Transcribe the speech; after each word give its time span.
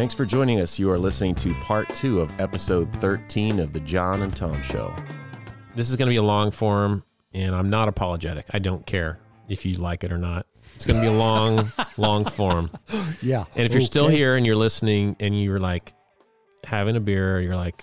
Thanks 0.00 0.14
for 0.14 0.24
joining 0.24 0.60
us. 0.62 0.78
You 0.78 0.90
are 0.90 0.98
listening 0.98 1.34
to 1.34 1.52
part 1.56 1.86
two 1.90 2.22
of 2.22 2.40
episode 2.40 2.90
13 2.94 3.60
of 3.60 3.74
The 3.74 3.80
John 3.80 4.22
and 4.22 4.34
Tom 4.34 4.62
Show. 4.62 4.96
This 5.74 5.90
is 5.90 5.96
going 5.96 6.06
to 6.06 6.10
be 6.10 6.16
a 6.16 6.22
long 6.22 6.50
form, 6.50 7.04
and 7.34 7.54
I'm 7.54 7.68
not 7.68 7.86
apologetic. 7.86 8.46
I 8.54 8.60
don't 8.60 8.86
care 8.86 9.18
if 9.46 9.66
you 9.66 9.76
like 9.76 10.02
it 10.02 10.10
or 10.10 10.16
not. 10.16 10.46
It's 10.74 10.86
going 10.86 10.96
to 10.96 11.02
be 11.02 11.14
a 11.14 11.18
long, 11.18 11.70
long 11.98 12.24
form. 12.24 12.70
Yeah. 13.20 13.44
And 13.54 13.66
if 13.66 13.72
you're 13.72 13.82
still 13.82 14.08
here 14.08 14.36
and 14.36 14.46
you're 14.46 14.56
listening 14.56 15.16
and 15.20 15.38
you're 15.38 15.60
like 15.60 15.92
having 16.64 16.96
a 16.96 17.00
beer, 17.00 17.38
you're 17.38 17.54
like, 17.54 17.82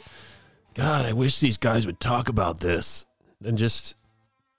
God, 0.74 1.06
I 1.06 1.14
wish 1.14 1.40
these 1.40 1.60
guys 1.60 1.86
would 1.86 2.00
talk 2.00 2.30
about 2.30 2.62
this, 2.62 3.06
then 3.42 3.58
just 3.58 3.94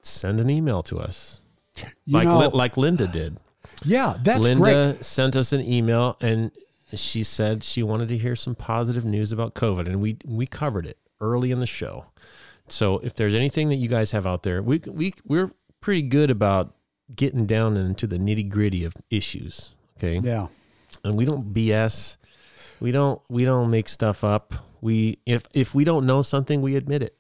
send 0.00 0.38
an 0.38 0.48
email 0.48 0.84
to 0.84 1.00
us, 1.00 1.40
You 1.75 1.86
like 2.18 2.29
know, 2.29 2.38
Lin- 2.38 2.52
like 2.52 2.77
Linda 2.77 3.09
did. 3.09 3.36
yeah, 3.84 4.16
that's 4.22 4.38
Linda 4.38 4.93
great. 4.93 5.04
sent 5.04 5.34
us 5.34 5.52
an 5.52 5.61
email 5.62 6.16
and 6.20 6.52
she 6.95 7.23
said 7.23 7.62
she 7.65 7.83
wanted 7.83 8.09
to 8.09 8.19
hear 8.19 8.34
some 8.37 8.55
positive 8.55 9.05
news 9.05 9.33
about 9.33 9.55
COVID, 9.55 9.87
and 9.87 10.01
we 10.01 10.16
we 10.24 10.47
covered 10.47 10.87
it 10.87 10.98
early 11.20 11.51
in 11.51 11.59
the 11.61 11.66
show. 11.66 12.06
So 12.69 12.98
if 12.98 13.14
there's 13.14 13.34
anything 13.34 13.69
that 13.70 13.77
you 13.77 13.88
guys 13.88 14.11
have 14.12 14.27
out 14.27 14.42
there, 14.42 14.62
we 14.62 14.80
we 14.87 15.14
we're 15.24 15.51
pretty 15.80 16.02
good 16.02 16.30
about 16.30 16.74
getting 17.14 17.47
down 17.47 17.77
into 17.77 18.06
the 18.06 18.19
nitty 18.19 18.48
gritty 18.48 18.84
of 18.84 18.95
issues. 19.11 19.74
Okay, 19.98 20.19
Yeah. 20.23 20.48
and 21.05 21.14
we 21.16 21.24
don't 21.24 21.52
BS. 21.52 22.16
We 22.80 22.92
don't 22.92 23.20
we 23.28 23.45
don't 23.45 23.70
make 23.70 23.89
stuff 23.89 24.23
up. 24.25 24.55
We 24.80 25.19
if 25.27 25.45
if 25.55 25.75
we 25.75 25.84
don't 25.84 26.06
know 26.06 26.23
something, 26.23 26.62
we 26.62 26.77
admit 26.77 27.02
it. 27.02 27.16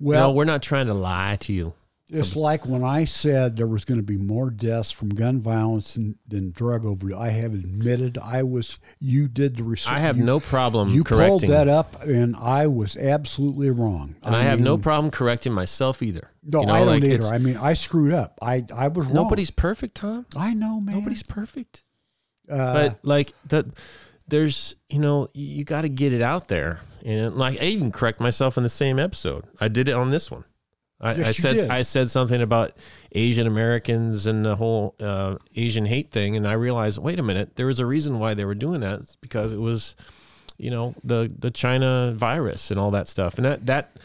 Well, 0.00 0.28
no, 0.28 0.34
we're 0.34 0.44
not 0.44 0.62
trying 0.62 0.86
to 0.86 0.94
lie 0.94 1.36
to 1.40 1.52
you. 1.52 1.74
It's 2.08 2.36
like 2.36 2.66
when 2.66 2.84
I 2.84 3.06
said 3.06 3.56
there 3.56 3.66
was 3.66 3.84
going 3.84 3.98
to 3.98 4.04
be 4.04 4.18
more 4.18 4.50
deaths 4.50 4.90
from 4.90 5.08
gun 5.08 5.40
violence 5.40 5.94
than, 5.94 6.18
than 6.28 6.50
drug 6.50 6.84
overdose. 6.84 7.18
I 7.18 7.30
have 7.30 7.54
admitted 7.54 8.18
I 8.18 8.42
was. 8.42 8.78
You 8.98 9.26
did 9.26 9.56
the 9.56 9.64
research. 9.64 9.92
I 9.92 10.00
have 10.00 10.18
you, 10.18 10.24
no 10.24 10.38
problem 10.38 10.90
You 10.90 11.02
pulled 11.02 11.42
that 11.42 11.68
up, 11.68 12.02
and 12.02 12.36
I 12.36 12.66
was 12.66 12.96
absolutely 12.96 13.70
wrong. 13.70 14.16
and 14.22 14.36
I, 14.36 14.42
have 14.42 14.60
no 14.60 14.76
problem 14.76 15.10
correcting 15.10 15.52
myself 15.52 16.02
either. 16.02 16.30
No, 16.42 16.60
You 16.60 16.66
know, 16.66 16.72
I 16.74 16.78
don't 16.80 16.88
like, 16.88 17.04
either. 17.04 17.26
I 17.26 17.38
mean, 17.38 17.56
I 17.56 17.72
screwed 17.72 18.12
up. 18.12 18.38
I 18.42 18.64
I 18.74 18.88
was 18.88 19.06
wrong. 19.06 19.14
Nobody's 19.14 19.50
perfect, 19.50 19.96
Tom. 19.96 20.26
I 20.36 20.52
know, 20.52 20.80
man. 20.80 20.96
Nobody's 20.96 21.22
perfect. 21.22 21.82
Uh, 22.50 22.74
But 22.74 22.98
like 23.02 23.32
that, 23.46 23.66
there's 24.28 24.76
you 24.90 24.98
know 24.98 25.28
you 25.32 25.64
got 25.64 25.82
to 25.82 25.88
get 25.88 26.12
it 26.12 26.20
out 26.20 26.48
there, 26.48 26.80
and 27.02 27.34
like 27.36 27.60
I 27.62 27.64
even 27.64 27.92
correct 27.92 28.20
myself 28.20 28.58
in 28.58 28.62
the 28.62 28.68
same 28.68 28.98
episode. 28.98 29.46
I 29.58 29.68
did 29.68 29.88
it 29.88 29.94
on 29.94 30.10
this 30.10 30.30
one. 30.30 30.44
I, 31.00 31.14
Yes, 31.14 31.26
I 31.26 31.32
said 31.32 31.56
did. 31.56 31.70
I 31.70 31.82
said 31.82 32.10
something 32.10 32.40
about 32.40 32.72
Asian 33.12 33.46
Americans 33.46 34.26
and 34.26 34.44
the 34.44 34.56
whole 34.56 34.94
uh, 35.00 35.36
Asian 35.54 35.86
hate 35.86 36.10
thing, 36.10 36.36
and 36.36 36.46
I 36.46 36.52
realized, 36.52 36.98
wait 36.98 37.18
a 37.18 37.22
minute, 37.22 37.56
there 37.56 37.66
was 37.66 37.80
a 37.80 37.86
reason 37.86 38.18
why 38.18 38.34
they 38.34 38.44
were 38.44 38.54
doing 38.54 38.80
that. 38.80 39.00
It's 39.00 39.16
because 39.16 39.52
it 39.52 39.58
was, 39.58 39.96
you 40.56 40.70
know, 40.70 40.94
the 41.02 41.30
the 41.38 41.50
China 41.50 42.12
virus 42.16 42.70
and 42.70 42.78
all 42.80 42.90
that 42.92 43.08
stuff, 43.08 43.36
and 43.36 43.44
that 43.44 43.66
that 43.66 43.98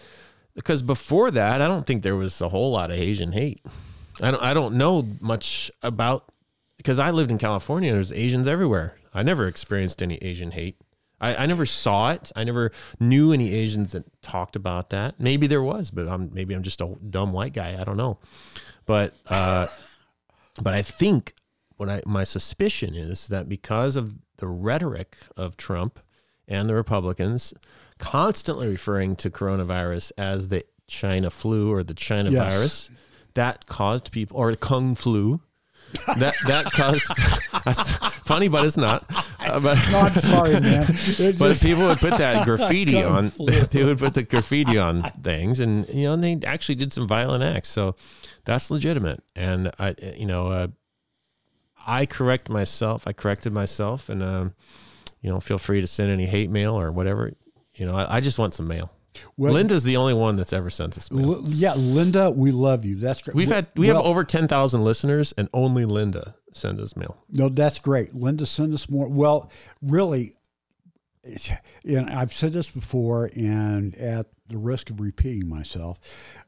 because 0.56 0.82
before 0.82 1.32
that, 1.32 1.62
I 1.62 1.68
don't 1.68 1.86
think 1.86 2.04
there 2.04 2.16
was 2.16 2.42
a 2.42 2.50
whole 2.50 2.72
lot 2.72 2.92
of 2.92 2.98
Asian 2.98 3.32
hate. 3.32 3.62
I 4.22 4.32
don't 4.32 4.44
I 4.44 4.54
don't 4.54 4.76
know 4.76 5.08
much 5.22 5.72
about 5.82 6.26
because 6.78 7.00
I 7.00 7.12
lived 7.12 7.32
in 7.32 7.38
California. 7.38 7.94
There's 7.94 8.12
Asians 8.12 8.48
everywhere. 8.48 8.96
I 9.14 9.24
never 9.24 9.48
experienced 9.48 10.04
any 10.04 10.16
Asian 10.18 10.52
hate. 10.52 10.78
I, 11.22 11.36
I 11.36 11.46
never 11.46 11.66
saw 11.66 12.12
it. 12.12 12.32
I 12.36 12.44
never 12.44 12.72
knew 13.00 13.32
any 13.34 13.54
Asians 13.54 13.92
that 13.92 14.06
talked 14.22 14.56
about 14.56 14.90
that. 14.92 15.20
Maybe 15.20 15.48
there 15.48 15.62
was, 15.64 15.92
but 15.92 16.08
I'm 16.08 16.32
maybe 16.34 16.54
I'm 16.54 16.64
just 16.64 16.82
a 16.82 16.96
dumb 17.10 17.34
white 17.34 17.54
guy. 17.54 17.78
I 17.80 17.84
don't 17.84 17.98
know. 17.98 18.20
But 18.86 19.14
uh, 19.28 19.68
but 20.62 20.74
I 20.74 20.82
think 20.82 21.34
what 21.78 21.90
I 21.90 22.02
my 22.06 22.24
suspicion 22.24 22.96
is 22.96 23.28
that 23.28 23.50
because 23.50 23.96
of 23.96 24.16
the 24.38 24.48
rhetoric 24.48 25.18
of 25.36 25.58
Trump 25.58 26.00
and 26.48 26.70
the 26.70 26.74
Republicans 26.76 27.54
constantly 27.98 28.68
referring 28.70 29.16
to 29.18 29.30
coronavirus 29.30 30.12
as 30.18 30.48
the 30.48 30.64
China 30.88 31.30
flu 31.30 31.72
or 31.72 31.84
the 31.84 31.94
China 31.94 32.32
Yes. 32.32 32.54
virus, 32.54 32.92
that 33.34 33.66
caused 33.66 34.12
people 34.12 34.38
or 34.38 34.56
kung 34.56 34.96
flu. 34.96 35.42
That 36.18 36.36
that 36.46 36.66
caused 36.72 37.04
funny, 38.26 38.48
but 38.48 38.66
it's 38.66 38.78
not. 38.78 39.06
Uh, 39.40 39.60
but 39.60 39.78
no, 39.92 40.00
I'm 40.00 40.14
sorry, 40.14 40.60
man. 40.60 40.86
It 41.20 41.40
but 41.40 41.60
people 41.60 41.88
would 41.88 41.98
put 41.98 42.18
that 42.18 42.46
graffiti 42.46 43.02
on. 43.04 43.32
They 43.38 43.84
would 43.84 44.00
put 44.00 44.14
the 44.14 44.24
graffiti 44.24 44.78
on 44.78 45.04
things, 45.22 45.60
and 45.60 45.88
you 45.90 46.04
know, 46.06 46.14
and 46.14 46.24
they 46.24 46.40
actually 46.46 46.76
did 46.76 46.94
some 46.94 47.08
violent 47.08 47.44
acts. 47.44 47.70
So 47.70 47.96
that's 48.46 48.72
legitimate. 48.72 49.24
And 49.36 49.72
I, 49.80 49.96
you 50.16 50.26
know, 50.26 50.48
uh, 50.48 50.68
I 51.86 52.06
correct 52.06 52.50
myself. 52.50 53.08
I 53.08 53.14
corrected 53.14 53.54
myself, 53.54 54.10
and 54.10 54.22
um, 54.24 54.54
you 55.22 55.30
know, 55.30 55.40
feel 55.40 55.58
free 55.58 55.82
to 55.82 55.88
send 55.88 56.12
any 56.12 56.26
hate 56.26 56.50
mail 56.50 56.80
or 56.80 56.92
whatever. 56.92 57.34
You 57.76 57.86
know, 57.86 57.96
I, 57.96 58.18
I 58.18 58.20
just 58.20 58.40
want 58.40 58.54
some 58.54 58.68
mail. 58.68 58.92
Well, 59.38 59.54
Linda's 59.54 59.84
the 59.84 59.98
only 59.98 60.14
one 60.14 60.36
that's 60.36 60.54
ever 60.54 60.70
sent 60.70 60.98
us 60.98 61.12
mail. 61.12 61.36
L- 61.36 61.44
yeah, 61.48 61.74
Linda, 61.76 62.30
we 62.32 62.52
love 62.52 62.86
you. 62.86 62.96
That's 62.96 63.22
great. 63.22 63.36
We've 63.36 63.48
Well- 63.50 63.56
had 63.56 63.68
we 63.76 63.88
have 63.88 63.98
over 63.98 64.24
ten 64.24 64.48
thousand 64.48 64.84
listeners, 64.84 65.34
and 65.38 65.50
only 65.54 65.86
Linda 65.86 66.36
sends 66.54 66.82
us 66.82 66.96
mail. 66.96 67.18
No, 67.30 67.50
that's 67.50 67.80
great. 67.80 68.14
Linda, 68.16 68.46
send 68.46 68.74
us 68.74 68.90
more. 68.90 69.08
Well, 69.08 69.52
really, 69.82 70.34
it's, 71.24 71.52
and 71.86 72.10
I've 72.10 72.34
said 72.34 72.54
this 72.54 72.70
before, 72.70 73.30
and 73.36 73.96
at 73.96 74.28
the 74.48 74.58
risk 74.58 74.90
of 74.90 75.00
repeating 75.00 75.48
myself, 75.48 76.00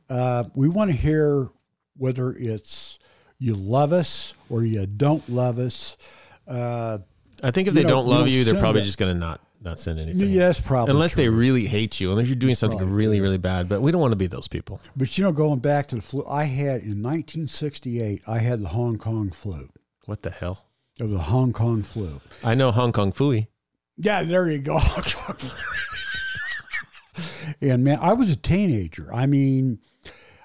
uh, 0.10 0.46
we 0.56 0.70
want 0.70 0.92
to 0.92 0.98
hear 0.98 1.50
whether 1.98 2.32
it's 2.32 2.98
you 3.38 3.54
love 3.56 3.92
us 3.94 4.34
or 4.50 4.64
you 4.64 4.86
don't 4.86 5.28
love 5.30 5.60
us. 5.60 5.98
Uh, 6.48 7.00
I 7.44 7.52
think 7.52 7.68
if 7.68 7.74
they 7.74 7.84
know, 7.84 7.90
don't 7.90 8.08
love 8.08 8.28
you, 8.28 8.44
they're 8.44 8.60
probably 8.60 8.82
it. 8.82 8.86
just 8.86 8.98
going 8.98 9.12
to 9.14 9.20
not 9.20 9.42
not 9.62 9.80
send 9.80 10.00
anything. 10.00 10.30
yes, 10.30 10.60
probably. 10.60 10.92
unless 10.92 11.14
they 11.14 11.30
really 11.30 11.68
hate 11.68 12.00
you, 12.00 12.12
unless 12.12 12.28
you're 12.28 12.36
doing 12.36 12.56
something 12.56 12.80
probably 12.80 12.96
really, 12.96 13.22
really 13.22 13.38
bad. 13.38 13.70
But 13.70 13.82
we 13.82 13.92
don't 13.92 14.02
want 14.02 14.12
to 14.12 14.18
be 14.18 14.28
those 14.28 14.48
people. 14.48 14.82
But 14.96 15.18
you 15.18 15.24
know, 15.24 15.32
going 15.32 15.60
back 15.60 15.88
to 15.90 15.96
the 15.96 16.02
flu, 16.02 16.26
I 16.26 16.46
had 16.46 16.82
in 16.82 17.02
1968, 17.02 18.24
I 18.28 18.40
had 18.40 18.62
the 18.62 18.70
Hong 18.70 18.98
Kong 18.98 19.30
flu. 19.30 19.70
What 20.06 20.24
the 20.24 20.32
hell? 20.32 20.66
It 21.00 21.06
was 21.06 21.20
a 21.20 21.24
Hong 21.24 21.54
Kong 21.54 21.84
flu. 21.84 22.22
I 22.44 22.56
know 22.56 22.72
Hong 22.72 22.92
Kong 22.92 23.12
Phooey. 23.12 23.48
Yeah, 23.98 24.24
there 24.24 24.50
you 24.50 24.60
go. 24.60 24.80
and 27.62 27.84
man, 27.84 28.00
I 28.02 28.14
was 28.14 28.30
a 28.30 28.36
teenager. 28.36 29.14
I 29.14 29.26
mean, 29.26 29.80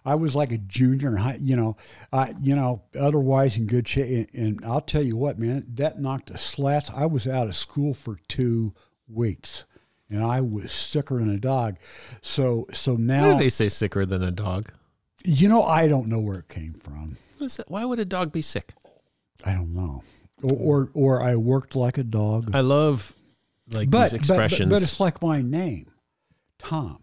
I 0.05 0.15
was 0.15 0.37
like 0.37 0.53
a 0.53 0.59
junior 0.59 1.09
in 1.09 1.17
high, 1.17 1.39
you 1.41 1.57
know, 1.57 1.77
I, 2.13 2.35
you 2.41 2.55
know, 2.55 2.85
otherwise 2.99 3.57
in 3.57 3.67
good 3.67 3.89
shape. 3.89 4.29
And, 4.35 4.47
and 4.47 4.65
I'll 4.65 4.81
tell 4.81 5.03
you 5.03 5.17
what, 5.17 5.39
man, 5.39 5.67
that 5.75 5.99
knocked 5.99 6.33
the 6.33 6.39
slats. 6.39 6.91
I 6.91 7.07
was 7.07 7.27
out 7.27 7.49
of 7.49 7.57
school 7.57 7.93
for 7.93 8.17
two 8.29 8.73
weeks 9.09 9.65
and 10.09 10.23
I 10.23 10.41
was 10.41 10.73
sicker 10.73 11.19
than 11.19 11.31
a 11.31 11.39
dog. 11.39 11.77
So, 12.23 12.67
so 12.73 12.95
Why 12.95 13.01
now, 13.01 13.33
do 13.33 13.39
they 13.39 13.49
say 13.49 13.69
sicker 13.69 14.07
than 14.07 14.23
a 14.23 14.31
dog? 14.31 14.71
you 15.27 15.49
know, 15.49 15.63
I 15.63 15.89
don't 15.89 16.07
know 16.07 16.21
where 16.21 16.39
it 16.39 16.49
came 16.49 16.75
from. 16.75 17.17
What 17.39 17.47
is 17.47 17.57
that? 17.57 17.71
Why 17.71 17.85
would 17.85 17.99
a 17.99 18.05
dog 18.05 18.33
be 18.33 18.43
sick? 18.43 18.73
I 19.45 19.53
don't 19.53 19.75
know. 19.75 20.03
Or, 20.43 20.55
or, 20.55 20.91
or 20.95 21.23
I 21.23 21.37
worked 21.37 21.75
like 21.75 21.99
a 21.99 22.05
dog. 22.05 22.51
I 22.55 22.61
love 22.61 23.13
like 23.73 23.91
but, 23.91 24.03
these 24.03 24.13
but, 24.13 24.19
expressions. 24.19 24.71
but, 24.71 24.77
but 24.77 24.83
it's 24.83 25.01
like 25.01 25.21
my 25.21 25.43
name, 25.43 25.91
Tom. 26.59 27.03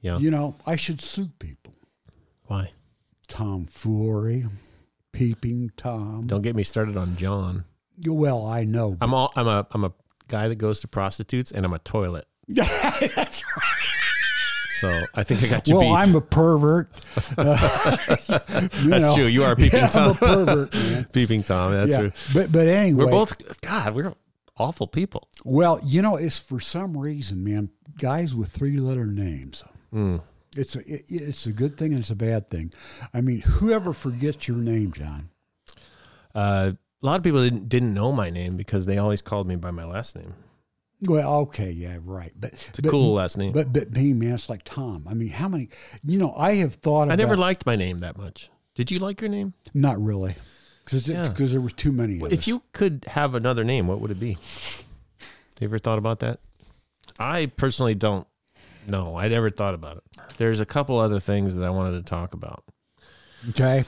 yeah. 0.00 0.18
You 0.18 0.30
know, 0.30 0.56
I 0.66 0.76
should 0.76 1.00
sue 1.00 1.30
people. 1.38 1.74
Why? 2.44 2.72
Tomfoolery, 3.28 4.46
peeping 5.12 5.70
Tom. 5.76 6.26
Don't 6.26 6.42
get 6.42 6.56
me 6.56 6.64
started 6.64 6.96
on 6.96 7.16
John. 7.16 7.64
Well, 8.04 8.46
I 8.46 8.64
know. 8.64 8.96
I'm 9.00 9.14
all. 9.14 9.32
I'm 9.36 9.46
a. 9.46 9.66
I'm 9.70 9.84
a 9.84 9.92
guy 10.30 10.48
that 10.48 10.56
goes 10.56 10.80
to 10.80 10.88
prostitutes, 10.88 11.50
and 11.50 11.66
I'm 11.66 11.74
a 11.74 11.78
toilet. 11.80 12.26
That's 12.48 13.16
right. 13.16 13.90
So 14.80 15.02
I 15.14 15.24
think 15.24 15.42
I 15.42 15.48
got 15.48 15.68
you 15.68 15.76
well, 15.76 15.94
beat. 15.94 16.02
I'm 16.02 16.14
a 16.14 16.20
pervert. 16.20 16.88
Uh, 17.36 18.38
That's 18.48 19.04
know. 19.04 19.14
true. 19.14 19.26
You 19.26 19.44
are 19.44 19.54
peeping 19.54 19.80
Yeah, 19.80 19.88
Tom. 19.88 20.04
I'm 20.04 20.10
a 20.10 20.14
pervert, 20.14 20.74
man. 20.74 21.04
peeping 21.12 21.42
Tom. 21.42 21.72
That's 21.72 21.90
yeah, 21.90 22.00
true. 22.00 22.12
but 22.32 22.52
but 22.52 22.66
anyway, 22.66 23.04
We're 23.04 23.10
both. 23.10 23.60
God, 23.60 23.94
we're 23.94 24.14
awful 24.56 24.86
people. 24.86 25.28
Well, 25.44 25.80
you 25.84 26.00
know, 26.02 26.16
it's 26.16 26.38
for 26.38 26.60
some 26.60 26.96
reason, 26.96 27.44
man. 27.44 27.70
Guys 27.98 28.34
with 28.34 28.50
three-letter 28.50 29.06
names. 29.06 29.64
Mm. 29.92 30.22
It's 30.56 30.76
a 30.76 30.80
it, 30.80 31.04
it's 31.08 31.46
a 31.46 31.52
good 31.52 31.76
thing 31.76 31.90
and 31.92 32.00
it's 32.00 32.10
a 32.10 32.16
bad 32.16 32.48
thing. 32.50 32.72
I 33.12 33.20
mean, 33.20 33.40
whoever 33.40 33.92
forgets 33.92 34.48
your 34.48 34.58
name, 34.58 34.92
John. 34.92 35.30
Uh, 36.34 36.72
a 37.02 37.06
lot 37.06 37.16
of 37.16 37.22
people 37.22 37.42
didn't 37.42 37.68
didn't 37.68 37.94
know 37.94 38.12
my 38.12 38.30
name 38.30 38.56
because 38.56 38.86
they 38.86 38.98
always 38.98 39.22
called 39.22 39.46
me 39.46 39.56
by 39.56 39.70
my 39.70 39.84
last 39.84 40.16
name. 40.16 40.34
Well, 41.02 41.34
okay, 41.42 41.70
yeah, 41.70 41.96
right. 42.04 42.32
But 42.38 42.52
It's 42.52 42.78
a 42.78 42.82
but, 42.82 42.90
cool 42.90 43.14
last 43.14 43.38
name. 43.38 43.52
But 43.52 43.72
but 43.72 43.92
me, 43.92 44.12
man, 44.12 44.34
it's 44.34 44.48
like 44.48 44.62
Tom. 44.64 45.06
I 45.08 45.14
mean, 45.14 45.30
how 45.30 45.48
many? 45.48 45.70
You 46.04 46.18
know, 46.18 46.34
I 46.36 46.56
have 46.56 46.74
thought. 46.74 47.02
I 47.02 47.14
about, 47.14 47.18
never 47.18 47.36
liked 47.36 47.64
my 47.64 47.76
name 47.76 48.00
that 48.00 48.18
much. 48.18 48.50
Did 48.74 48.90
you 48.90 48.98
like 48.98 49.20
your 49.20 49.30
name? 49.30 49.54
Not 49.72 50.00
really, 50.02 50.34
because 50.84 51.08
Yeah. 51.08 51.22
there 51.22 51.60
was 51.60 51.72
too 51.72 51.92
many. 51.92 52.20
Of 52.20 52.32
If 52.32 52.40
us. 52.40 52.46
you 52.46 52.62
could 52.72 53.04
have 53.08 53.34
another 53.34 53.64
name, 53.64 53.86
what 53.86 54.00
would 54.00 54.10
it 54.10 54.20
be? 54.20 54.36
You 55.58 55.66
ever 55.66 55.78
thought 55.78 55.98
about 55.98 56.20
that? 56.20 56.40
I 57.18 57.46
personally 57.46 57.94
don't 57.94 58.26
know. 58.88 59.16
I 59.16 59.28
never 59.28 59.50
thought 59.50 59.74
about 59.74 59.98
it. 59.98 60.04
There's 60.38 60.60
a 60.60 60.66
couple 60.66 60.98
other 60.98 61.20
things 61.20 61.54
that 61.56 61.66
I 61.66 61.70
wanted 61.70 61.98
to 61.98 62.02
talk 62.02 62.32
about, 62.32 62.64
okay, 63.50 63.84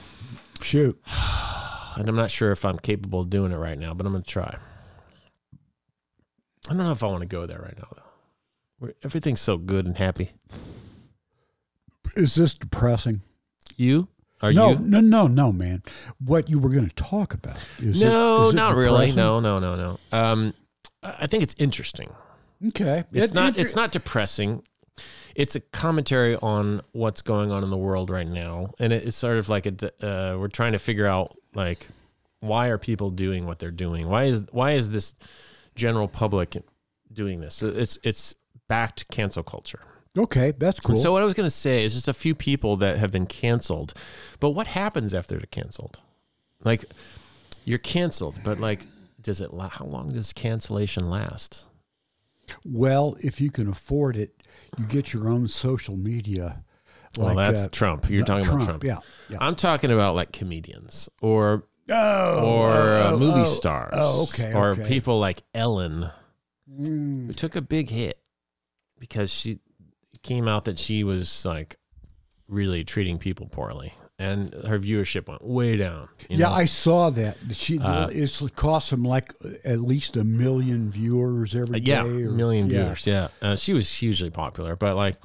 shoot. 0.61 0.99
and 1.97 2.07
I'm 2.09 2.15
not 2.15 2.31
sure 2.31 2.51
if 2.51 2.65
I'm 2.65 2.77
capable 2.79 3.21
of 3.21 3.29
doing 3.29 3.51
it 3.51 3.57
right 3.57 3.77
now, 3.77 3.93
but 3.93 4.05
I'm 4.05 4.11
going 4.13 4.23
to 4.23 4.29
try. 4.29 4.55
I 6.65 6.69
don't 6.69 6.77
know 6.77 6.91
if 6.91 7.03
I 7.03 7.07
want 7.07 7.21
to 7.21 7.27
go 7.27 7.45
there 7.45 7.59
right 7.59 7.77
now 7.77 7.87
though. 7.95 7.99
Everything's 9.03 9.41
so 9.41 9.57
good 9.57 9.85
and 9.85 9.97
happy. 9.97 10.31
Is 12.15 12.35
this 12.35 12.53
depressing? 12.53 13.21
You 13.77 14.07
are 14.41 14.51
no, 14.53 14.71
you? 14.71 14.79
no, 14.79 14.99
no, 14.99 15.27
no, 15.27 15.51
man. 15.51 15.83
What 16.19 16.49
you 16.49 16.59
were 16.59 16.69
going 16.69 16.87
to 16.87 16.95
talk 16.95 17.33
about? 17.33 17.63
Is 17.79 18.01
it- 18.01 18.05
No, 18.05 18.47
is 18.47 18.53
it 18.53 18.57
not 18.57 18.75
really. 18.75 19.11
No, 19.13 19.39
no, 19.39 19.59
no, 19.59 19.75
no. 19.75 19.99
Um, 20.17 20.53
I 21.01 21.27
think 21.27 21.43
it's 21.43 21.55
interesting. 21.57 22.09
Okay, 22.67 23.03
It's 23.11 23.31
It- 23.31 23.35
not. 23.35 23.57
it- 23.57 23.61
It's 23.61 23.75
not 23.75 23.91
depressing. 23.91 24.63
It's 25.35 25.55
a 25.55 25.59
commentary 25.59 26.35
on 26.37 26.81
what's 26.91 27.21
going 27.21 27.51
on 27.51 27.63
in 27.63 27.69
the 27.71 27.77
world 27.77 28.09
right 28.09 28.27
now, 28.27 28.71
and 28.79 28.93
it, 28.93 29.05
it's 29.07 29.17
sort 29.17 29.37
of 29.37 29.49
like 29.49 29.65
a. 29.65 30.05
Uh, 30.05 30.37
we're 30.37 30.47
trying 30.49 30.73
to 30.73 30.79
figure 30.79 31.07
out 31.07 31.35
like 31.55 31.87
why 32.39 32.67
are 32.67 32.77
people 32.77 33.09
doing 33.09 33.45
what 33.45 33.59
they're 33.59 33.71
doing? 33.71 34.07
Why 34.09 34.25
is 34.25 34.43
why 34.51 34.71
is 34.71 34.91
this 34.91 35.15
general 35.75 36.07
public 36.07 36.57
doing 37.11 37.39
this? 37.41 37.61
It's 37.61 37.97
it's 38.03 38.35
back 38.67 38.95
to 38.97 39.05
cancel 39.05 39.43
culture. 39.43 39.79
Okay, 40.17 40.51
that's 40.57 40.79
cool. 40.79 40.95
So 40.95 41.11
what 41.11 41.21
I 41.23 41.25
was 41.25 41.33
going 41.33 41.47
to 41.47 41.51
say 41.51 41.83
is 41.83 41.93
just 41.95 42.07
a 42.07 42.13
few 42.13 42.35
people 42.35 42.77
that 42.77 42.99
have 42.99 43.11
been 43.11 43.25
canceled, 43.25 43.95
but 44.39 44.51
what 44.51 44.67
happens 44.67 45.11
after 45.13 45.35
they're 45.37 45.45
canceled? 45.49 45.99
Like 46.63 46.85
you're 47.65 47.79
canceled, 47.79 48.39
but 48.43 48.59
like 48.59 48.85
does 49.21 49.39
it? 49.41 49.53
la- 49.53 49.69
How 49.69 49.85
long 49.85 50.11
does 50.13 50.33
cancellation 50.33 51.09
last? 51.09 51.65
well, 52.65 53.15
if 53.21 53.39
you 53.39 53.49
can 53.49 53.69
afford 53.69 54.17
it, 54.17 54.43
you 54.77 54.85
get 54.85 55.13
your 55.13 55.29
own 55.29 55.47
social 55.47 55.95
media. 55.95 56.63
Well, 57.17 57.35
that's 57.35 57.65
uh, 57.65 57.69
Trump. 57.71 58.09
You're 58.09 58.25
talking 58.25 58.47
about 58.49 58.65
Trump. 58.65 58.83
Yeah, 58.83 58.99
yeah. 59.29 59.37
I'm 59.41 59.55
talking 59.55 59.91
about 59.91 60.15
like 60.15 60.31
comedians 60.31 61.09
or 61.21 61.63
Oh, 61.89 62.39
or 62.45 62.69
uh, 62.71 63.11
oh, 63.11 63.17
movie 63.17 63.41
oh, 63.41 63.43
stars. 63.45 63.93
Oh, 63.97 64.23
okay. 64.23 64.53
Or 64.53 64.69
okay. 64.69 64.87
people 64.87 65.19
like 65.19 65.43
Ellen 65.53 66.09
Mm. 66.71 67.27
who 67.27 67.33
took 67.33 67.55
a 67.57 67.61
big 67.61 67.89
hit 67.89 68.17
because 68.97 69.29
she 69.31 69.59
came 70.23 70.47
out 70.47 70.63
that 70.63 70.79
she 70.79 71.03
was 71.03 71.45
like 71.45 71.75
really 72.47 72.85
treating 72.85 73.17
people 73.19 73.47
poorly, 73.47 73.93
and 74.17 74.53
her 74.65 74.79
viewership 74.79 75.27
went 75.27 75.43
way 75.43 75.75
down. 75.75 76.07
yeah, 76.29 76.47
know? 76.47 76.53
I 76.53 76.65
saw 76.65 77.09
that. 77.11 77.35
She 77.51 77.79
Uh, 77.79 78.07
it's 78.11 78.41
cost 78.55 78.93
him 78.93 79.03
like 79.03 79.33
at 79.65 79.81
least 79.81 80.15
a 80.15 80.23
million 80.23 80.89
viewers 80.89 81.53
every 81.53 81.81
day. 81.81 81.91
yeah, 81.91 82.03
a 82.03 82.05
or- 82.05 82.31
million 82.31 82.69
yeah. 82.69 82.83
viewers. 82.85 83.05
Yeah, 83.05 83.27
uh, 83.41 83.55
she 83.57 83.73
was 83.73 83.91
hugely 83.91 84.29
popular, 84.29 84.77
but 84.77 84.95
like, 84.95 85.17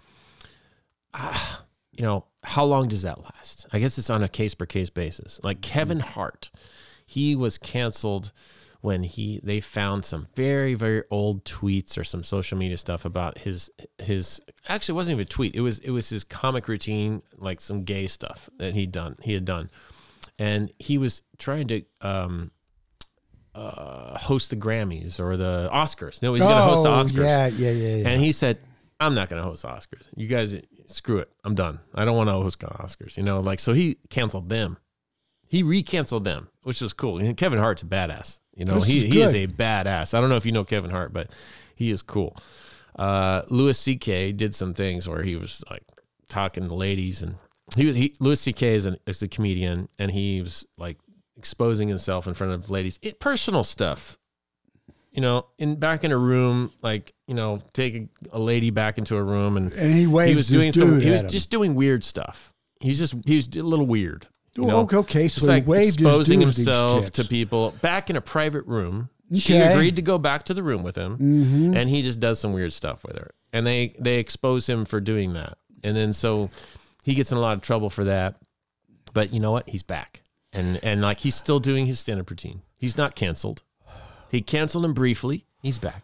ah, 1.15 1.63
you 1.99 2.05
know, 2.05 2.25
how 2.45 2.65
long 2.65 2.87
does 2.89 3.03
that 3.03 3.21
last? 3.21 3.67
I 3.73 3.79
guess 3.81 3.99
it's 3.99 4.09
on 4.11 4.23
a 4.23 4.29
case 4.29 4.55
per 4.55 4.67
case 4.67 4.89
basis. 4.89 5.41
Like 5.43 5.61
Kevin 5.61 6.01
Hart, 6.01 6.51
he 7.05 7.35
was 7.35 7.59
canceled 7.59 8.31
when 8.81 9.03
he 9.03 9.41
they 9.43 9.59
found 9.59 10.05
some 10.05 10.25
very 10.37 10.75
very 10.75 11.03
old 11.11 11.45
tweets 11.45 11.99
or 11.99 12.05
some 12.05 12.23
social 12.23 12.57
media 12.57 12.77
stuff 12.77 13.05
about 13.05 13.37
his 13.39 13.69
his 13.99 14.41
actually 14.69 14.93
it 14.93 14.95
wasn't 14.95 15.13
even 15.15 15.23
a 15.23 15.25
tweet 15.27 15.53
it 15.57 15.61
was 15.61 15.81
it 15.81 15.91
was 15.91 16.09
his 16.09 16.23
comic 16.23 16.69
routine 16.69 17.21
like 17.39 17.61
some 17.61 17.83
gay 17.83 18.07
stuff 18.07 18.49
that 18.59 18.75
he'd 18.75 18.93
done 18.93 19.17
he 19.25 19.33
had 19.35 19.45
done 19.45 19.69
and 20.39 20.73
he 20.79 20.97
was 20.97 21.23
trying 21.39 21.67
to 21.67 21.83
um 22.03 22.53
uh 23.57 24.17
host 24.19 24.51
the 24.51 24.57
Grammys 24.57 25.19
or 25.19 25.37
the 25.37 25.69
Oscars 25.73 26.23
no 26.23 26.33
he's 26.35 26.43
going 26.45 26.55
to 26.57 26.63
host 26.63 26.85
the 26.85 26.89
Oh, 26.91 27.03
Oscars 27.03 27.25
Yeah, 27.27 27.47
yeah, 27.49 27.71
yeah. 27.73 27.97
yeah. 27.97 28.09
and 28.11 28.23
he 28.23 28.31
said, 28.31 28.59
I'm 29.01 29.15
not 29.17 29.29
going 29.29 29.43
to 29.43 29.49
host 29.49 29.65
Oscars. 29.65 30.07
You 30.17 30.27
guys, 30.29 30.55
screw 30.89 31.19
it. 31.19 31.31
I'm 31.45 31.55
done. 31.55 31.81
I 31.95 32.05
don't 32.05 32.17
want 32.17 32.29
to 32.29 32.33
host 32.33 32.59
Oscars. 32.61 33.17
You 33.17 33.23
know, 33.23 33.41
like, 33.41 33.61
so 33.61 33.73
he 33.73 33.99
canceled 34.11 34.49
them. 34.49 34.79
He 35.47 35.63
re-canceled 35.63 36.25
them, 36.25 36.49
which 36.63 36.81
was 36.81 36.93
cool. 36.93 37.19
And 37.19 37.37
Kevin 37.37 37.59
Hart's 37.59 37.83
a 37.83 37.87
badass. 37.87 38.41
You 38.55 38.65
know, 38.65 38.75
This 38.75 38.87
he, 38.87 39.05
is 39.05 39.13
he 39.13 39.21
is 39.23 39.35
a 39.35 39.47
badass. 39.47 40.13
I 40.13 40.21
don't 40.21 40.29
know 40.29 40.37
if 40.37 40.45
you 40.45 40.53
know 40.53 40.65
Kevin 40.65 40.91
Hart, 40.91 41.13
but 41.13 41.31
he 41.75 41.91
is 41.91 42.03
cool. 42.03 42.37
Uh, 42.97 43.43
Louis 43.49 43.79
C.K. 43.79 44.33
did 44.33 44.55
some 44.55 44.75
things 44.75 45.09
where 45.09 45.23
he 45.23 45.37
was 45.37 45.63
like 45.71 45.85
talking 46.29 46.67
to 46.67 46.75
ladies 46.75 47.23
and 47.23 47.37
he 47.77 47.87
was, 47.87 47.95
he, 47.95 48.15
Louis 48.19 48.41
C.K. 48.41 48.75
is, 48.75 48.87
an, 48.87 48.97
is 49.07 49.23
a 49.23 49.29
comedian 49.29 49.89
and 49.99 50.11
he 50.11 50.41
was 50.41 50.67
like 50.77 50.99
exposing 51.37 51.89
himself 51.89 52.27
in 52.27 52.35
front 52.35 52.53
of 52.53 52.71
ladies. 52.71 52.99
It, 53.01 53.21
personal 53.21 53.63
stuff 53.63 54.18
you 55.11 55.21
know, 55.21 55.47
in 55.59 55.77
back 55.77 56.05
in 56.05 56.13
a 56.13 56.19
room, 56.19 56.71
like 56.83 57.13
you 57.27 57.35
know, 57.35 57.61
take 57.73 57.95
a, 57.97 58.09
a 58.33 58.39
lady 58.39 58.71
back 58.71 58.99
into 58.99 59.17
a 59.17 59.23
room, 59.23 59.57
and 59.57 59.73
and 59.75 59.93
he 59.95 60.01
he 60.01 60.35
was 60.35 60.49
doing 60.49 60.73
some. 60.73 61.01
He 61.01 61.11
was 61.11 61.23
him. 61.23 61.29
just 61.29 61.51
doing 61.51 61.75
weird 61.75 62.05
stuff. 62.05 62.53
He's 62.81 62.99
just 62.99 63.15
he 63.27 63.37
was 63.37 63.49
a 63.57 63.63
little 63.63 63.87
weird. 63.87 64.29
You 64.55 64.65
Oh, 64.65 64.67
know? 64.67 64.81
okay, 64.81 64.97
okay, 64.99 65.29
so 65.29 65.47
like 65.47 65.67
waved 65.67 66.01
exposing 66.01 66.41
himself 66.41 67.11
to 67.13 67.25
people 67.25 67.73
back 67.83 68.11
in 68.11 68.17
a 68.17 68.21
private 68.21 68.67
room. 68.67 69.09
She 69.35 69.57
agreed 69.57 69.97
to 69.97 70.03
go 70.03 70.17
back 70.19 70.45
to 70.45 70.55
the 70.55 70.63
room 70.63 70.83
with 70.83 70.97
him, 70.97 71.19
Mhm. 71.19 71.77
and 71.77 71.91
he 71.91 72.01
just 72.03 72.19
does 72.19 72.41
some 72.41 72.53
weird 72.55 72.73
stuff 72.73 73.05
with 73.05 73.17
her. 73.17 73.33
And 73.53 73.67
they 73.67 73.95
they 73.99 74.19
expose 74.19 74.69
him 74.69 74.85
for 74.85 75.01
doing 75.01 75.35
that, 75.35 75.59
and 75.85 75.97
then 75.97 76.13
so 76.13 76.51
he 77.05 77.15
gets 77.15 77.31
in 77.31 77.37
a 77.39 77.41
lot 77.41 77.57
of 77.57 77.63
trouble 77.63 77.91
for 77.91 78.05
that. 78.05 78.37
But 79.13 79.33
you 79.33 79.41
know 79.41 79.53
what? 79.53 79.69
He's 79.69 79.83
back, 79.83 80.23
and 80.53 80.79
and 80.83 81.03
like 81.03 81.21
he's 81.21 81.35
still 81.35 81.61
doing 81.61 81.87
his 81.87 82.01
stand 82.01 82.21
up 82.21 82.31
routine. 82.31 82.63
He's 82.77 82.97
not 82.97 83.15
canceled. 83.15 83.63
He 84.31 84.41
canceled 84.43 84.85
him 84.85 84.95
briefly. 84.95 85.47
He's 85.63 85.79
back. 85.79 86.03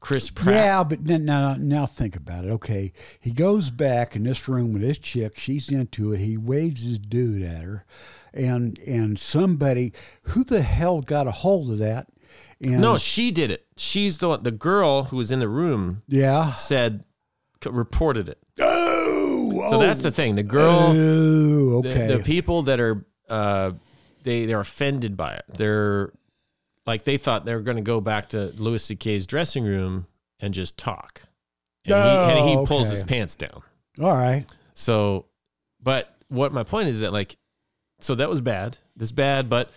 Chris 0.00 0.30
Pratt. 0.30 0.54
Yeah, 0.54 0.82
but 0.82 1.00
now, 1.02 1.54
now 1.56 1.86
think 1.86 2.16
about 2.16 2.44
it. 2.44 2.50
Okay, 2.50 2.92
he 3.20 3.30
goes 3.30 3.70
back 3.70 4.16
in 4.16 4.24
this 4.24 4.48
room 4.48 4.72
with 4.72 4.82
this 4.82 4.98
chick. 4.98 5.38
She's 5.38 5.70
into 5.70 6.12
it. 6.12 6.18
He 6.18 6.36
waves 6.36 6.82
his 6.82 6.98
dude 6.98 7.42
at 7.42 7.62
her, 7.62 7.86
and 8.34 8.78
and 8.80 9.16
somebody 9.16 9.92
who 10.22 10.42
the 10.42 10.62
hell 10.62 11.02
got 11.02 11.28
a 11.28 11.30
hold 11.30 11.70
of 11.70 11.78
that? 11.78 12.08
And 12.60 12.80
No, 12.80 12.98
she 12.98 13.30
did 13.30 13.52
it. 13.52 13.64
She's 13.76 14.18
the 14.18 14.28
one. 14.28 14.42
The 14.42 14.50
girl 14.50 15.04
who 15.04 15.18
was 15.18 15.30
in 15.30 15.38
the 15.38 15.48
room 15.48 16.02
yeah. 16.08 16.54
said, 16.54 17.04
reported 17.64 18.28
it. 18.28 18.38
Oh, 18.60 19.68
So 19.70 19.78
that's 19.78 20.00
the 20.00 20.10
thing. 20.10 20.34
The 20.34 20.42
girl, 20.42 20.92
Oh, 20.94 21.82
the, 21.82 21.90
okay. 21.90 22.16
the 22.16 22.22
people 22.22 22.62
that 22.62 22.80
are, 22.80 23.06
uh, 23.28 23.72
they 24.24 24.46
they're 24.46 24.60
offended 24.60 25.16
by 25.16 25.34
it. 25.34 25.44
They're 25.54 26.12
like 26.86 27.04
they 27.04 27.16
thought 27.16 27.44
they 27.44 27.54
were 27.54 27.60
going 27.60 27.76
to 27.76 27.82
go 27.82 28.00
back 28.00 28.28
to 28.30 28.46
Louis 28.56 28.82
C.K.'s 28.82 29.26
dressing 29.26 29.64
room 29.64 30.06
and 30.40 30.52
just 30.54 30.76
talk. 30.76 31.22
And, 31.84 31.94
he, 31.94 32.10
and 32.38 32.48
he 32.48 32.56
Oh, 32.56 32.66
pulls 32.66 32.82
okay. 32.88 32.90
his 32.90 33.02
pants 33.02 33.34
down. 33.36 33.62
All 34.00 34.14
right. 34.14 34.44
So, 34.74 35.26
but 35.82 36.14
what 36.28 36.52
my 36.52 36.62
point 36.62 36.88
is 36.88 37.00
that 37.00 37.12
like, 37.12 37.36
so 38.00 38.14
that 38.14 38.28
was 38.28 38.40
bad. 38.40 38.78
That's 38.96 39.12
bad, 39.12 39.48
but 39.48 39.70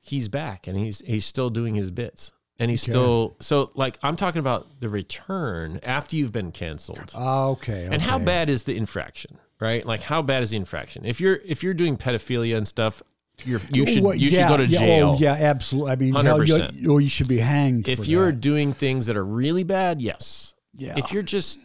he's 0.00 0.28
back 0.28 0.66
and 0.66 0.76
he's 0.78 0.98
he's 1.00 1.24
still 1.24 1.50
doing 1.50 1.74
his 1.74 1.90
bits. 1.90 2.32
And 2.58 2.70
he's 2.70 2.84
Okay. 2.84 2.92
still 2.92 3.36
so 3.40 3.70
like 3.74 3.98
I'm 4.02 4.16
talking 4.16 4.38
about 4.40 4.80
the 4.80 4.88
return 4.88 5.80
after 5.82 6.14
you've 6.16 6.32
been 6.32 6.52
canceled. 6.52 7.12
Ah, 7.14 7.46
Okay. 7.48 7.88
And 7.90 8.00
how 8.02 8.18
bad 8.18 8.48
is 8.50 8.62
the 8.64 8.76
infraction, 8.76 9.38
right? 9.60 9.84
Like 9.84 10.02
how 10.02 10.22
bad 10.22 10.42
is 10.42 10.50
the 10.50 10.56
infraction? 10.58 11.04
If 11.04 11.20
you're 11.20 11.40
if 11.44 11.62
you're 11.62 11.74
doing 11.74 11.96
pedophilia 11.96 12.56
and 12.56 12.68
stuff, 12.68 13.02
you're 13.44 13.60
you 13.70 13.86
should 13.86 14.02
you 14.04 14.28
yeah, 14.30 14.48
should 14.48 14.48
go 14.48 14.56
to 14.58 14.66
yeah, 14.66 14.78
jail. 14.78 15.16
Oh, 15.16 15.18
yeah, 15.20 15.32
absolutely. 15.32 15.92
I 15.92 15.96
mean, 15.96 16.14
hell, 16.14 16.42
you, 16.44 16.54
100%. 16.54 16.86
oh, 16.88 16.98
you 16.98 17.08
should 17.08 17.28
be 17.28 17.38
hanged. 17.38 17.88
If 17.88 18.06
you're 18.06 18.26
that. 18.32 18.40
doing 18.40 18.72
things 18.72 19.06
that 19.06 19.16
are 19.16 19.24
really 19.24 19.64
bad, 19.64 20.00
yes. 20.00 20.54
yeah, 20.74 20.94
If 20.96 21.12
you're 21.12 21.22
just, 21.22 21.58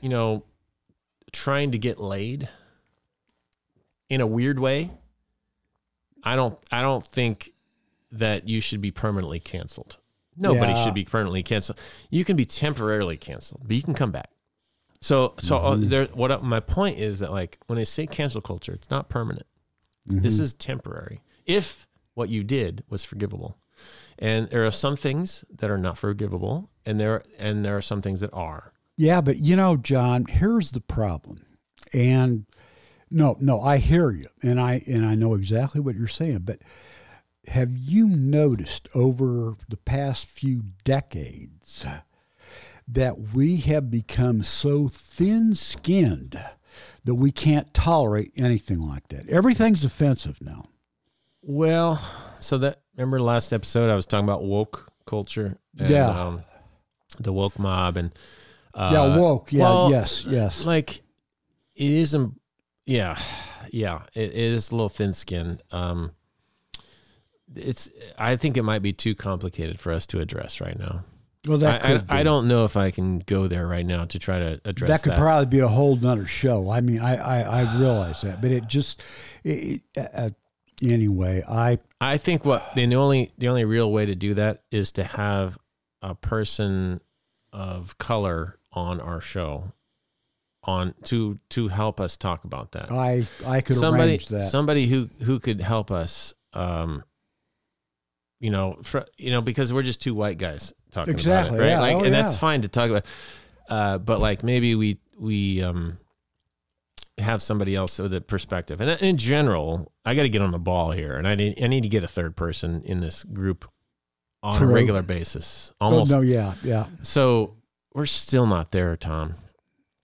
you 0.00 0.08
know, 0.08 0.44
trying 1.32 1.72
to 1.72 1.78
get 1.78 1.98
laid 2.00 2.48
in 4.08 4.20
a 4.20 4.26
weird 4.26 4.58
way, 4.58 4.90
I 6.22 6.36
don't 6.36 6.58
I 6.70 6.82
don't 6.82 7.06
think 7.06 7.52
that 8.12 8.48
you 8.48 8.60
should 8.60 8.80
be 8.80 8.90
permanently 8.90 9.40
canceled. 9.40 9.98
Nobody 10.36 10.72
Yeah. 10.72 10.84
should 10.84 10.94
be 10.94 11.04
permanently 11.04 11.42
canceled. 11.42 11.78
You 12.10 12.24
can 12.24 12.36
be 12.36 12.44
temporarily 12.46 13.16
canceled, 13.16 13.62
but 13.66 13.76
you 13.76 13.82
can 13.82 13.94
come 13.94 14.10
back. 14.12 14.30
So 15.00 15.34
so 15.38 15.58
uh, 15.58 15.76
Mm-hmm. 15.76 15.88
there 15.88 16.04
what 16.06 16.42
my 16.42 16.60
point 16.60 16.98
is 16.98 17.18
that 17.18 17.32
like 17.32 17.58
when 17.66 17.78
I 17.78 17.82
say 17.84 18.06
cancel 18.06 18.40
culture, 18.40 18.72
it's 18.72 18.90
not 18.90 19.08
permanent. 19.08 19.46
Mm-hmm. 20.08 20.22
This 20.22 20.38
is 20.38 20.54
temporary. 20.54 21.22
If 21.46 21.86
what 22.14 22.28
you 22.28 22.42
did 22.42 22.82
was 22.88 23.04
forgivable. 23.04 23.56
And 24.18 24.50
there 24.50 24.66
are 24.66 24.72
some 24.72 24.96
things 24.96 25.44
that 25.50 25.70
are 25.70 25.78
not 25.78 25.96
forgivable 25.96 26.68
and 26.84 26.98
there 26.98 27.22
and 27.38 27.64
there 27.64 27.76
are 27.76 27.82
some 27.82 28.02
things 28.02 28.20
that 28.20 28.32
are. 28.32 28.72
Yeah, 28.96 29.20
but 29.20 29.36
you 29.36 29.54
know, 29.54 29.76
John, 29.76 30.24
here's 30.24 30.72
the 30.72 30.80
problem. 30.80 31.46
And 31.94 32.46
no, 33.10 33.36
no, 33.40 33.60
I 33.60 33.76
hear 33.76 34.10
you, 34.10 34.26
and 34.42 34.60
I 34.60 34.82
and 34.86 35.06
I 35.06 35.14
know 35.14 35.34
exactly 35.34 35.80
what 35.80 35.94
you're 35.94 36.08
saying. 36.08 36.40
But 36.40 36.58
have 37.46 37.76
you 37.76 38.08
noticed 38.08 38.88
over 38.94 39.54
the 39.68 39.76
past 39.76 40.28
few 40.28 40.62
decades 40.82 41.86
that 42.86 43.34
we 43.34 43.58
have 43.58 43.90
become 43.90 44.42
so 44.42 44.88
thin-skinned 44.88 46.42
that 47.04 47.14
we 47.14 47.30
can't 47.30 47.72
tolerate 47.74 48.32
anything 48.36 48.80
like 48.80 49.08
that? 49.08 49.28
Everything's 49.28 49.84
offensive 49.84 50.40
now. 50.40 50.64
Well, 51.42 52.00
so 52.38 52.58
that 52.58 52.80
remember 52.96 53.20
last 53.20 53.52
episode 53.52 53.90
I 53.90 53.94
was 53.96 54.06
talking 54.06 54.24
about 54.24 54.44
woke 54.44 54.90
culture 55.06 55.58
and 55.78 55.88
Yeah. 55.90 56.08
um, 56.08 56.42
the 57.18 57.32
woke 57.32 57.58
mob 57.58 57.96
and 57.96 58.14
uh, 58.74 58.90
yeah, 58.92 59.16
woke. 59.16 59.52
Yeah, 59.52 59.62
well, 59.64 59.90
yes, 59.90 60.24
yes. 60.26 60.64
like 60.66 61.02
it 61.74 61.90
is 61.90 62.14
a 62.14 62.30
yeah 62.86 63.18
yeah 63.72 64.02
it, 64.14 64.30
it 64.30 64.34
is 64.34 64.70
a 64.70 64.74
little 64.74 64.88
thin 64.88 65.12
skinned 65.12 65.62
um 65.72 66.12
it's 67.54 67.88
i 68.18 68.34
think 68.36 68.56
it 68.56 68.62
might 68.62 68.80
be 68.82 68.92
too 68.92 69.14
complicated 69.14 69.78
for 69.78 69.92
us 69.92 70.06
to 70.06 70.20
address 70.20 70.60
right 70.60 70.78
now 70.78 71.04
Well, 71.48 71.58
that 71.58 71.84
I, 71.84 71.94
I, 71.94 72.20
I 72.20 72.22
don't 72.22 72.46
know 72.46 72.64
if 72.64 72.76
I 72.76 72.90
can 72.90 73.20
go 73.20 73.46
there 73.46 73.66
right 73.66 73.86
now 73.86 74.04
to 74.04 74.18
try 74.18 74.38
to 74.38 74.60
address 74.64 74.88
that 74.88 75.02
that. 75.02 75.10
could 75.10 75.18
probably 75.18 75.46
be 75.46 75.60
a 75.60 75.68
whole 75.68 75.96
nother 75.96 76.26
show. 76.26 76.70
I 76.70 76.80
mean, 76.80 77.00
I 77.00 77.16
I, 77.16 77.62
I 77.62 77.78
realize 77.78 78.20
that, 78.22 78.40
but 78.42 78.50
it 78.50 78.66
just 78.66 79.02
it, 79.44 79.82
it, 79.94 80.10
uh, 80.14 80.30
anyway. 80.82 81.42
I 81.48 81.78
I 82.00 82.18
think 82.18 82.44
what 82.44 82.74
the 82.74 82.94
only 82.94 83.32
the 83.38 83.48
only 83.48 83.64
real 83.64 83.90
way 83.90 84.06
to 84.06 84.14
do 84.14 84.34
that 84.34 84.62
is 84.70 84.92
to 84.92 85.04
have 85.04 85.58
a 86.02 86.14
person 86.14 87.00
of 87.52 87.98
color 87.98 88.58
on 88.72 89.00
our 89.00 89.20
show 89.20 89.72
on 90.64 90.94
to 91.04 91.38
to 91.50 91.68
help 91.68 92.00
us 92.00 92.16
talk 92.16 92.44
about 92.44 92.72
that. 92.72 92.92
I 92.92 93.26
I 93.46 93.60
could 93.62 93.76
somebody 93.76 94.12
arrange 94.12 94.28
that. 94.28 94.42
somebody 94.42 94.86
who 94.86 95.08
who 95.22 95.40
could 95.40 95.60
help 95.60 95.90
us 95.90 96.34
um 96.52 97.02
you 98.40 98.50
know 98.50 98.78
fr- 98.82 99.08
you 99.16 99.30
know 99.30 99.40
because 99.40 99.72
we're 99.72 99.82
just 99.82 100.02
two 100.02 100.14
white 100.14 100.38
guys 100.38 100.72
talking 100.90 101.14
Exactly, 101.14 101.56
about 101.58 101.60
it 101.60 101.62
right 101.64 101.70
yeah. 101.72 101.80
like 101.80 101.96
Oh, 101.96 102.04
and 102.04 102.14
yeah. 102.14 102.22
that's 102.22 102.38
fine 102.38 102.62
to 102.62 102.68
talk 102.68 102.90
about 102.90 103.06
uh 103.68 103.98
but 103.98 104.20
like 104.20 104.42
maybe 104.42 104.74
we 104.74 104.98
we 105.18 105.62
um 105.62 105.98
have 107.18 107.42
somebody 107.42 107.74
else 107.74 107.98
with 107.98 108.14
a 108.14 108.20
perspective 108.20 108.80
and 108.80 109.00
in 109.02 109.16
general 109.16 109.92
i 110.04 110.14
got 110.14 110.22
to 110.22 110.28
get 110.28 110.40
on 110.40 110.52
the 110.52 110.58
ball 110.58 110.92
here 110.92 111.16
and 111.16 111.26
i 111.26 111.34
need 111.34 111.60
i 111.62 111.66
need 111.66 111.82
to 111.82 111.88
get 111.88 112.04
a 112.04 112.08
third 112.08 112.36
person 112.36 112.82
in 112.84 113.00
this 113.00 113.24
group 113.24 113.68
on 114.42 114.58
True. 114.58 114.70
a 114.70 114.72
regular 114.72 115.02
basis 115.02 115.72
oh, 115.80 115.86
almost 115.86 116.10
no, 116.12 116.20
yeah, 116.20 116.54
yeah. 116.62 116.86
so 117.02 117.56
we're 117.92 118.06
still 118.06 118.46
not 118.46 118.70
there 118.70 118.96
tom 118.96 119.34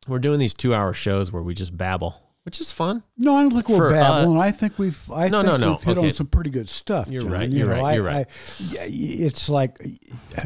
we're 0.08 0.18
doing 0.18 0.40
these 0.40 0.54
two 0.54 0.74
hour 0.74 0.92
shows 0.92 1.30
where 1.32 1.42
we 1.42 1.54
just 1.54 1.76
babble 1.76 2.20
which 2.44 2.60
is 2.60 2.70
fun 2.70 3.02
No, 3.16 3.34
I 3.36 3.42
don't 3.42 3.50
think 3.52 3.68
we're 3.68 3.76
For, 3.76 3.88
uh, 3.88 3.92
babbling. 3.92 4.38
I 4.38 4.50
think 4.52 4.78
we've 4.78 5.10
I 5.10 5.28
No, 5.28 5.42
think 5.42 5.46
no, 5.52 5.56
no. 5.56 5.70
we've 5.72 5.82
hit 5.82 5.98
Okay. 5.98 6.08
on 6.08 6.14
some 6.14 6.26
pretty 6.28 6.50
good 6.50 6.68
stuff. 6.68 7.08
You're 7.08 7.22
John. 7.22 7.32
right, 7.32 7.48
You 7.48 7.58
you're 7.58 7.66
know, 7.68 7.72
right, 7.74 7.84
I- 7.84 7.94
you're 7.94 8.04
right. 8.04 8.26
I- 8.26 8.62
yeah, 8.86 9.26
it's 9.26 9.48
like, 9.48 9.78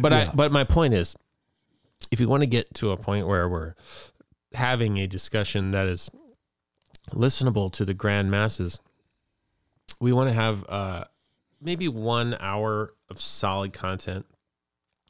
But 0.00 0.12
yeah. 0.12 0.30
I 0.32 0.34
but 0.34 0.50
my 0.52 0.64
point 0.64 0.94
is, 0.94 1.16
if 2.10 2.20
we 2.20 2.26
want 2.26 2.42
to 2.42 2.46
get 2.46 2.72
to 2.74 2.92
a 2.92 2.96
point 2.96 3.26
where 3.26 3.48
we're 3.48 3.74
having 4.54 4.96
a 4.98 5.06
discussion 5.06 5.72
that 5.72 5.86
is 5.86 6.10
listenable 7.10 7.70
to 7.72 7.84
the 7.84 7.94
grand 7.94 8.30
masses, 8.30 8.80
we 10.00 10.12
want 10.12 10.28
to 10.30 10.34
have 10.34 10.64
uh, 10.68 11.04
maybe 11.60 11.88
one 11.88 12.36
hour 12.40 12.94
of 13.10 13.20
solid 13.20 13.72
content 13.72 14.26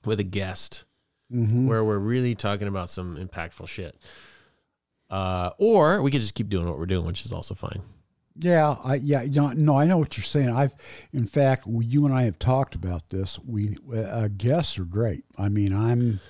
with 0.05 0.19
a 0.21 0.25
guest 0.25 0.85
Mhm. 1.33 1.67
where 1.67 1.85
we're 1.85 1.99
really 1.99 2.35
talking 2.35 2.67
about 2.69 2.89
some 2.89 3.17
impactful 3.17 3.69
shit. 3.69 3.97
Uh, 5.11 5.51
or 5.59 6.03
we 6.03 6.11
could 6.11 6.21
just 6.21 6.35
keep 6.35 6.49
doing 6.49 6.67
what 6.67 6.79
we're 6.79 6.87
doing, 6.87 7.07
which 7.07 7.25
is 7.25 7.33
also 7.33 7.55
fine. 7.55 7.81
Yeah, 8.41 8.77
I 8.85 8.97
yeah, 8.97 9.23
you 9.23 9.41
know, 9.41 9.49
no, 9.49 9.77
I 9.77 9.85
know 9.85 9.99
what 9.99 10.17
you're 10.17 10.25
saying. 10.25 10.51
I've, 10.51 10.73
in 11.13 11.27
fact, 11.27 11.67
we, 11.67 11.85
you 11.87 12.05
and 12.05 12.15
I 12.15 12.23
have 12.25 12.39
talked 12.39 12.75
about 12.77 13.09
this. 13.09 13.39
We 13.41 13.79
uh, 13.93 14.29
guests 14.37 14.79
are 14.79 14.85
great. 14.85 15.25
I 15.37 15.49
mean, 15.49 15.75
I'm, 15.75 16.21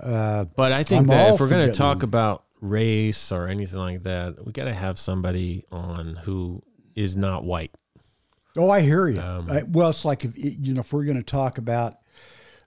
uh, 0.00 0.44
But 0.54 0.72
I 0.72 0.82
think 0.82 1.02
I'm 1.02 1.06
that 1.06 1.34
if 1.34 1.40
we're 1.40 1.48
going 1.48 1.66
to 1.66 1.72
talk 1.72 2.02
about 2.02 2.44
race 2.60 3.32
or 3.32 3.46
anything 3.48 3.78
like 3.78 4.02
that, 4.02 4.44
we 4.44 4.52
got 4.52 4.64
to 4.64 4.74
have 4.74 4.98
somebody 4.98 5.64
on 5.72 6.16
who 6.24 6.62
is 6.94 7.16
not 7.16 7.44
white. 7.44 7.70
oh, 8.58 8.68
I 8.68 8.80
hear 8.82 9.08
you. 9.08 9.20
Um, 9.20 9.50
I, 9.50 9.62
well, 9.62 9.88
it's 9.88 10.04
like 10.04 10.24
if 10.24 10.32
you 10.36 10.74
know, 10.74 10.80
if 10.80 10.92
we're 10.92 11.04
going 11.04 11.16
to 11.16 11.22
talk 11.22 11.56
about 11.56 11.94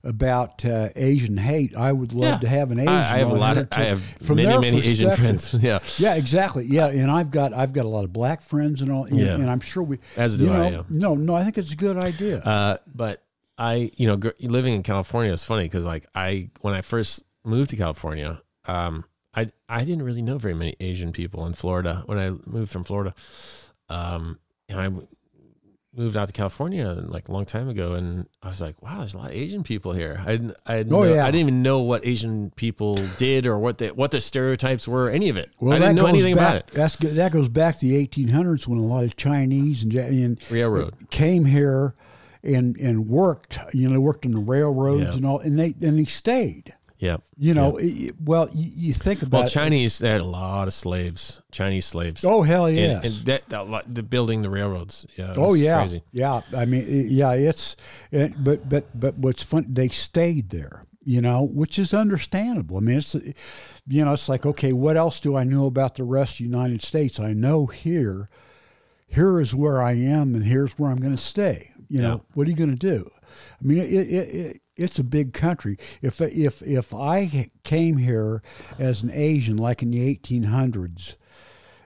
about 0.03 0.65
uh, 0.65 0.89
Asian 0.95 1.38
hate, 1.38 1.75
I 1.75 1.91
would 1.91 2.13
love 2.13 2.33
Yeah. 2.33 2.39
to 2.39 2.48
have 2.50 2.72
an 2.72 2.79
Asian. 2.79 2.89
I, 2.93 3.13
I 3.15 3.17
have 3.19 3.29
a 3.31 3.36
lot 3.36 3.57
of 3.57 3.67
I 3.72 3.83
have 3.83 4.03
from 4.03 4.36
many 4.38 4.57
many 4.60 4.86
Asian 4.86 5.12
friends. 5.15 5.53
Yeah, 5.62 5.79
Yeah, 5.98 6.15
exactly. 6.15 6.65
Yeah, 6.65 6.88
and 6.88 7.10
I've 7.10 7.31
got 7.31 7.53
I've 7.53 7.72
got 7.74 7.86
a 7.86 7.88
lot 7.88 8.03
of 8.03 8.12
black 8.12 8.41
friends 8.41 8.81
and 8.81 8.91
all. 8.91 9.05
And, 9.05 9.17
Yeah. 9.17 9.36
and 9.36 9.50
I'm 9.50 9.62
sure 9.62 9.81
we. 9.83 10.00
as 10.17 10.38
do 10.38 10.45
you 10.45 10.51
know, 10.51 10.62
I. 10.62 10.69
Yeah. 10.69 10.81
No, 10.89 11.15
no, 11.15 11.33
I 11.36 11.43
think 11.43 11.57
it's 11.57 11.72
a 11.72 11.75
good 11.77 11.98
idea. 12.03 12.39
Uh, 12.39 12.77
but 12.93 13.24
I, 13.57 13.91
you 13.95 14.07
know, 14.07 14.19
living 14.41 14.74
in 14.74 14.83
California 14.83 15.31
is 15.31 15.43
funny 15.43 15.63
because 15.63 15.86
like 15.86 16.05
I, 16.15 16.50
when 16.62 16.74
I 16.74 16.81
first 16.81 17.24
moved 17.45 17.69
to 17.69 17.77
California, 17.77 18.41
um, 18.65 19.05
I 19.33 19.51
I 19.69 19.86
didn't 19.86 20.03
really 20.03 20.22
know 20.22 20.38
very 20.38 20.53
many 20.53 20.75
Asian 20.79 21.12
people 21.13 21.45
in 21.45 21.53
Florida 21.53 22.03
when 22.07 22.17
I 22.17 22.31
moved 22.45 22.72
from 22.72 22.83
Florida, 22.83 23.13
um, 23.89 24.39
and 24.67 24.79
I 24.79 24.89
moved 25.95 26.17
out 26.17 26.27
to 26.27 26.33
California 26.33 26.88
like 26.88 27.27
a 27.29 27.31
long 27.31 27.45
time 27.45 27.69
ago, 27.69 27.93
and 27.93 28.27
I 28.41 28.47
was 28.47 28.59
like, 28.62 28.81
wow, 28.81 29.00
there's 29.00 29.13
a 29.13 29.17
lot 29.17 29.27
of 29.31 29.35
Asian 29.35 29.63
people 29.63 29.93
here. 29.93 30.21
I 30.25 30.31
didn't, 30.31 30.55
I 30.65 30.77
didn't, 30.77 30.93
Oh, 30.93 31.03
know, 31.03 31.13
yeah. 31.13 31.23
I 31.23 31.27
didn't 31.31 31.41
even 31.41 31.62
know 31.62 31.79
what 31.81 32.05
Asian 32.05 32.51
people 32.51 32.95
did 33.17 33.45
or 33.45 33.57
what 33.59 33.77
the 33.77 33.89
what 33.89 34.12
the 34.12 34.19
stereotypes 34.21 34.88
were, 34.88 35.09
any 35.09 35.29
of 35.29 35.38
it. 35.38 35.51
Well, 35.59 35.73
I 35.73 35.79
didn't 35.79 35.95
know 35.95 36.05
anything 36.07 36.35
back, 36.35 36.41
about 36.50 36.55
it. 36.55 36.67
That's. 36.73 36.95
That 36.97 37.31
goes 37.31 37.50
back 37.50 37.77
to 37.79 37.88
the 37.88 38.07
1800s 38.07 38.67
when 38.67 38.79
a 38.79 38.83
lot 38.85 39.03
of 39.03 39.15
Chinese 39.15 39.83
and, 39.83 39.93
and 39.93 40.51
Railroad. 40.51 40.95
came 41.12 41.45
here 41.45 41.93
and 42.43 42.75
and 42.77 43.07
worked. 43.07 43.59
You 43.73 43.88
know, 43.88 43.93
they 43.93 44.00
worked 44.00 44.25
on 44.25 44.31
the 44.31 44.39
railroads 44.39 45.03
Yeah. 45.03 45.13
and 45.17 45.25
all, 45.25 45.39
and 45.39 45.57
they 45.59 45.75
and 45.81 46.00
they 46.00 46.05
stayed. 46.05 46.73
Yeah. 47.00 47.17
You 47.38 47.53
know, 47.53 47.77
it- 47.77 47.85
it- 47.85 48.15
well, 48.21 48.50
you, 48.53 48.71
you 48.75 48.93
think 48.93 49.21
about 49.23 49.39
Well, 49.39 49.47
Chinese, 49.47 50.00
they 50.00 50.09
had 50.09 50.21
a 50.21 50.25
lot 50.25 50.67
of 50.67 50.73
slaves, 50.73 51.41
Chinese 51.51 51.85
slaves. 51.85 52.23
Oh 52.23 52.43
hell 52.43 52.67
And- 52.67 52.77
yes. 52.77 53.03
And, 53.17 53.25
that, 53.25 53.50
that, 53.50 53.83
the 53.93 54.03
building 54.03 54.41
the 54.41 54.50
railroads. 54.50 55.05
Yeah. 55.17 55.33
Oh 55.35 55.53
yeah, 55.53 55.79
Crazy. 55.79 56.03
yeah. 56.13 56.41
I 56.55 56.65
mean, 56.65 56.85
yeah. 57.09 57.33
It's, 57.33 57.75
it, 58.12 58.41
but 58.43 58.69
but 58.69 58.85
but 58.97 59.17
what's 59.17 59.43
fun? 59.43 59.65
They 59.67 59.89
stayed 59.89 60.50
there, 60.50 60.85
you 61.03 61.19
know, 61.21 61.43
which 61.43 61.77
is 61.77 61.93
understandable. 61.93 62.77
I 62.77 62.81
mean, 62.81 62.97
it's, 63.00 63.15
you 63.15 64.05
know, 64.05 64.13
it's 64.13 64.29
like 64.29 64.45
okay, 64.45 64.71
what 64.71 64.95
else 64.95 65.19
do 65.19 65.35
I 65.35 65.43
know 65.43 65.65
about 65.65 65.95
the 65.95 66.03
rest 66.05 66.33
of 66.33 66.38
the 66.38 66.43
United 66.45 66.81
States? 66.83 67.19
I 67.19 67.33
know 67.33 67.65
here, 67.65 68.29
here 69.07 69.41
is 69.41 69.53
where 69.53 69.81
I 69.81 69.93
am, 69.93 70.35
and 70.35 70.45
here's 70.45 70.77
where 70.79 70.89
I'm 70.89 71.00
going 71.01 71.15
to 71.15 71.21
stay. 71.21 71.71
You 71.89 72.01
know, 72.01 72.23
what 72.33 72.47
are 72.47 72.50
you 72.50 72.55
going 72.55 72.75
to 72.75 72.75
do? 72.75 73.09
I 73.62 73.63
mean, 73.67 73.77
it, 73.79 73.91
it, 73.93 74.35
it 74.35 74.62
it's 74.75 74.99
a 74.99 75.03
big 75.03 75.33
country. 75.33 75.77
If 76.01 76.21
if 76.21 76.61
if 76.61 76.93
I 76.93 77.49
came 77.63 77.97
here 77.97 78.41
as 78.79 79.03
an 79.03 79.11
Asian, 79.13 79.57
like 79.57 79.81
in 79.83 79.91
the 79.91 80.15
1800s. 80.17 81.15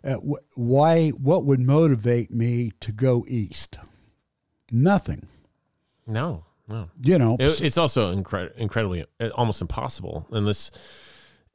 Uh, 0.03 0.15
wh- 0.17 0.57
why? 0.57 1.09
What 1.09 1.43
would 1.45 1.59
motivate 1.59 2.31
me 2.31 2.71
to 2.79 2.91
go 2.91 3.25
east? 3.27 3.77
Nothing. 4.71 5.27
No, 6.05 6.45
no. 6.67 6.89
You 7.01 7.17
know. 7.17 7.35
It, 7.39 7.61
it's 7.61 7.77
also 7.77 8.15
incre- 8.15 8.55
incredibly, 8.55 9.05
uh, 9.19 9.29
almost 9.35 9.61
impossible 9.61 10.25
unless, 10.31 10.71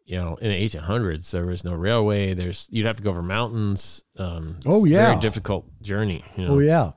you 0.04 0.16
know, 0.18 0.36
in 0.36 0.50
the 0.50 0.68
1800s, 0.68 1.30
there 1.30 1.46
was 1.46 1.64
no 1.64 1.72
railway. 1.72 2.34
There's, 2.34 2.66
you'd 2.70 2.84
have 2.86 2.96
to 2.96 3.02
go 3.02 3.10
over 3.10 3.22
mountains. 3.22 4.02
Um, 4.18 4.58
Oh, 4.66 4.84
yeah. 4.84 5.10
Very 5.10 5.20
difficult 5.20 5.66
journey. 5.80 6.24
You 6.36 6.46
know? 6.46 6.54
oh 6.54 6.58
yeah. 6.58 6.92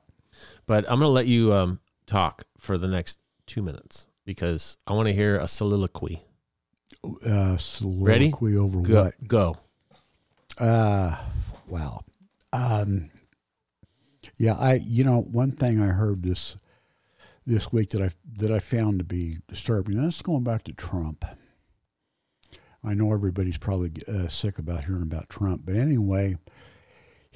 But 0.65 0.83
I'm 0.89 0.99
going 0.99 1.07
to 1.09 1.13
let 1.13 1.27
you 1.27 1.53
um, 1.53 1.79
talk 2.07 2.43
for 2.57 2.77
the 2.77 2.87
next 2.87 3.19
two 3.45 3.61
minutes 3.61 4.07
because 4.25 4.77
I 4.88 4.94
want 4.94 5.08
to 5.08 5.13
hear 5.13 5.38
a 5.38 5.48
soliloquy. 5.48 6.22
Uh, 7.25 7.58
soliloquy 7.58 8.58
over 8.58 8.82
Go. 8.82 9.03
what? 9.03 9.27
Go. 9.27 9.58
Uh, 10.58 11.15
wow. 11.67 12.03
Um, 12.51 13.10
yeah, 14.38 14.53
I. 14.55 14.75
You 14.75 15.03
know, 15.03 15.22
one 15.22 15.51
thing 15.51 15.82
I 15.82 15.88
heard 15.88 16.24
this 16.24 16.58
this 17.46 17.72
week 17.72 17.91
that 17.91 18.01
I 18.01 18.10
that 18.38 18.51
I 18.51 18.60
found 18.60 19.00
to 19.00 19.05
be 19.05 19.38
disturbing. 19.48 19.98
And 19.98 20.05
that's 20.05 20.22
going 20.22 20.44
back 20.44 20.63
to 20.63 20.74
Trump. 20.74 21.24
I 22.84 22.94
know 22.94 23.12
everybody's 23.13 23.58
probably 23.58 23.91
uh, 24.08 24.27
sick 24.27 24.58
about 24.60 24.86
hearing 24.86 25.01
about 25.03 25.29
Trump, 25.29 25.62
but 25.65 25.75
anyway. 25.75 26.38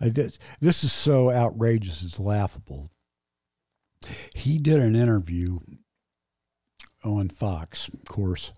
I 0.00 0.08
did- 0.08 0.38
this 0.60 0.82
is 0.84 0.92
so 0.92 1.30
outrageous, 1.30 2.02
it's 2.02 2.18
laughable. 2.18 2.88
He 4.34 4.58
did 4.58 4.80
an 4.80 4.96
interview 4.96 5.58
on 7.04 7.28
Fox, 7.28 7.88
of 7.88 8.04
course, 8.04 8.52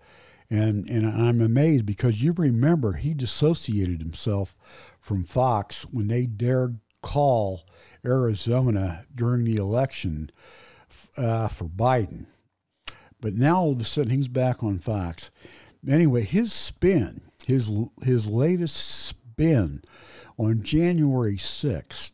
and 0.49 0.87
and 0.87 1.07
I'm 1.07 1.41
amazed 1.41 1.85
because 1.85 2.23
you 2.23 2.33
remember 2.33 2.93
he 2.93 3.13
dissociated 3.13 3.99
himself 3.99 4.55
from 4.99 5.23
Fox 5.23 5.83
when 5.83 6.07
they 6.07 6.25
dared 6.25 6.79
call 7.01 7.67
Arizona 8.03 9.05
during 9.15 9.43
the 9.43 9.57
election 9.57 10.29
uh, 11.17 11.47
for 11.47 11.65
Biden. 11.65 12.25
But 13.21 13.33
now 13.33 13.59
all 13.59 13.71
of 13.73 13.79
a 13.79 13.83
sudden 13.83 14.11
he's 14.11 14.27
back 14.27 14.63
on 14.63 14.79
Fox. 14.79 15.31
Anyway, 15.87 16.23
his 16.23 16.51
spin, 16.51 17.21
his 17.45 17.71
his 18.03 18.27
latest 18.27 18.75
spin 18.75 19.83
on 20.37 20.63
January 20.63 21.37
6th 21.37 22.11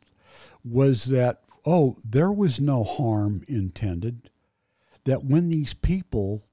was 0.63 1.05
that 1.05 1.41
oh, 1.65 1.98
there 2.03 2.32
was 2.32 2.60
no 2.60 2.84
harm 2.84 3.44
intended. 3.48 4.30
That 5.06 5.24
when 5.24 5.50
these 5.50 5.74
people 5.74 6.44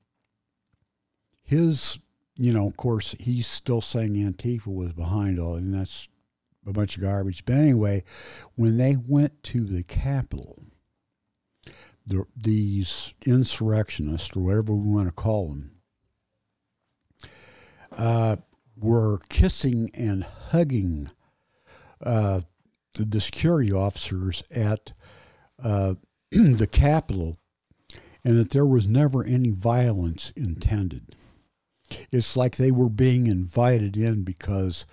his, 1.48 1.98
you 2.36 2.52
know, 2.52 2.66
of 2.66 2.76
course, 2.76 3.16
he's 3.18 3.46
still 3.46 3.80
saying 3.80 4.12
Antifa 4.12 4.66
was 4.66 4.92
behind 4.92 5.40
all, 5.40 5.54
and 5.54 5.72
that's 5.72 6.08
a 6.66 6.72
bunch 6.74 6.94
of 6.94 7.02
garbage. 7.02 7.46
But 7.46 7.54
anyway, 7.54 8.04
when 8.54 8.76
they 8.76 8.96
went 8.96 9.42
to 9.44 9.64
the 9.64 9.82
Capitol, 9.82 10.62
the, 12.06 12.26
these 12.36 13.14
insurrectionists, 13.24 14.36
or 14.36 14.40
whatever 14.40 14.74
we 14.74 14.92
want 14.92 15.06
to 15.06 15.12
call 15.12 15.48
them, 15.48 15.70
uh, 17.92 18.36
were 18.76 19.20
kissing 19.30 19.90
and 19.94 20.22
hugging 20.22 21.08
uh, 22.02 22.42
the 22.92 23.20
security 23.22 23.72
officers 23.72 24.44
at 24.50 24.92
uh, 25.62 25.94
the 26.30 26.68
Capitol 26.70 27.38
and 28.24 28.38
that 28.38 28.50
there 28.50 28.66
was 28.66 28.88
never 28.88 29.24
any 29.24 29.50
violence 29.50 30.32
intended. 30.36 31.14
It's 32.10 32.36
like 32.36 32.56
they 32.56 32.70
were 32.70 32.90
being 32.90 33.26
invited 33.26 33.96
in 33.96 34.24
because 34.24 34.84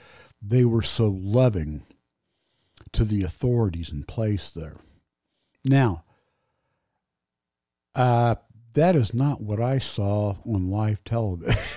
they 0.41 0.63
were 0.63 0.81
so 0.81 1.07
loving 1.07 1.81
to 2.93 3.03
the 3.03 3.23
authorities 3.23 3.91
in 3.91 4.03
place 4.03 4.51
there. 4.51 4.75
Now, 5.65 6.03
uh, 7.93 8.35
that 8.73 8.95
is 8.95 9.13
not 9.13 9.41
what 9.41 9.59
I 9.59 9.79
saw 9.79 10.35
on 10.45 10.69
live 10.69 11.03
television. 11.03 11.61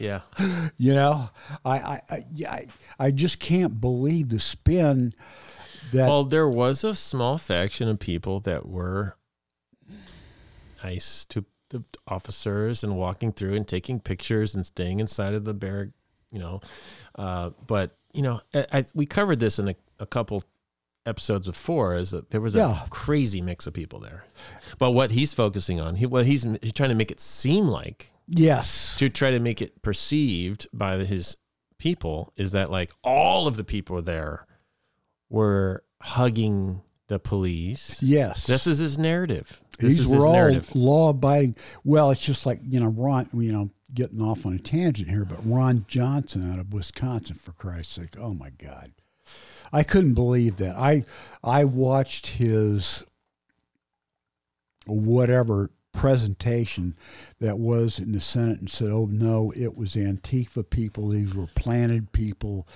Yeah. 0.00 0.20
you 0.78 0.94
know, 0.94 1.28
I, 1.62 1.78
I, 1.78 2.00
I, 2.10 2.24
I, 2.48 2.66
I 2.98 3.10
just 3.10 3.38
can't 3.38 3.82
believe 3.82 4.30
the 4.30 4.40
spin 4.40 5.12
that. 5.92 6.08
Well, 6.08 6.24
there 6.24 6.48
was 6.48 6.84
a 6.84 6.94
small 6.94 7.38
faction 7.38 7.88
of 7.88 7.98
people 7.98 8.40
that 8.40 8.66
were 8.68 9.16
nice 10.82 11.24
to 11.26 11.44
the 11.70 11.84
officers 12.06 12.82
and 12.82 12.96
walking 12.96 13.32
through 13.32 13.54
and 13.54 13.66
taking 13.66 14.00
pictures 14.00 14.54
and 14.54 14.66
staying 14.66 15.00
inside 15.00 15.34
of 15.34 15.44
the 15.44 15.54
barrack, 15.54 15.88
you 16.32 16.38
know. 16.38 16.60
Uh, 17.14 17.50
but 17.66 17.96
you 18.12 18.22
know, 18.22 18.40
I, 18.52 18.66
I, 18.72 18.84
we 18.94 19.06
covered 19.06 19.38
this 19.38 19.58
in 19.58 19.68
a, 19.68 19.74
a 20.00 20.06
couple 20.06 20.42
episodes 21.06 21.46
before 21.46 21.94
is 21.94 22.10
that 22.10 22.30
there 22.30 22.40
was 22.40 22.54
a 22.56 22.58
Yeah. 22.58 22.86
crazy 22.90 23.40
mix 23.40 23.66
of 23.66 23.72
people 23.72 24.00
there. 24.00 24.24
But 24.78 24.90
what 24.92 25.12
he's 25.12 25.32
focusing 25.32 25.80
on, 25.80 25.94
he 25.96 26.06
what 26.06 26.26
he's, 26.26 26.42
he's 26.60 26.72
trying 26.72 26.90
to 26.90 26.94
make 26.96 27.10
it 27.10 27.20
seem 27.20 27.66
like 27.66 28.12
yes. 28.26 28.96
to 28.98 29.08
try 29.08 29.30
to 29.30 29.38
make 29.38 29.62
it 29.62 29.80
perceived 29.82 30.66
by 30.72 30.96
his 31.04 31.36
people 31.78 32.32
is 32.36 32.52
that 32.52 32.70
like 32.70 32.90
all 33.04 33.46
of 33.46 33.56
the 33.56 33.64
people 33.64 34.02
there 34.02 34.46
were 35.30 35.82
hugging 36.02 36.82
the 37.08 37.18
police. 37.18 38.02
Yes. 38.02 38.46
This 38.46 38.66
is 38.66 38.78
his 38.78 38.98
narrative. 38.98 39.62
This 39.78 39.94
These 39.94 40.00
is 40.00 40.08
were 40.10 40.16
his 40.16 40.24
all 40.24 40.32
narrative. 40.32 40.76
law 40.76 41.08
abiding. 41.08 41.56
Well, 41.84 42.10
it's 42.10 42.20
just 42.20 42.44
like, 42.44 42.60
you 42.62 42.80
know, 42.80 42.88
Ron, 42.90 43.28
you 43.32 43.50
know, 43.52 43.70
getting 43.94 44.20
off 44.20 44.44
on 44.44 44.52
a 44.54 44.58
tangent 44.58 45.08
here, 45.08 45.24
but 45.24 45.38
Ron 45.44 45.86
Johnson 45.88 46.52
out 46.52 46.58
of 46.58 46.72
Wisconsin, 46.72 47.36
for 47.36 47.52
Christ's 47.52 47.94
sake. 47.94 48.16
Oh, 48.18 48.34
my 48.34 48.50
God. 48.50 48.92
I 49.72 49.82
couldn't 49.82 50.14
believe 50.14 50.56
that. 50.56 50.76
I 50.76 51.04
I 51.42 51.64
watched 51.64 52.26
his 52.26 53.04
whatever 54.86 55.70
presentation 56.00 56.96
that 57.40 57.58
was 57.58 57.98
in 57.98 58.12
the 58.12 58.20
Senate 58.20 58.58
and 58.60 58.70
said, 58.70 58.88
"Oh 58.90 59.06
no, 59.06 59.52
it 59.54 59.76
was 59.76 59.94
Antifa 59.96 60.68
people. 60.68 61.08
These 61.10 61.34
were 61.34 61.46
planted 61.54 62.10
people, 62.12 62.66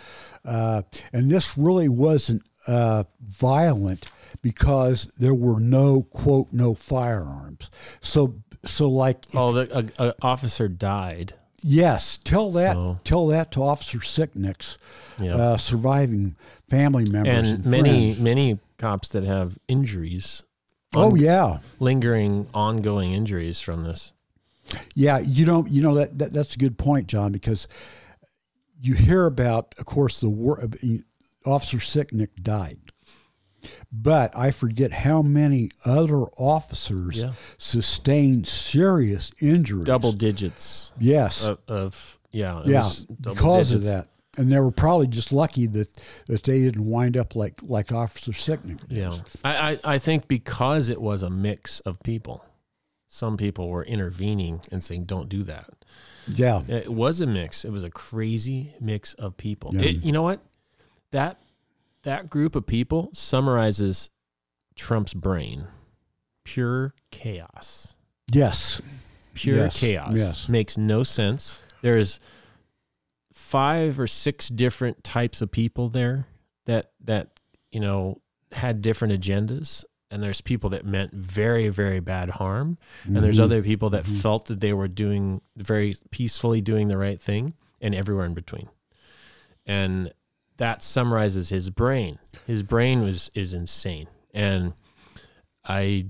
uh, 0.45 0.83
and 1.13 1.31
this 1.31 1.57
really 1.57 1.89
wasn't 1.89 2.43
uh, 2.67 3.05
violent 3.23 4.11
because 4.43 5.07
there 5.19 5.35
were 5.35 5.59
no 5.59 6.03
quote 6.03 6.49
no 6.53 6.75
firearms. 6.75 7.71
So 8.01 8.35
so 8.65 8.89
like 8.91 9.25
if- 9.29 9.37
Oh, 9.37 9.53
the 9.53 9.93
a, 9.99 10.09
a 10.09 10.15
officer 10.23 10.69
died. 10.69 11.33
yes, 11.63 12.19
tell 12.25 12.51
that 12.53 12.75
So- 12.75 12.99
tell 13.05 13.27
that 13.29 13.51
to 13.53 13.63
Officer 13.63 13.99
Sicknick's 14.01 14.77
Yeah. 15.19 15.37
uh, 15.37 15.57
surviving 15.57 16.37
family 16.69 17.05
members 17.11 17.49
and, 17.51 17.65
and 17.65 17.67
many 17.67 18.13
friends. 18.13 18.21
many 18.21 18.59
cops 18.79 19.09
that 19.09 19.25
have 19.25 19.59
injuries. 19.69 20.45
Oh 20.97 21.15
yeah. 21.15 21.59
lingering, 21.81 22.47
ongoing 22.55 23.13
injuries 23.13 23.61
from 23.61 23.85
this. 23.85 24.13
Yeah, 24.95 25.19
you 25.19 25.45
don't. 25.45 25.71
You 25.71 25.83
know 25.83 25.95
that, 25.97 26.19
that 26.19 26.33
that's 26.33 26.55
a 26.55 26.59
good 26.59 26.79
point, 26.79 27.07
John, 27.07 27.33
because 27.33 27.69
you 28.81 28.95
hear 28.95 29.27
about, 29.27 29.75
of 29.79 29.85
course, 29.87 30.21
the 30.21 30.29
war. 30.29 30.63
Uh, 30.63 30.69
Officer 31.47 31.77
Sicknick 31.77 32.43
died, 32.43 32.79
but 33.93 34.35
I 34.35 34.51
forget 34.51 34.93
how 34.93 35.21
many 35.21 35.71
other 35.85 36.23
officers 36.39 37.19
Yeah. 37.19 37.33
sustained 37.59 38.47
serious 38.47 39.31
injuries. 39.41 39.85
Double 39.85 40.13
digits 40.13 40.95
Yes. 40.99 41.45
of, 41.45 41.59
of 41.69 42.19
yeah, 42.33 42.61
it 42.61 42.69
yeah, 42.69 42.79
was 42.85 43.05
double 43.05 43.35
because 43.35 43.73
of 43.73 43.85
that, 43.85 44.09
and 44.37 44.51
they 44.51 44.59
were 44.59 44.71
probably 44.71 45.07
just 45.07 45.33
lucky 45.33 45.67
that 45.69 45.89
that 46.27 46.43
they 46.43 46.61
didn't 46.63 46.85
wind 46.89 47.17
up 47.17 47.35
like 47.37 47.61
like 47.63 47.93
Officer 47.93 48.33
Sicknick. 48.33 48.81
Yeah, 48.89 49.17
I, 49.45 49.73
I 49.73 49.95
I 49.95 49.99
think 49.99 50.29
because 50.29 50.89
it 50.89 51.01
was 51.01 51.23
a 51.23 51.31
mix 51.31 51.81
of 51.81 52.01
people, 52.03 52.45
some 53.09 53.37
people 53.37 53.69
were 53.69 53.85
intervening 53.85 54.61
and 54.73 54.83
saying, 54.83 55.05
"Don't 55.05 55.29
do 55.29 55.43
that." 55.45 55.71
Yeah. 56.27 56.63
It 56.69 56.91
was 56.93 57.21
a 57.21 57.27
mix. 57.27 57.65
It 57.67 57.71
was 57.71 57.85
a 57.85 57.91
crazy 57.91 58.73
mix 58.81 59.13
of 59.15 59.37
people. 59.37 59.71
Yeah. 59.75 59.91
It, 59.91 59.97
you 60.05 60.11
know 60.13 60.23
what? 60.23 60.41
That 61.11 61.39
that 62.03 62.31
group 62.31 62.57
of 62.57 62.67
people 62.67 63.11
summarizes 63.13 64.09
Trump's 64.75 65.13
brain. 65.15 65.67
Pure 66.45 66.95
chaos. 67.11 67.95
Yes. 68.33 68.81
Pure 69.35 69.57
Yes. 69.57 69.79
chaos. 69.79 70.13
Yes. 70.17 70.49
Makes 70.49 70.79
no 70.79 71.03
sense. 71.03 71.59
There's 71.83 72.21
five 73.55 74.01
or 74.01 74.09
six 74.09 74.49
different 74.49 75.05
types 75.05 75.41
of 75.41 75.49
people 75.49 75.89
there 75.89 76.27
that 76.67 76.91
that 77.05 77.29
you 77.71 77.79
know 77.79 78.21
had 78.51 78.83
different 78.83 79.15
agendas. 79.15 79.85
And 80.11 80.23
there's 80.23 80.41
people 80.41 80.71
that 80.71 80.85
meant 80.85 81.13
very 81.13 81.69
very 81.69 82.01
bad 82.01 82.31
harm. 82.31 82.79
And 83.05 83.17
there's 83.23 83.39
Mhm. 83.39 83.45
other 83.45 83.63
people 83.63 83.91
that 83.91 84.05
felt 84.07 84.47
that 84.47 84.59
they 84.61 84.73
were 84.73 84.89
doing 84.89 85.41
very 85.57 85.95
peacefully 86.11 86.61
doing 86.61 86.89
the 86.89 86.97
right 86.99 87.21
thing 87.21 87.55
and 87.81 87.95
everywhere 87.95 88.27
in 88.27 88.35
between. 88.35 88.69
And 89.67 90.13
that 90.57 90.83
summarizes 90.83 91.49
his 91.49 91.71
brain. 91.71 92.19
His 92.47 92.63
brain 92.65 93.03
was 93.03 93.31
is 93.35 93.55
insane. 93.55 94.09
And 94.33 94.73
i 95.65 96.07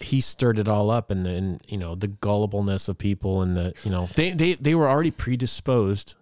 he 0.00 0.20
stirred 0.20 0.58
it 0.60 0.68
all 0.68 0.90
up 0.90 1.10
and 1.10 1.26
then 1.26 1.60
you 1.66 1.76
know 1.76 1.94
the 1.96 2.08
gullibleness 2.08 2.88
of 2.88 2.96
people 2.96 3.42
and 3.42 3.56
the 3.56 3.74
you 3.84 3.90
know 3.90 4.08
they 4.14 4.30
they 4.30 4.54
they 4.54 4.74
were 4.74 4.88
already 4.88 5.10
predisposed 5.10 6.14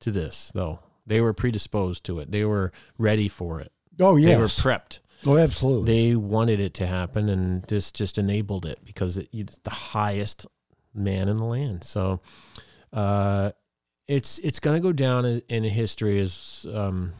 to 0.00 0.10
this 0.10 0.50
though. 0.54 0.80
They 1.06 1.20
were 1.20 1.32
predisposed 1.32 2.04
to 2.04 2.18
it. 2.20 2.30
They 2.30 2.44
were 2.44 2.72
ready 2.98 3.28
for 3.28 3.60
it. 3.60 3.72
Oh 3.98 4.16
yeah, 4.16 4.28
they 4.28 4.36
were 4.36 4.46
prepped. 4.46 5.00
Oh, 5.26 5.36
absolutely. 5.36 5.92
they 5.92 6.16
wanted 6.16 6.60
it 6.60 6.72
to 6.74 6.86
happen 6.86 7.28
and 7.28 7.62
this 7.64 7.92
just 7.92 8.16
enabled 8.16 8.64
it 8.64 8.78
because 8.84 9.18
it, 9.18 9.28
it's 9.32 9.58
the 9.58 9.70
highest 9.70 10.46
man 10.94 11.28
in 11.28 11.36
the 11.36 11.44
land. 11.44 11.84
So 11.84 12.20
uh 12.92 13.52
it's 14.08 14.40
it's 14.40 14.58
going 14.58 14.74
to 14.74 14.80
go 14.80 14.92
down 14.92 15.24
in, 15.24 15.40
in 15.48 15.62
history 15.62 16.18
as 16.18 16.66
um 16.74 17.12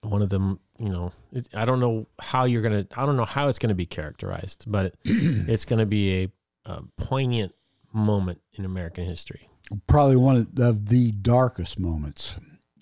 one 0.00 0.22
of 0.22 0.30
them 0.30 0.58
you 0.78 0.88
know 0.88 1.12
it, 1.32 1.48
i 1.54 1.66
don't 1.66 1.80
know 1.80 2.06
how 2.18 2.44
you're 2.44 2.62
going 2.62 2.86
to 2.86 2.98
i 2.98 3.04
don't 3.04 3.16
know 3.16 3.26
how 3.26 3.48
it's 3.48 3.58
going 3.58 3.68
to 3.68 3.74
be 3.74 3.84
characterized 3.84 4.64
but 4.66 4.86
it, 4.86 4.96
it's 5.04 5.66
going 5.66 5.78
to 5.78 5.86
be 5.86 6.24
a, 6.24 6.70
a 6.70 6.82
poignant 6.96 7.54
moment 7.92 8.40
in 8.54 8.64
american 8.64 9.04
history 9.04 9.48
probably 9.86 10.16
one 10.16 10.36
of 10.36 10.54
the, 10.86 11.12
darkest 11.12 11.78
moments 11.78 12.38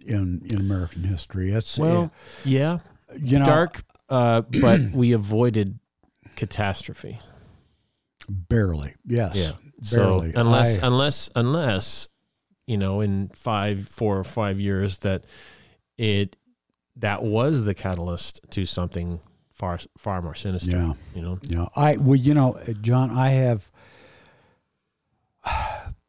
in 0.07 0.43
in 0.47 0.59
American 0.61 1.03
history. 1.05 1.51
That's 1.51 1.79
well 1.79 2.13
yeah 2.45 2.79
you 3.19 3.39
know 3.39 3.45
dark 3.45 3.85
uh 4.09 4.43
but 4.43 4.81
we 4.93 5.13
avoided 5.13 5.79
catastrophe 6.37 7.19
barely. 8.29 8.95
Yes, 9.07 9.35
Yeah. 9.37 9.53
So 9.83 10.21
barely. 10.21 10.35
unless 10.35 10.79
I- 10.79 10.87
unless 10.87 11.31
unless 11.37 12.09
you 12.67 12.77
know 12.79 13.01
in 13.01 13.31
five 13.35 13.89
four 13.89 14.19
or 14.19 14.25
five 14.25 14.59
years 14.61 14.99
that 14.99 15.25
it 15.99 16.37
that 16.97 17.23
was 17.23 17.65
the 17.65 17.75
catalyst 17.75 18.41
to 18.51 18.65
something 18.67 19.21
far 19.53 19.79
far 19.99 20.21
more 20.23 20.35
sinister. 20.35 20.71
yeah, 20.77 20.93
You 21.15 21.23
know. 21.23 21.39
yeah. 21.43 21.67
I 21.77 21.97
well, 21.97 22.17
you 22.17 22.35
know, 22.35 22.59
John, 22.83 23.11
I 23.11 23.31
have 23.31 23.71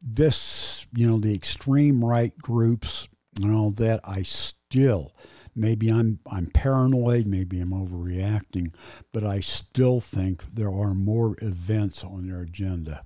this. 0.06 0.86
You 0.94 1.10
know, 1.10 1.18
the 1.18 1.34
extreme 1.34 2.02
right 2.04 2.36
groups 2.38 3.08
and 3.42 3.54
all 3.54 3.70
that. 3.72 4.00
I 4.04 4.22
still. 4.22 5.12
Maybe 5.58 5.88
I'm 5.88 6.18
I'm 6.30 6.46
paranoid, 6.48 7.26
maybe 7.26 7.60
I'm 7.60 7.70
overreacting, 7.70 8.74
but 9.10 9.24
I 9.24 9.40
still 9.40 10.00
think 10.00 10.44
there 10.52 10.68
are 10.68 10.92
more 10.92 11.34
events 11.40 12.04
on 12.04 12.28
their 12.28 12.42
agenda 12.42 13.04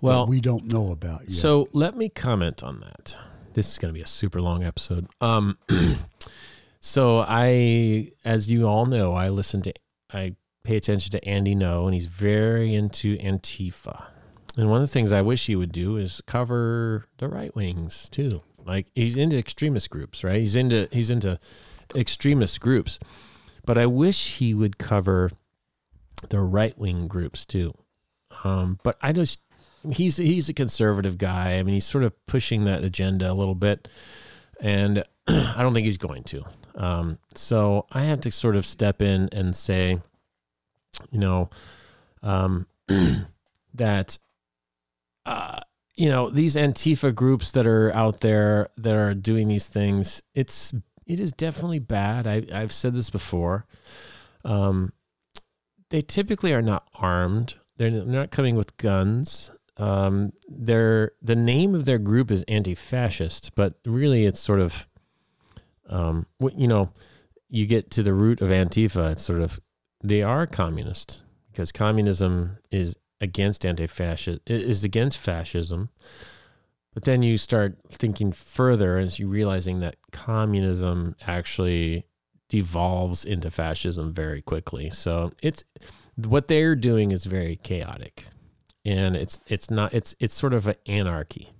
Well, 0.00 0.26
that 0.26 0.30
we 0.30 0.40
don't 0.40 0.72
know 0.72 0.88
about 0.88 1.22
yet. 1.22 1.30
So 1.30 1.68
let 1.72 1.96
me 1.96 2.08
comment 2.08 2.64
on 2.64 2.80
that. 2.80 3.16
This 3.54 3.70
is 3.70 3.78
going 3.78 3.94
to 3.94 3.96
be 3.96 4.02
a 4.02 4.06
super 4.06 4.40
long 4.40 4.64
episode. 4.64 5.06
Um, 5.20 5.58
so 6.80 7.24
I, 7.26 8.10
as 8.24 8.50
you 8.50 8.66
all 8.66 8.86
know, 8.86 9.12
I 9.12 9.28
listen 9.28 9.62
to, 9.62 9.72
I 10.12 10.34
pay 10.64 10.76
attention 10.76 11.12
to 11.12 11.24
Andy 11.24 11.54
Ngo, 11.54 11.84
and 11.84 11.94
he's 11.94 12.06
very 12.06 12.74
into 12.74 13.16
Antifa. 13.18 14.06
And 14.56 14.68
one 14.68 14.82
of 14.82 14.88
the 14.88 14.92
things 14.92 15.12
I 15.12 15.22
wish 15.22 15.46
he 15.46 15.56
would 15.56 15.72
do 15.72 15.96
is 15.96 16.20
cover 16.26 17.06
the 17.18 17.28
right 17.28 17.54
wings 17.54 18.08
too. 18.10 18.42
Like 18.64 18.86
he's 18.94 19.16
into 19.16 19.36
extremist 19.36 19.90
groups, 19.90 20.22
right? 20.22 20.40
He's 20.40 20.56
into 20.56 20.88
he's 20.92 21.10
into 21.10 21.38
extremist 21.94 22.60
groups, 22.60 22.98
but 23.64 23.78
I 23.78 23.86
wish 23.86 24.36
he 24.36 24.54
would 24.54 24.78
cover 24.78 25.30
the 26.28 26.40
right 26.40 26.76
wing 26.78 27.08
groups 27.08 27.46
too. 27.46 27.74
Um, 28.44 28.78
but 28.82 28.98
I 29.02 29.12
just 29.12 29.40
he's 29.90 30.18
he's 30.18 30.48
a 30.48 30.54
conservative 30.54 31.18
guy. 31.18 31.58
I 31.58 31.62
mean, 31.62 31.74
he's 31.74 31.86
sort 31.86 32.04
of 32.04 32.26
pushing 32.26 32.64
that 32.64 32.84
agenda 32.84 33.30
a 33.30 33.34
little 33.34 33.54
bit, 33.54 33.88
and 34.60 35.04
I 35.26 35.56
don't 35.58 35.74
think 35.74 35.86
he's 35.86 35.98
going 35.98 36.24
to. 36.24 36.44
Um, 36.74 37.18
so 37.34 37.86
I 37.90 38.02
have 38.04 38.20
to 38.22 38.30
sort 38.30 38.56
of 38.56 38.64
step 38.64 39.02
in 39.02 39.28
and 39.32 39.54
say, 39.54 39.98
you 41.10 41.18
know, 41.18 41.50
um, 42.22 42.66
that 43.74 44.18
uh, 45.26 45.60
you 45.94 46.08
know 46.08 46.30
these 46.30 46.56
Antifa 46.56 47.14
groups 47.14 47.52
that 47.52 47.66
are 47.66 47.92
out 47.92 48.20
there 48.20 48.68
that 48.76 48.94
are 48.94 49.14
doing 49.14 49.48
these 49.48 49.68
things. 49.68 50.22
It's 50.34 50.72
it 51.06 51.20
is 51.20 51.32
definitely 51.32 51.80
bad. 51.80 52.26
I, 52.26 52.46
I've 52.52 52.72
said 52.72 52.94
this 52.94 53.10
before. 53.10 53.66
Um, 54.44 54.92
they 55.90 56.00
typically 56.00 56.52
are 56.52 56.62
not 56.62 56.88
armed. 56.94 57.54
They're 57.76 57.90
not 57.90 58.30
coming 58.30 58.56
with 58.56 58.76
guns. 58.76 59.50
Um, 59.76 60.32
they're 60.48 61.12
the 61.20 61.36
name 61.36 61.74
of 61.74 61.84
their 61.84 61.98
group 61.98 62.30
is 62.30 62.44
anti-fascist, 62.48 63.54
but 63.54 63.74
really 63.84 64.26
it's 64.26 64.40
sort 64.40 64.60
of, 64.60 64.86
um, 65.88 66.26
you 66.56 66.68
know, 66.68 66.90
you 67.48 67.66
get 67.66 67.90
to 67.92 68.02
the 68.02 68.14
root 68.14 68.40
of 68.40 68.48
Antifa. 68.48 69.12
It's 69.12 69.22
sort 69.22 69.42
of 69.42 69.60
they 70.02 70.22
are 70.22 70.46
communist 70.46 71.24
because 71.50 71.72
communism 71.72 72.58
is 72.70 72.96
against 73.22 73.64
anti-fascist 73.64 74.40
is 74.46 74.84
against 74.84 75.16
fascism. 75.16 75.88
But 76.92 77.04
then 77.04 77.22
you 77.22 77.38
start 77.38 77.78
thinking 77.88 78.32
further 78.32 78.98
as 78.98 79.18
you 79.18 79.28
realizing 79.28 79.80
that 79.80 79.96
communism 80.10 81.16
actually 81.26 82.04
devolves 82.50 83.24
into 83.24 83.50
fascism 83.50 84.12
very 84.12 84.42
quickly. 84.42 84.90
So 84.90 85.32
it's 85.42 85.64
what 86.16 86.48
they're 86.48 86.74
doing 86.76 87.12
is 87.12 87.24
very 87.24 87.56
chaotic 87.56 88.26
and 88.84 89.16
it's 89.16 89.40
it's 89.46 89.70
not 89.70 89.94
it's 89.94 90.14
it's 90.18 90.34
sort 90.34 90.52
of 90.52 90.66
an 90.66 90.74
anarchy 90.86 91.52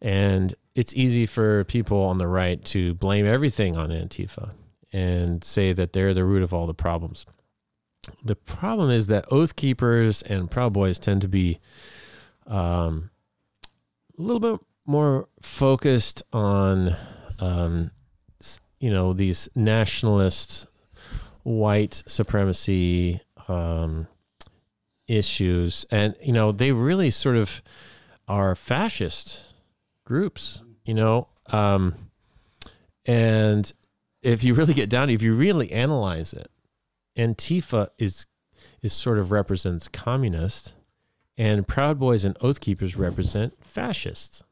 and 0.00 0.54
it's 0.74 0.94
easy 0.94 1.24
for 1.26 1.64
people 1.64 2.02
on 2.02 2.18
the 2.18 2.26
right 2.26 2.64
to 2.64 2.94
blame 2.94 3.24
everything 3.24 3.76
on 3.76 3.90
antifa 3.90 4.52
and 4.92 5.44
say 5.44 5.72
that 5.72 5.92
they're 5.92 6.12
the 6.12 6.24
root 6.24 6.42
of 6.42 6.52
all 6.52 6.66
the 6.66 6.74
problems 6.74 7.24
the 8.24 8.36
problem 8.36 8.90
is 8.90 9.06
that 9.06 9.24
oath 9.30 9.56
keepers 9.56 10.22
and 10.22 10.50
proud 10.50 10.72
boys 10.72 10.98
tend 10.98 11.22
to 11.22 11.28
be 11.28 11.58
um, 12.46 13.10
a 14.18 14.22
little 14.22 14.40
bit 14.40 14.60
more 14.86 15.28
focused 15.40 16.22
on 16.32 16.96
um, 17.38 17.90
you 18.80 18.90
know 18.90 19.12
these 19.12 19.48
nationalist 19.54 20.66
white 21.44 22.02
supremacy 22.06 23.20
um, 23.48 24.06
issues, 25.06 25.86
and 25.90 26.16
you 26.22 26.32
know 26.32 26.52
they 26.52 26.72
really 26.72 27.10
sort 27.10 27.36
of 27.36 27.62
are 28.28 28.54
fascist 28.54 29.44
groups, 30.04 30.62
you 30.84 30.94
know, 30.94 31.28
um, 31.46 31.94
and 33.06 33.72
if 34.22 34.44
you 34.44 34.54
really 34.54 34.74
get 34.74 34.90
down, 34.90 35.10
if 35.10 35.22
you 35.22 35.34
really 35.34 35.70
analyze 35.72 36.32
it, 36.32 36.48
Antifa 37.16 37.88
is 37.98 38.26
is 38.80 38.92
sort 38.92 39.18
of 39.18 39.30
represents 39.30 39.88
communist, 39.88 40.74
and 41.36 41.66
Proud 41.66 41.98
Boys 41.98 42.24
and 42.24 42.36
Oath 42.40 42.60
Keepers 42.60 42.96
represent 42.96 43.64
fascists, 43.64 44.42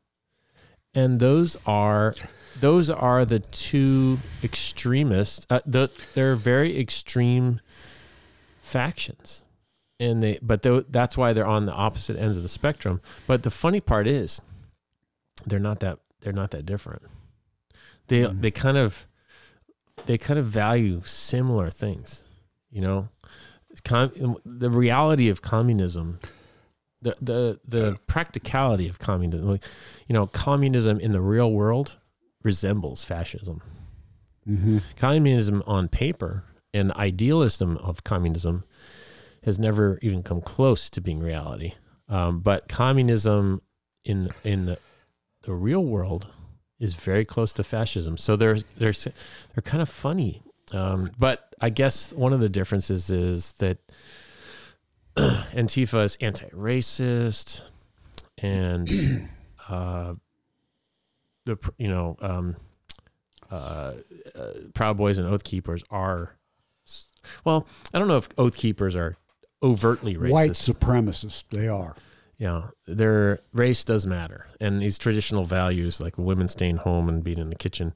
and 0.94 1.20
those 1.20 1.56
are 1.66 2.14
those 2.60 2.90
are 2.90 3.24
the 3.24 3.40
two 3.40 4.18
extremists. 4.42 5.46
Uh, 5.48 5.60
the, 5.64 5.90
they're 6.14 6.36
very 6.36 6.78
extreme 6.78 7.60
factions 8.60 9.42
and 10.00 10.22
they 10.22 10.38
but 10.40 10.62
that's 10.90 11.16
why 11.16 11.32
they're 11.32 11.46
on 11.46 11.66
the 11.66 11.72
opposite 11.72 12.16
ends 12.16 12.36
of 12.36 12.42
the 12.42 12.48
spectrum 12.48 13.00
but 13.26 13.42
the 13.42 13.50
funny 13.50 13.80
part 13.80 14.06
is 14.06 14.40
they're 15.46 15.60
not 15.60 15.80
that 15.80 15.98
they're 16.20 16.32
not 16.32 16.50
that 16.50 16.64
different 16.64 17.02
they 18.08 18.22
mm-hmm. 18.22 18.40
they 18.40 18.50
kind 18.50 18.76
of 18.76 19.06
they 20.06 20.16
kind 20.16 20.38
of 20.38 20.46
value 20.46 21.02
similar 21.04 21.70
things 21.70 22.24
you 22.70 22.80
know 22.80 23.08
Com- 23.84 24.36
the 24.44 24.70
reality 24.70 25.28
of 25.28 25.42
communism 25.42 26.18
the 27.02 27.14
the 27.20 27.60
the 27.64 27.96
practicality 28.06 28.88
of 28.88 28.98
communism 28.98 29.60
you 30.08 30.12
know 30.12 30.26
communism 30.26 30.98
in 30.98 31.12
the 31.12 31.20
real 31.20 31.52
world 31.52 31.98
resembles 32.42 33.04
fascism 33.04 33.62
mm-hmm. 34.48 34.78
communism 34.96 35.62
on 35.66 35.88
paper 35.88 36.44
and 36.72 36.92
idealism 36.92 37.76
of 37.78 38.04
communism 38.04 38.64
has 39.44 39.58
never 39.58 39.98
even 40.02 40.22
come 40.22 40.40
close 40.40 40.90
to 40.90 41.00
being 41.00 41.20
reality. 41.20 41.74
Um, 42.08 42.40
but 42.40 42.68
communism 42.68 43.62
in 44.04 44.30
in 44.44 44.66
the, 44.66 44.78
the, 45.42 45.52
real 45.52 45.84
world 45.84 46.28
is 46.78 46.94
very 46.94 47.24
close 47.24 47.52
to 47.54 47.64
fascism. 47.64 48.16
So 48.16 48.36
they're 48.36 48.58
they're 48.76 48.92
they're 48.92 49.62
kind 49.62 49.82
of 49.82 49.88
funny. 49.88 50.42
Um, 50.72 51.10
but 51.18 51.54
I 51.60 51.70
guess 51.70 52.12
one 52.12 52.32
of 52.32 52.40
the 52.40 52.48
differences 52.48 53.10
is 53.10 53.52
that 53.54 53.78
Antifa 55.16 56.04
is 56.04 56.16
anti-racist, 56.20 57.62
and 58.38 59.28
uh, 59.68 60.14
the 61.46 61.72
you 61.78 61.88
know 61.88 62.16
um, 62.20 62.56
uh, 63.50 63.94
uh, 64.34 64.52
Proud 64.74 64.96
Boys 64.96 65.18
and 65.18 65.26
Oath 65.26 65.44
Keepers 65.44 65.82
are 65.90 66.36
well, 67.44 67.66
I 67.92 67.98
don't 67.98 68.08
know 68.08 68.16
if 68.16 68.28
oath 68.38 68.56
keepers 68.56 68.96
are 68.96 69.16
overtly 69.62 70.16
racist. 70.16 70.30
White 70.30 70.50
supremacists, 70.52 71.44
they 71.50 71.68
are. 71.68 71.94
Yeah, 72.38 72.68
their 72.86 73.40
race 73.52 73.84
does 73.84 74.06
matter, 74.06 74.46
and 74.60 74.80
these 74.80 74.98
traditional 74.98 75.44
values 75.44 76.00
like 76.00 76.16
women 76.16 76.48
staying 76.48 76.78
home 76.78 77.08
and 77.08 77.22
being 77.22 77.38
in 77.38 77.50
the 77.50 77.56
kitchen, 77.56 77.92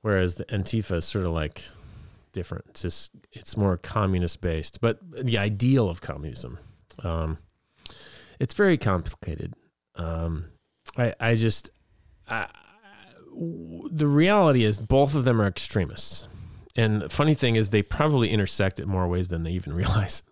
whereas 0.00 0.36
the 0.36 0.44
Antifa 0.44 0.96
is 0.96 1.04
sort 1.04 1.26
of 1.26 1.32
like 1.32 1.64
different. 2.32 2.64
It's 2.70 2.82
just 2.82 3.10
it's 3.32 3.56
more 3.56 3.76
communist 3.76 4.40
based, 4.40 4.80
but 4.80 4.98
the 5.10 5.38
ideal 5.38 5.88
of 5.88 6.00
communism, 6.00 6.58
um, 7.02 7.38
it's 8.38 8.54
very 8.54 8.76
complicated. 8.76 9.54
Um, 9.96 10.46
I 10.96 11.14
I 11.20 11.34
just 11.34 11.70
I, 12.28 12.48
the 13.90 14.06
reality 14.06 14.64
is 14.64 14.80
both 14.80 15.14
of 15.14 15.24
them 15.24 15.40
are 15.40 15.46
extremists. 15.46 16.28
And 16.76 17.02
the 17.02 17.08
funny 17.08 17.34
thing 17.34 17.56
is, 17.56 17.70
they 17.70 17.82
probably 17.82 18.30
intersect 18.30 18.78
in 18.78 18.88
more 18.88 19.08
ways 19.08 19.28
than 19.28 19.42
they 19.42 19.50
even 19.50 19.72
realize. 19.74 20.22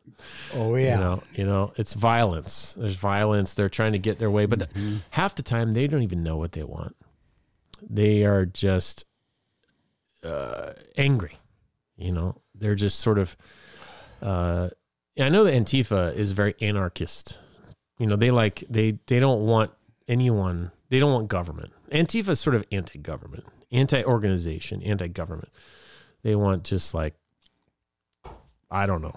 Oh 0.55 0.77
yeah, 0.77 0.95
you 0.95 1.01
know, 1.01 1.23
you 1.35 1.45
know, 1.45 1.73
it's 1.77 1.95
violence. 1.95 2.75
There's 2.79 2.97
violence. 2.97 3.55
They're 3.55 3.69
trying 3.69 3.93
to 3.93 3.99
get 3.99 4.19
their 4.19 4.31
way, 4.31 4.47
but 4.47 4.61
mm-hmm. 4.61 4.99
half 5.11 5.35
the 5.35 5.43
time 5.43 5.73
they 5.73 5.87
don't 5.87 6.03
even 6.03 6.23
know 6.23 6.37
what 6.37 6.53
they 6.53 6.63
want. 6.63 6.97
They 7.83 8.25
are 8.25 8.47
just 8.47 9.05
uh, 10.25 10.73
angry. 10.97 11.39
You 11.97 12.13
know, 12.13 12.41
they're 12.55 12.75
just 12.75 13.01
sort 13.01 13.19
of. 13.19 13.37
Uh, 14.23 14.71
I 15.19 15.29
know 15.29 15.45
that 15.45 15.55
Antifa 15.55 16.15
is 16.15 16.33
very 16.33 16.55
anarchist. 16.61 17.39
You 17.99 18.07
know, 18.07 18.17
they 18.17 18.31
like 18.31 18.65
they 18.69 18.99
they 19.07 19.21
don't 19.21 19.47
want 19.47 19.71
anyone. 20.09 20.73
They 20.89 20.99
don't 20.99 21.13
want 21.13 21.29
government. 21.29 21.73
Antifa 21.91 22.31
is 22.31 22.41
sort 22.41 22.57
of 22.57 22.65
anti-government, 22.71 23.45
anti-organization, 23.73 24.83
anti-government. 24.83 25.49
They 26.23 26.35
want 26.35 26.65
just 26.65 26.95
like 26.95 27.15
I 28.71 28.87
don't 28.87 29.03
know. 29.03 29.15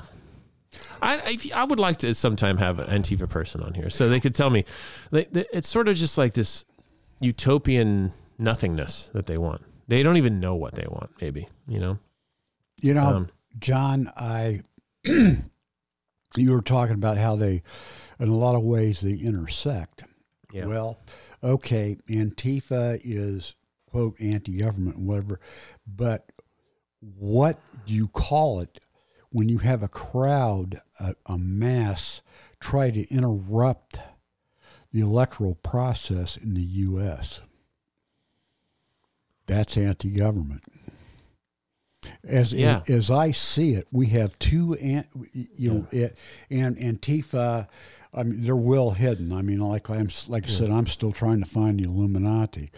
I, 1.02 1.38
I, 1.56 1.63
would 1.63 1.80
like 1.80 1.98
to 2.00 2.13
sometime 2.13 2.58
have 2.58 2.78
an 2.78 3.02
Antifa 3.02 3.28
person 3.28 3.63
on 3.63 3.74
here 3.74 3.89
so 3.89 4.08
they 4.08 4.20
could 4.20 4.36
tell 4.36 4.52
me. 4.52 4.65
They, 5.12 5.26
they, 5.26 5.46
it's 5.52 5.68
sort 5.68 5.88
of 5.88 5.96
just 5.96 6.18
like 6.18 6.34
this 6.34 6.65
utopian 7.20 8.13
nothingness 8.38 9.10
that 9.13 9.26
they 9.26 9.38
want. 9.38 9.63
They 9.88 10.04
don't 10.04 10.18
even 10.18 10.39
know 10.39 10.54
what 10.56 10.76
they 10.76 10.86
want. 10.88 11.10
Maybe 11.20 11.50
you 11.68 11.80
know. 11.80 11.98
You 12.82 12.94
know, 12.94 13.06
um, 13.06 13.30
John, 13.60 14.12
I 14.15 14.62
you 15.04 16.52
were 16.52 16.62
talking 16.62 16.96
about 16.96 17.18
how 17.18 17.36
they, 17.36 17.63
in 18.20 18.30
a 18.30 18.36
lot 18.36 18.56
of 18.56 18.63
ways, 18.63 19.02
they 19.02 19.13
intersect. 19.13 20.04
Yeah. 20.52 20.65
Well, 20.65 21.00
okay, 21.44 21.98
Antifa 22.10 23.00
is 23.04 23.56
quote 23.86 24.15
anti-government 24.20 24.98
and 24.98 25.08
whatever, 25.08 25.39
but 25.88 26.32
what 27.02 27.60
do 27.86 27.94
you 27.94 28.08
call 28.08 28.60
it 28.60 28.80
when 29.32 29.48
you 29.48 29.60
have 29.60 29.84
a 29.84 29.88
crowd, 29.88 30.82
a, 31.00 31.13
a 31.28 31.38
mass, 31.38 32.22
try 32.60 32.89
to 32.92 33.08
interrupt 33.13 34.02
the 34.92 35.02
electoral 35.02 35.56
process 35.56 36.36
in 36.36 36.56
the 36.56 36.62
U.S. 36.62 37.42
That's 39.46 39.78
anti-government. 39.78 40.63
As 42.28 42.52
yeah. 42.52 42.82
as 42.90 43.10
I 43.10 43.32
see 43.32 43.74
it, 43.74 43.88
we 43.92 44.08
have 44.08 44.38
two, 44.40 44.78
you 45.32 45.72
know, 45.72 45.88
yeah. 45.92 46.06
it, 46.06 46.18
and 46.50 46.78
Antifa. 46.78 47.68
I 48.14 48.24
mean, 48.24 48.42
they're 48.44 48.56
well 48.56 48.92
hidden. 48.92 49.32
I 49.32 49.42
mean, 49.42 49.60
like 49.60 49.90
I'm 49.90 50.10
like 50.28 50.46
I 50.46 50.50
said, 50.50 50.70
I'm 50.70 50.88
still 50.88 51.12
trying 51.12 51.40
to 51.40 51.46
find 51.46 51.80
the 51.80 51.86
Illuminati. 51.86 52.72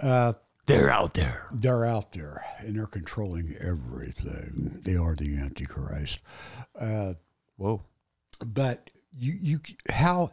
Uh, 0.00 0.34
they're 0.66 0.90
out 0.90 1.14
there. 1.14 1.48
They're 1.52 1.84
out 1.84 2.12
there, 2.12 2.44
and 2.58 2.74
they're 2.74 2.86
controlling 2.86 3.54
everything. 3.60 4.80
They 4.82 4.96
are 4.96 5.14
the 5.14 5.36
Antichrist. 5.36 6.20
Uh, 6.78 7.14
Whoa! 7.56 7.82
But 8.44 8.90
you, 9.16 9.34
you, 9.40 9.60
how? 9.90 10.32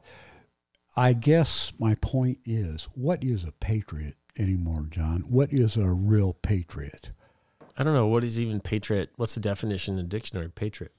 I 0.96 1.14
guess 1.14 1.74
my 1.80 1.96
point 1.96 2.40
is, 2.46 2.88
what 2.96 3.24
is 3.24 3.44
a 3.44 3.52
patriot 3.54 4.16
anymore, 4.38 4.88
John? 4.90 5.22
What 5.30 5.52
is 5.52 5.78
a 5.78 5.90
real 5.90 6.34
patriot? 6.34 7.12
I 7.78 7.84
don't 7.84 7.94
know. 7.94 8.08
What 8.08 8.24
is 8.24 8.40
even 8.40 8.60
patriot? 8.60 9.12
What's 9.16 9.34
the 9.36 9.40
definition 9.42 9.98
in 9.98 10.04
the 10.06 10.10
dictionary? 10.10 10.50
Patriot. 10.50 10.94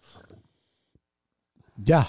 Yeah, 1.84 2.06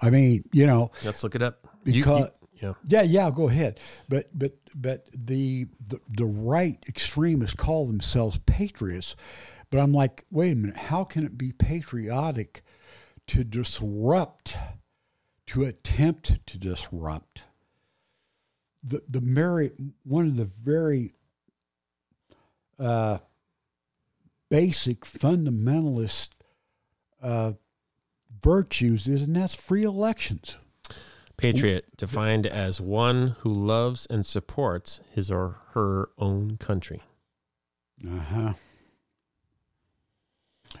I 0.00 0.10
mean, 0.10 0.44
you 0.52 0.66
know, 0.66 0.90
Let's 1.04 1.22
look 1.22 1.34
it 1.34 1.42
up. 1.42 1.66
You- 1.84 1.92
you- 1.94 2.02
Because- 2.04 2.30
yeah. 2.60 2.74
yeah, 2.86 3.02
yeah, 3.02 3.30
go 3.30 3.48
ahead. 3.48 3.80
But 4.08 4.30
but 4.38 4.56
but 4.74 5.08
the, 5.12 5.66
the 5.88 6.00
the 6.16 6.24
right 6.24 6.78
extremists 6.88 7.54
call 7.56 7.86
themselves 7.86 8.38
patriots, 8.46 9.16
but 9.70 9.80
I'm 9.80 9.92
like, 9.92 10.24
wait 10.30 10.52
a 10.52 10.54
minute, 10.54 10.76
how 10.76 11.02
can 11.04 11.24
it 11.26 11.36
be 11.36 11.52
patriotic 11.52 12.62
to 13.28 13.42
disrupt, 13.44 14.56
to 15.48 15.64
attempt 15.64 16.46
to 16.46 16.58
disrupt 16.58 17.42
the 18.84 19.02
the 19.08 19.20
very 19.20 19.72
one 20.04 20.26
of 20.26 20.36
the 20.36 20.44
very 20.62 21.14
uh, 22.78 23.18
basic 24.52 25.06
fundamentalist 25.06 26.28
uh, 27.22 27.52
virtues 28.42 29.08
is, 29.08 29.22
and 29.22 29.34
that's 29.34 29.54
free 29.54 29.82
elections. 29.82 30.58
Patriot 31.38 31.96
defined 31.96 32.46
as 32.46 32.78
one 32.78 33.34
who 33.40 33.50
loves 33.50 34.06
and 34.10 34.26
supports 34.26 35.00
his 35.10 35.30
or 35.30 35.56
her 35.72 36.10
own 36.18 36.58
country. 36.58 37.00
Uh 38.06 38.18
huh. 38.18 38.52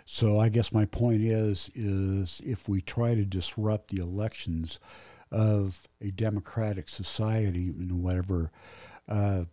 So 0.04 0.38
I 0.38 0.50
guess 0.50 0.70
my 0.70 0.84
point 0.84 1.22
is 1.22 1.70
is 1.74 2.42
if 2.44 2.68
we 2.68 2.82
try 2.82 3.14
to 3.14 3.24
disrupt 3.24 3.88
the 3.88 4.02
elections 4.02 4.80
of 5.30 5.88
a 6.02 6.10
democratic 6.10 6.90
society 6.90 7.68
and 7.68 8.02
whatever 8.02 8.50
uh, 9.08 9.44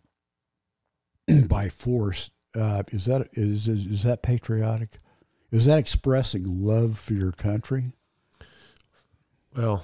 by 1.48 1.70
force, 1.70 2.32
uh, 2.60 2.84
is 2.90 3.06
that 3.06 3.28
is, 3.34 3.68
is 3.68 3.86
is 3.86 4.04
that 4.04 4.22
patriotic? 4.22 4.98
Is 5.52 5.66
that 5.66 5.80
expressing 5.80 6.64
love 6.64 7.00
for 7.00 7.14
your 7.14 7.32
country? 7.32 7.94
Well, 9.56 9.84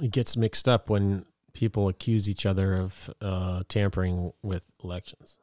it 0.00 0.10
gets 0.12 0.36
mixed 0.36 0.68
up 0.68 0.88
when 0.88 1.24
people 1.52 1.88
accuse 1.88 2.28
each 2.28 2.46
other 2.46 2.76
of 2.76 3.10
uh, 3.20 3.62
tampering 3.68 4.32
with 4.42 4.64
elections 4.84 5.38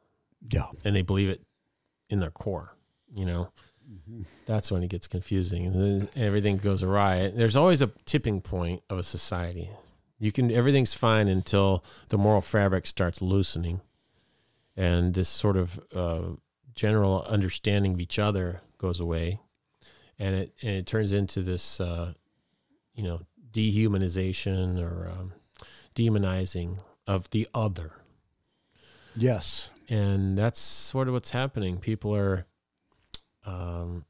Yeah. 0.50 0.66
and 0.84 0.96
they 0.96 1.02
believe 1.02 1.28
it 1.28 1.42
in 2.08 2.20
their 2.20 2.30
core. 2.30 2.74
You 3.14 3.26
know, 3.26 3.48
that's 4.46 4.72
when 4.72 4.82
it 4.82 4.88
gets 4.88 5.06
confusing 5.06 5.66
and 5.66 5.74
then 5.74 6.08
everything 6.16 6.56
goes 6.56 6.82
awry. 6.82 7.28
There's 7.28 7.56
always 7.56 7.82
a 7.82 7.88
tipping 8.06 8.40
point 8.40 8.82
of 8.88 8.98
a 8.98 9.02
society. 9.02 9.68
You 10.18 10.32
can 10.32 10.50
everything's 10.50 10.94
fine 10.94 11.28
until 11.28 11.84
the 12.08 12.16
moral 12.16 12.40
fabric 12.40 12.86
starts 12.86 13.20
loosening, 13.20 13.82
and 14.76 15.14
this 15.14 15.28
sort 15.28 15.56
of 15.56 15.80
uh, 15.94 16.22
general 16.74 17.22
understanding 17.28 17.94
of 17.94 18.00
each 18.00 18.18
other 18.18 18.60
goes 18.78 19.00
away, 19.00 19.40
and 20.18 20.34
it 20.36 20.52
and 20.62 20.72
it 20.76 20.86
turns 20.86 21.12
into 21.12 21.42
this, 21.42 21.80
uh, 21.80 22.12
you 22.94 23.02
know, 23.02 23.20
dehumanization 23.52 24.78
or 24.80 25.08
um, 25.10 25.32
demonizing 25.94 26.78
of 27.06 27.30
the 27.30 27.48
other 27.54 27.92
Yes. 29.14 29.70
and 29.88 30.36
that's 30.36 30.60
sort 30.60 31.08
of 31.08 31.14
what's 31.14 31.30
happening. 31.30 31.78
People 31.78 32.14
are 32.14 32.44
um, 33.46 34.04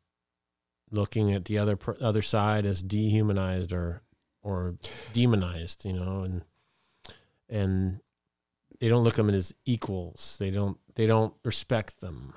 looking 0.91 1.33
at 1.33 1.45
the 1.45 1.59
other 1.59 1.79
other 2.01 2.23
side 2.23 2.67
as 2.67 2.83
dehumanized 2.83 3.73
or 3.73 4.03
or 4.43 4.77
demonized, 5.13 5.85
you 5.85 5.93
know, 5.93 6.23
and 6.23 6.43
and 7.49 8.01
they 8.81 8.89
don't 8.89 9.05
look 9.05 9.15
at 9.15 9.27
them 9.27 9.31
as 9.31 9.55
equals. 9.65 10.37
They 10.39 10.51
don't 10.51 10.79
they 10.95 11.07
don't 11.07 11.35
respect 11.45 12.01
them. 12.01 12.35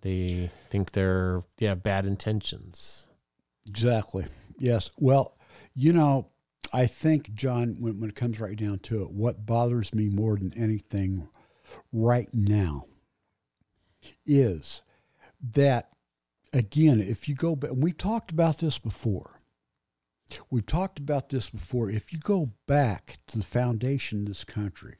They 0.00 0.50
think 0.70 0.92
they're 0.92 1.42
they 1.58 1.66
have 1.66 1.82
bad 1.82 2.06
intentions. 2.06 3.08
Exactly. 3.68 4.26
Yes. 4.58 4.90
Well, 4.98 5.36
you 5.74 5.92
know, 5.92 6.28
I 6.72 6.86
think, 6.86 7.34
John, 7.34 7.76
when, 7.80 8.00
when 8.00 8.10
it 8.10 8.16
comes 8.16 8.40
right 8.40 8.56
down 8.56 8.78
to 8.80 9.02
it, 9.02 9.10
what 9.10 9.44
bothers 9.46 9.94
me 9.94 10.08
more 10.08 10.36
than 10.36 10.52
anything 10.56 11.28
right 11.92 12.28
now 12.32 12.86
is 14.26 14.82
that, 15.54 15.92
again, 16.52 17.00
if 17.00 17.28
you 17.28 17.34
go 17.34 17.56
back, 17.56 17.72
we've 17.74 17.96
talked 17.96 18.30
about 18.30 18.58
this 18.58 18.78
before. 18.78 19.40
We've 20.50 20.64
talked 20.64 20.98
about 20.98 21.28
this 21.28 21.50
before. 21.50 21.90
If 21.90 22.12
you 22.12 22.18
go 22.18 22.52
back 22.66 23.18
to 23.28 23.38
the 23.38 23.44
foundation 23.44 24.20
of 24.20 24.28
this 24.28 24.44
country, 24.44 24.96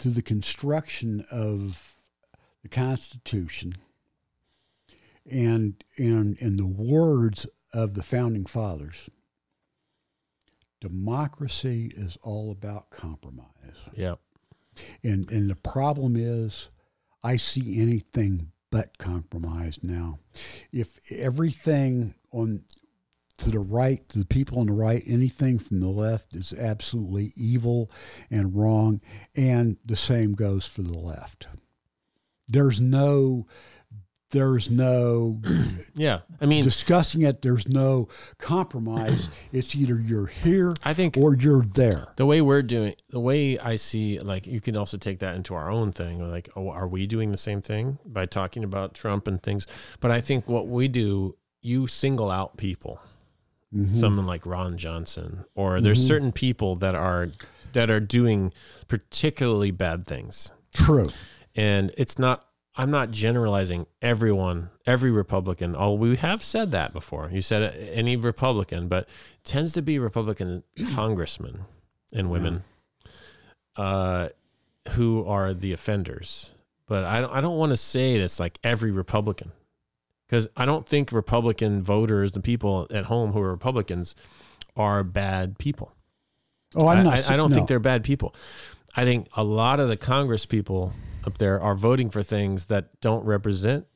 to 0.00 0.08
the 0.08 0.22
construction 0.22 1.24
of 1.30 1.96
the 2.62 2.68
Constitution, 2.68 3.74
and 5.30 5.82
and 5.96 6.36
in 6.38 6.56
the 6.56 6.66
words 6.66 7.46
of 7.72 7.94
the 7.94 8.02
founding 8.02 8.46
fathers, 8.46 9.08
democracy 10.80 11.92
is 11.96 12.18
all 12.22 12.50
about 12.50 12.90
compromise. 12.90 13.46
Yeah. 13.94 14.16
And 15.02 15.30
and 15.30 15.48
the 15.48 15.56
problem 15.56 16.16
is 16.16 16.70
I 17.22 17.36
see 17.36 17.80
anything 17.80 18.52
but 18.70 18.98
compromise 18.98 19.80
now. 19.82 20.18
If 20.72 20.98
everything 21.12 22.14
on 22.32 22.64
to 23.40 23.50
the 23.50 23.58
right, 23.58 24.06
to 24.10 24.18
the 24.18 24.24
people 24.24 24.58
on 24.60 24.66
the 24.66 24.72
right, 24.74 25.02
anything 25.06 25.58
from 25.58 25.80
the 25.80 25.88
left 25.88 26.34
is 26.34 26.52
absolutely 26.52 27.32
evil 27.36 27.90
and 28.30 28.54
wrong, 28.56 29.00
and 29.34 29.76
the 29.84 29.96
same 29.96 30.32
goes 30.34 30.66
for 30.66 30.82
the 30.82 30.96
left. 30.98 31.48
There's 32.48 32.80
no 32.80 33.46
there's 34.30 34.70
no 34.70 35.40
Yeah. 35.94 36.20
I 36.40 36.46
mean, 36.46 36.62
discussing 36.62 37.22
it, 37.22 37.42
there's 37.42 37.66
no 37.66 38.08
compromise. 38.38 39.28
it's 39.52 39.74
either 39.74 39.98
you're 39.98 40.26
here 40.26 40.72
I 40.84 40.94
think 40.94 41.16
or 41.16 41.34
you're 41.34 41.62
there. 41.64 42.08
the 42.16 42.26
way 42.26 42.40
we're 42.40 42.62
doing 42.62 42.94
the 43.08 43.18
way 43.20 43.58
i 43.58 43.74
see 43.76 44.18
like 44.20 44.46
you 44.46 44.60
can 44.60 44.76
also 44.76 44.96
take 44.98 45.18
that 45.20 45.34
into 45.34 45.54
our 45.54 45.68
own 45.70 45.90
thing 45.92 46.30
like 46.30 46.48
oh 46.54 46.68
are 46.70 46.86
we 46.86 47.06
doing 47.06 47.32
the 47.32 47.38
same 47.38 47.60
thing 47.60 47.98
by 48.06 48.26
talking 48.26 48.62
about 48.62 48.94
trump 48.94 49.26
and 49.26 49.42
things 49.42 49.66
but 50.00 50.10
i 50.10 50.20
think 50.20 50.48
what 50.48 50.68
we 50.68 50.86
do 50.86 51.36
you 51.62 51.86
single 51.86 52.30
out 52.30 52.56
people 52.56 53.00
Mm-hmm. 53.72 53.94
someone 53.94 54.26
like 54.26 54.46
ron 54.46 54.78
johnson 54.78 55.44
or 55.54 55.80
there's 55.80 56.00
mm-hmm. 56.00 56.08
certain 56.08 56.32
people 56.32 56.74
that 56.76 56.96
are 56.96 57.28
that 57.72 57.90
are 57.90 58.00
doing 58.00 58.52
particularly 58.88 59.70
bad 59.70 60.06
things. 60.06 60.50
True. 60.74 61.08
and 61.56 61.92
it's 61.96 62.18
not 62.18 62.46
i'm 62.76 62.90
not 62.90 63.10
generalizing 63.10 63.86
everyone 64.00 64.70
every 64.86 65.10
republican 65.10 65.74
oh 65.76 65.94
we 65.94 66.16
have 66.16 66.42
said 66.42 66.70
that 66.70 66.92
before. 66.92 67.28
You 67.32 67.42
said 67.42 67.62
uh, 67.62 67.76
any 67.92 68.16
republican 68.16 68.88
but 68.88 69.08
tends 69.44 69.72
to 69.72 69.82
be 69.82 69.98
republican 69.98 70.62
congressmen 70.94 71.64
and 72.12 72.30
women 72.30 72.62
uh, 73.76 74.28
who 74.90 75.24
are 75.26 75.54
the 75.54 75.72
offenders. 75.72 76.52
But 76.86 77.04
i 77.04 77.20
don't, 77.20 77.32
I 77.32 77.40
don't 77.40 77.56
want 77.56 77.70
to 77.70 77.76
say 77.76 78.18
that's 78.18 78.40
like 78.40 78.58
every 78.62 78.90
republican 78.90 79.52
because 80.30 80.46
i 80.56 80.64
don't 80.64 80.86
think 80.86 81.10
republican 81.10 81.82
voters 81.82 82.32
the 82.32 82.40
people 82.40 82.86
at 82.90 83.06
home 83.06 83.32
who 83.32 83.40
are 83.40 83.50
republicans 83.50 84.14
are 84.76 85.02
bad 85.02 85.58
people 85.58 85.92
Oh, 86.76 86.86
I'm 86.86 87.02
not. 87.02 87.28
I, 87.28 87.34
I 87.34 87.36
don't 87.36 87.50
no. 87.50 87.56
think 87.56 87.66
they're 87.66 87.80
bad 87.80 88.04
people. 88.04 88.32
I 88.94 89.04
think 89.04 89.26
a 89.34 89.42
lot 89.42 89.80
of 89.80 89.88
the 89.88 89.96
Congress 89.96 90.46
people 90.46 90.92
up 91.24 91.38
there 91.38 91.60
are 91.60 91.74
voting 91.74 92.10
for 92.10 92.22
things 92.22 92.66
that 92.66 93.00
don't 93.00 93.24
represent 93.24 93.86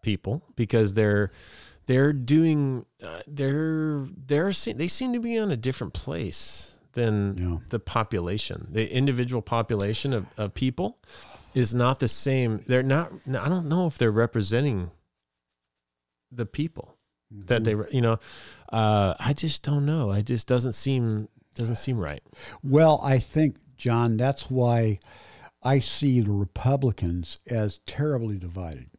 people 0.00 0.44
because 0.54 0.94
they're 0.94 1.32
they're 1.86 2.12
doing 2.12 2.86
uh, 3.02 3.22
they're 3.26 4.06
they're 4.26 4.52
they 4.52 4.86
seem 4.86 5.12
to 5.14 5.18
be 5.18 5.36
on 5.36 5.50
a 5.50 5.56
different 5.56 5.92
place 5.92 6.78
than 6.92 7.36
Yeah. 7.36 7.56
the 7.70 7.80
population. 7.80 8.68
The 8.70 8.88
individual 8.92 9.42
population 9.42 10.12
of, 10.12 10.26
of 10.36 10.54
people 10.54 10.96
is 11.54 11.74
not 11.74 11.98
the 11.98 12.06
same. 12.06 12.62
They're 12.68 12.84
not. 12.84 13.10
I 13.28 13.48
don't 13.48 13.68
know 13.68 13.88
if 13.88 13.98
they're 13.98 14.12
representing 14.12 14.92
the 16.30 16.46
people 16.46 16.96
that 17.30 17.64
they 17.64 17.74
you 17.90 18.00
know. 18.00 18.18
Uh, 18.72 19.14
I 19.18 19.32
just 19.32 19.62
don't 19.62 19.86
know. 19.86 20.12
It 20.12 20.26
just 20.26 20.46
doesn't 20.46 20.74
seem 20.74 21.28
doesn't 21.54 21.76
seem 21.76 21.98
right. 21.98 22.22
Well, 22.62 23.00
I 23.02 23.18
think, 23.18 23.56
John, 23.76 24.16
that's 24.16 24.50
why 24.50 25.00
I 25.62 25.80
see 25.80 26.20
the 26.20 26.32
Republicans 26.32 27.40
as 27.46 27.78
terribly 27.80 28.38
divided. 28.38 28.90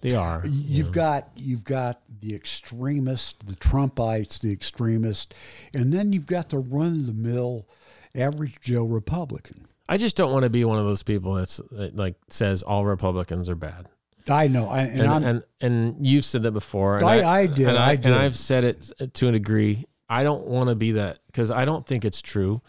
They 0.00 0.14
are. 0.14 0.42
You've 0.46 0.92
got 0.92 1.30
you've 1.36 1.64
got 1.64 2.02
the 2.20 2.34
extremists, 2.34 3.44
the 3.44 3.56
Trumpites, 3.56 4.40
the 4.40 4.52
extremists, 4.52 5.34
and 5.74 5.92
then 5.92 6.12
you've 6.12 6.26
got 6.26 6.48
the 6.48 6.58
run 6.58 7.00
of 7.00 7.06
the 7.06 7.12
mill, 7.12 7.68
average 8.14 8.60
Joe 8.60 8.84
Republican. 8.84 9.66
I 9.88 9.96
just 9.98 10.16
don't 10.16 10.32
want 10.32 10.44
to 10.44 10.50
be 10.50 10.64
one 10.64 10.78
of 10.78 10.84
those 10.84 11.02
people 11.02 11.34
that's 11.34 11.60
that, 11.72 11.96
like 11.96 12.16
says 12.28 12.62
all 12.62 12.84
Republicans 12.84 13.48
are 13.48 13.54
bad. 13.54 13.88
I 14.30 14.48
know, 14.48 14.68
I, 14.68 14.80
and, 14.82 15.00
And 15.00 15.24
and, 15.24 15.42
and 15.60 16.06
you've 16.06 16.24
said 16.24 16.42
that 16.44 16.52
before. 16.52 16.96
And 16.96 17.04
I- 17.06 17.40
I 17.42 17.46
did, 17.46 17.68
And, 17.68 17.78
I 17.78 17.90
I, 17.90 17.96
did. 17.96 18.06
and 18.06 18.14
I've 18.14 18.36
said 18.36 18.64
it 18.64 18.92
to 19.14 19.28
a 19.28 19.32
degree. 19.32 19.84
I 20.08 20.22
don't 20.22 20.46
want 20.46 20.68
to 20.68 20.74
be 20.74 20.92
that 20.92 21.20
because 21.26 21.50
I 21.50 21.64
don't 21.64 21.86
think 21.86 22.04
it's 22.04 22.20
true. 22.20 22.60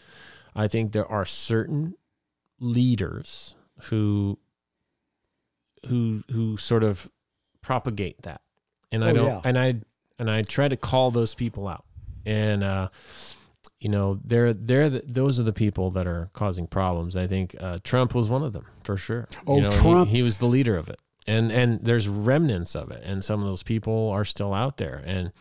I 0.56 0.68
think 0.68 0.92
there 0.92 1.06
are 1.06 1.24
certain 1.24 1.94
leaders 2.60 3.54
who 3.84 4.38
who 5.88 6.22
who 6.30 6.56
sort 6.56 6.82
of 6.82 7.08
propagate 7.60 8.22
that, 8.22 8.40
and 8.92 9.04
I 9.04 9.10
Oh, 9.10 9.14
don't. 9.14 9.26
yeah. 9.26 9.40
And 9.44 9.58
I 9.58 9.74
and 10.18 10.30
I 10.30 10.42
try 10.42 10.68
to 10.68 10.76
call 10.76 11.10
those 11.10 11.34
people 11.34 11.68
out. 11.68 11.84
and 12.26 12.64
uh, 12.64 12.88
you 13.80 13.88
know 13.90 14.18
they're 14.24 14.54
they're 14.54 14.88
the, 14.88 15.02
those 15.06 15.38
are 15.38 15.42
the 15.42 15.52
people 15.52 15.90
that 15.90 16.06
are 16.06 16.30
causing 16.32 16.66
problems. 16.66 17.16
I 17.16 17.26
think 17.26 17.54
uh, 17.60 17.78
Trump 17.84 18.14
was 18.14 18.30
one 18.30 18.42
of 18.42 18.52
them 18.54 18.64
for 18.82 18.96
sure. 18.96 19.28
Oh, 19.46 19.56
you 19.56 19.62
know, 19.62 19.70
Trump- 19.70 20.08
He, 20.08 20.16
he 20.16 20.22
was 20.22 20.38
the 20.38 20.46
leader 20.46 20.76
of 20.78 20.88
it, 20.88 21.00
and 21.26 21.50
and 21.50 21.80
there's 21.80 22.08
remnants 22.08 22.74
of 22.74 22.90
it, 22.90 23.02
and 23.04 23.24
some 23.24 23.40
of 23.40 23.46
those 23.46 23.62
people 23.62 24.10
are 24.10 24.24
still 24.24 24.52
out 24.52 24.76
there, 24.76 25.02
and 25.04 25.32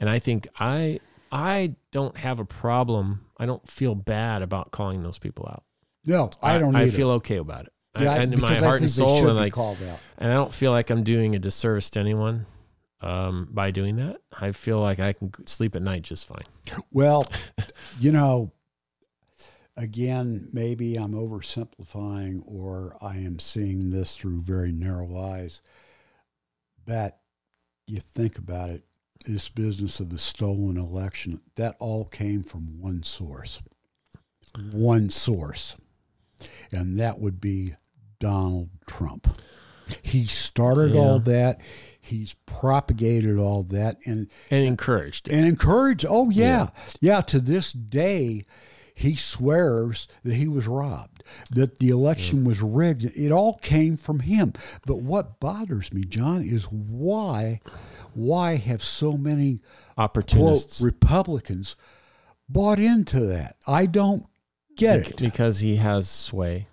and 0.00 0.10
I 0.10 0.18
think 0.18 0.48
I 0.58 1.00
I 1.32 1.74
don't 1.92 2.16
have 2.18 2.40
a 2.40 2.44
problem. 2.44 3.26
I 3.38 3.46
don't 3.46 3.68
feel 3.68 3.94
bad 3.94 4.42
about 4.42 4.70
calling 4.70 5.02
those 5.02 5.18
people 5.18 5.46
out. 5.50 5.64
No, 6.04 6.30
I 6.42 6.58
don't. 6.58 6.76
I 6.76 6.82
either. 6.82 6.92
feel 6.92 7.10
okay 7.12 7.36
about 7.36 7.66
it. 7.66 7.72
yeah, 7.98 8.12
I, 8.12 8.18
and 8.18 8.34
in 8.34 8.40
my 8.40 8.54
heart 8.54 8.80
and 8.80 8.90
soul, 8.90 9.26
and 9.26 9.36
like 9.36 9.52
called 9.52 9.78
out. 9.82 9.98
and 10.18 10.30
I 10.30 10.34
don't 10.34 10.52
feel 10.52 10.70
like 10.70 10.90
I'm 10.90 11.02
doing 11.02 11.34
a 11.34 11.38
disservice 11.38 11.90
to 11.90 12.00
anyone 12.00 12.46
um, 13.00 13.48
by 13.50 13.70
doing 13.70 13.96
that. 13.96 14.20
I 14.38 14.52
feel 14.52 14.80
like 14.80 15.00
I 15.00 15.14
can 15.14 15.32
sleep 15.46 15.74
at 15.74 15.82
night 15.82 16.02
just 16.02 16.28
fine. 16.28 16.44
Well, 16.92 17.26
you 18.00 18.12
know, 18.12 18.52
again, 19.76 20.48
maybe 20.52 20.96
I'm 20.96 21.12
oversimplifying 21.12 22.42
or 22.46 22.96
I 23.00 23.16
am 23.18 23.38
seeing 23.38 23.90
this 23.90 24.16
through 24.16 24.40
very 24.40 24.72
narrow 24.72 25.16
eyes. 25.18 25.62
But 26.84 27.18
you 27.86 28.00
think 28.00 28.38
about 28.38 28.70
it, 28.70 28.84
this 29.26 29.48
business 29.48 30.00
of 30.00 30.10
the 30.10 30.18
stolen 30.18 30.76
election, 30.76 31.40
that 31.56 31.76
all 31.78 32.04
came 32.04 32.42
from 32.42 32.80
one 32.80 33.02
source. 33.02 33.60
One 34.72 35.10
source. 35.10 35.76
And 36.72 36.98
that 37.00 37.18
would 37.18 37.40
be 37.40 37.74
Donald 38.18 38.70
Trump. 38.86 39.28
He 40.02 40.24
started 40.26 40.92
Yeah. 40.94 41.00
all 41.00 41.20
that. 41.20 41.60
He's 42.00 42.34
propagated 42.46 43.38
all 43.38 43.62
that. 43.64 43.98
And 44.06 44.28
And 44.50 44.64
encouraged. 44.64 45.28
it. 45.28 45.34
and 45.34 45.46
encourage. 45.46 46.04
Oh 46.08 46.30
yeah. 46.30 46.70
yeah, 47.00 47.20
To 47.22 47.40
this 47.40 47.72
day, 47.72 48.44
he 48.98 49.14
swears 49.14 50.08
that 50.24 50.36
he 50.36 50.48
was 50.48 50.66
robbed, 50.66 51.22
that 51.50 51.80
the 51.80 51.90
election 51.90 52.44
was 52.44 52.62
rigged. 52.62 53.04
It 53.04 53.30
all 53.30 53.58
came 53.58 53.98
from 53.98 54.20
him. 54.20 54.54
But 54.86 55.02
what 55.02 55.38
bothers 55.38 55.92
me, 55.92 56.06
John, 56.06 56.42
is 56.42 56.64
why, 56.64 57.60
why 58.14 58.56
have 58.56 58.82
so 58.82 59.12
many 59.12 59.58
quote 59.58 59.98
Opportunists. 59.98 60.80
Republicans 60.80 61.76
bought 62.48 62.78
into 62.78 63.20
that? 63.20 63.56
I 63.66 63.84
don't 63.84 64.24
get 64.78 65.02
Bec- 65.02 65.10
it. 65.10 65.16
because 65.18 65.60
he 65.60 65.76
has 65.76 66.08
sway. 66.08 66.66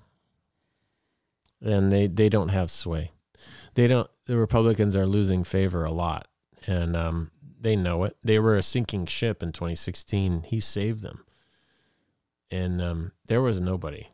And 1.62 1.92
they, 1.92 2.08
they 2.08 2.30
don't 2.30 2.50
have 2.50 2.72
sway. 2.72 3.12
They 3.74 3.88
don't 3.88 4.10
the 4.28 4.38
Republicans 4.38 4.96
are 4.96 5.06
losing 5.06 5.44
favor 5.44 5.84
a 5.84 5.92
lot. 5.92 6.30
And 6.68 6.96
um, 6.96 7.32
they 7.60 7.76
know 7.76 8.06
it. 8.06 8.16
They 8.24 8.40
were 8.40 8.56
a 8.56 8.64
sinking 8.64 9.08
ship 9.08 9.44
in 9.44 9.52
2016. 9.52 10.44
He 10.44 10.62
saved 10.62 11.02
them. 11.02 11.26
And 12.54 12.82
um, 12.84 13.12
there 13.26 13.42
was 13.42 13.60
nobody 13.60 14.10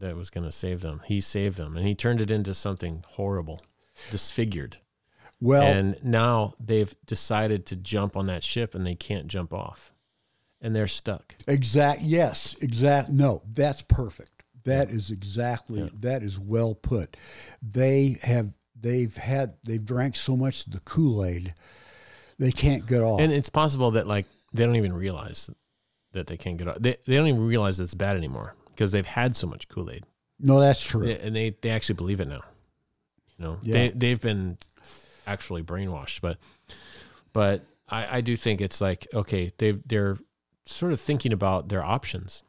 that 0.00 0.16
was 0.16 0.28
going 0.28 0.44
to 0.44 0.50
save 0.50 0.80
them. 0.80 1.02
He 1.04 1.20
saved 1.20 1.56
them 1.56 1.76
and 1.76 1.86
he 1.86 1.94
turned 1.94 2.20
it 2.20 2.30
into 2.30 2.52
something 2.52 3.04
horrible, 3.10 3.60
disfigured. 4.10 4.78
Well, 5.40 5.62
and 5.62 6.02
now 6.02 6.54
they've 6.58 6.92
decided 7.06 7.66
to 7.66 7.76
jump 7.76 8.16
on 8.16 8.26
that 8.26 8.42
ship 8.42 8.74
and 8.74 8.84
they 8.84 8.96
can't 8.96 9.28
jump 9.28 9.52
off. 9.52 9.92
And 10.60 10.74
they're 10.74 10.88
stuck. 10.88 11.36
Exact. 11.46 12.00
Yes. 12.00 12.56
Exact. 12.60 13.10
No, 13.10 13.42
that's 13.54 13.82
perfect. 13.82 14.42
That 14.64 14.90
is 14.90 15.10
exactly. 15.10 15.88
That 16.00 16.22
is 16.22 16.38
well 16.38 16.74
put. 16.74 17.16
They 17.62 18.18
have. 18.22 18.54
They've 18.80 19.14
had. 19.14 19.54
They've 19.62 19.84
drank 19.84 20.16
so 20.16 20.36
much 20.36 20.66
of 20.66 20.72
the 20.72 20.80
Kool 20.80 21.22
Aid, 21.22 21.54
they 22.38 22.50
can't 22.50 22.86
get 22.86 23.02
off. 23.02 23.20
And 23.20 23.30
it's 23.30 23.50
possible 23.50 23.92
that 23.92 24.06
like 24.06 24.26
they 24.52 24.64
don't 24.64 24.76
even 24.76 24.94
realize 24.94 25.50
that 26.14 26.26
they 26.26 26.36
can't 26.36 26.56
get 26.56 26.66
off. 26.68 26.78
They, 26.80 26.96
they 27.06 27.16
don't 27.16 27.26
even 27.26 27.46
realize 27.46 27.78
it's 27.78 27.94
bad 27.94 28.16
anymore 28.16 28.54
because 28.70 28.90
they've 28.92 29.06
had 29.06 29.36
so 29.36 29.46
much 29.46 29.68
Kool 29.68 29.90
Aid, 29.90 30.04
no, 30.40 30.58
that's 30.60 30.82
true. 30.82 31.06
and 31.06 31.36
they 31.36 31.50
they 31.60 31.70
actually 31.70 31.94
believe 31.96 32.20
it 32.20 32.28
now. 32.28 32.40
You 33.38 33.44
know, 33.44 33.58
Yeah. 33.62 33.72
they 33.74 33.88
they've 33.90 34.20
been 34.20 34.58
actually 35.26 35.62
brainwashed, 35.62 36.20
but 36.20 36.38
but 37.32 37.62
I 37.88 38.18
I 38.18 38.20
do 38.20 38.36
think 38.36 38.60
it's 38.60 38.80
like 38.80 39.06
okay 39.14 39.52
they 39.58 39.72
they're 39.72 40.18
sort 40.66 40.92
of 40.92 41.00
thinking 41.00 41.32
about 41.32 41.68
their 41.68 41.84
options. 41.84 42.42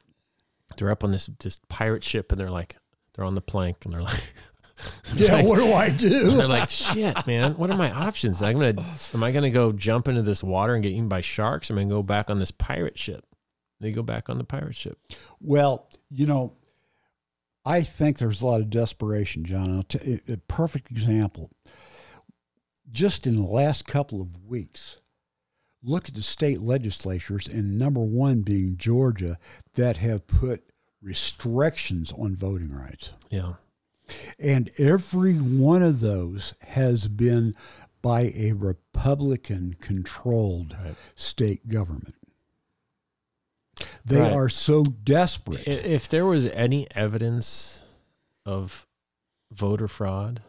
They're 0.78 0.92
up 0.92 1.04
on 1.04 1.12
this 1.12 1.30
this 1.40 1.60
pirate 1.70 2.04
ship 2.04 2.32
and 2.32 2.40
they're 2.42 2.50
like 2.52 2.78
they're 3.14 3.26
on 3.26 3.36
the 3.36 3.42
plank 3.42 3.86
and 3.86 3.94
they're 3.94 4.02
like. 4.02 4.34
yeah. 5.14 5.42
What 5.42 5.58
do 5.58 5.72
I 5.72 5.90
do? 5.90 6.32
they're 6.32 6.50
like, 6.50 6.70
shit, 6.70 7.26
man. 7.26 7.54
What 7.54 7.72
are 7.72 7.78
my 7.78 7.92
options? 7.92 8.42
I'm 8.42 8.60
gonna, 8.60 8.76
am 9.14 9.24
I 9.24 9.32
gonna 9.32 9.50
go 9.50 9.72
jump 9.72 10.10
into 10.10 10.22
this 10.22 10.44
water 10.44 10.74
and 10.74 10.84
get 10.84 10.92
eaten 10.92 11.08
by 11.08 11.22
sharks? 11.22 11.72
Am 11.72 11.78
I 11.78 11.84
gonna 11.84 11.94
go 11.94 12.04
back 12.04 12.30
on 12.30 12.40
this 12.40 12.52
pirate 12.52 12.98
ship? 13.00 13.24
They 13.80 13.92
go 13.92 14.04
back 14.04 14.30
on 14.30 14.38
the 14.38 14.44
pirate 14.44 14.76
ship. 14.76 14.98
Well, 15.42 15.90
you 16.10 16.26
know, 16.26 16.54
I 17.66 17.82
think 17.82 18.18
there's 18.18 18.42
a 18.42 18.48
lot 18.48 18.62
of 18.62 18.70
desperation, 18.70 19.44
John. 19.44 19.76
I'll 19.76 19.84
t- 19.84 20.20
a 20.28 20.38
perfect 20.38 20.92
example. 20.92 21.50
Just 22.92 23.26
in 23.28 23.36
the 23.36 23.48
last 23.48 23.86
couple 23.88 24.22
of 24.22 24.46
weeks, 24.46 25.02
look 25.84 26.08
at 26.08 26.16
the 26.16 26.22
state 26.22 26.62
legislatures, 26.62 27.48
and 27.48 27.78
number 27.78 28.00
one 28.02 28.42
being 28.42 28.78
Georgia, 28.78 29.38
that 29.74 29.98
have 29.98 30.28
put 30.28 30.64
restrictions 31.02 32.12
on 32.14 32.36
voting 32.36 32.70
rights. 32.76 33.12
Yeah, 33.30 33.54
And 34.40 34.70
every 34.78 35.34
one 35.36 35.82
of 35.82 36.00
those 36.00 36.54
has 36.62 37.08
been 37.08 37.56
by 38.04 38.32
a 38.36 38.52
Republican 38.54 39.76
controlled 39.82 40.76
Right. 40.84 40.96
state 41.16 41.68
government. 41.68 42.14
They 44.06 44.20
Right. 44.22 44.32
are 44.32 44.50
so 44.50 44.84
desperate. 44.84 45.68
If 45.68 46.08
there 46.10 46.26
was 46.26 46.46
any 46.48 46.88
evidence 46.92 47.82
of 48.46 48.86
voter 49.52 49.88
fraud, 49.88 50.42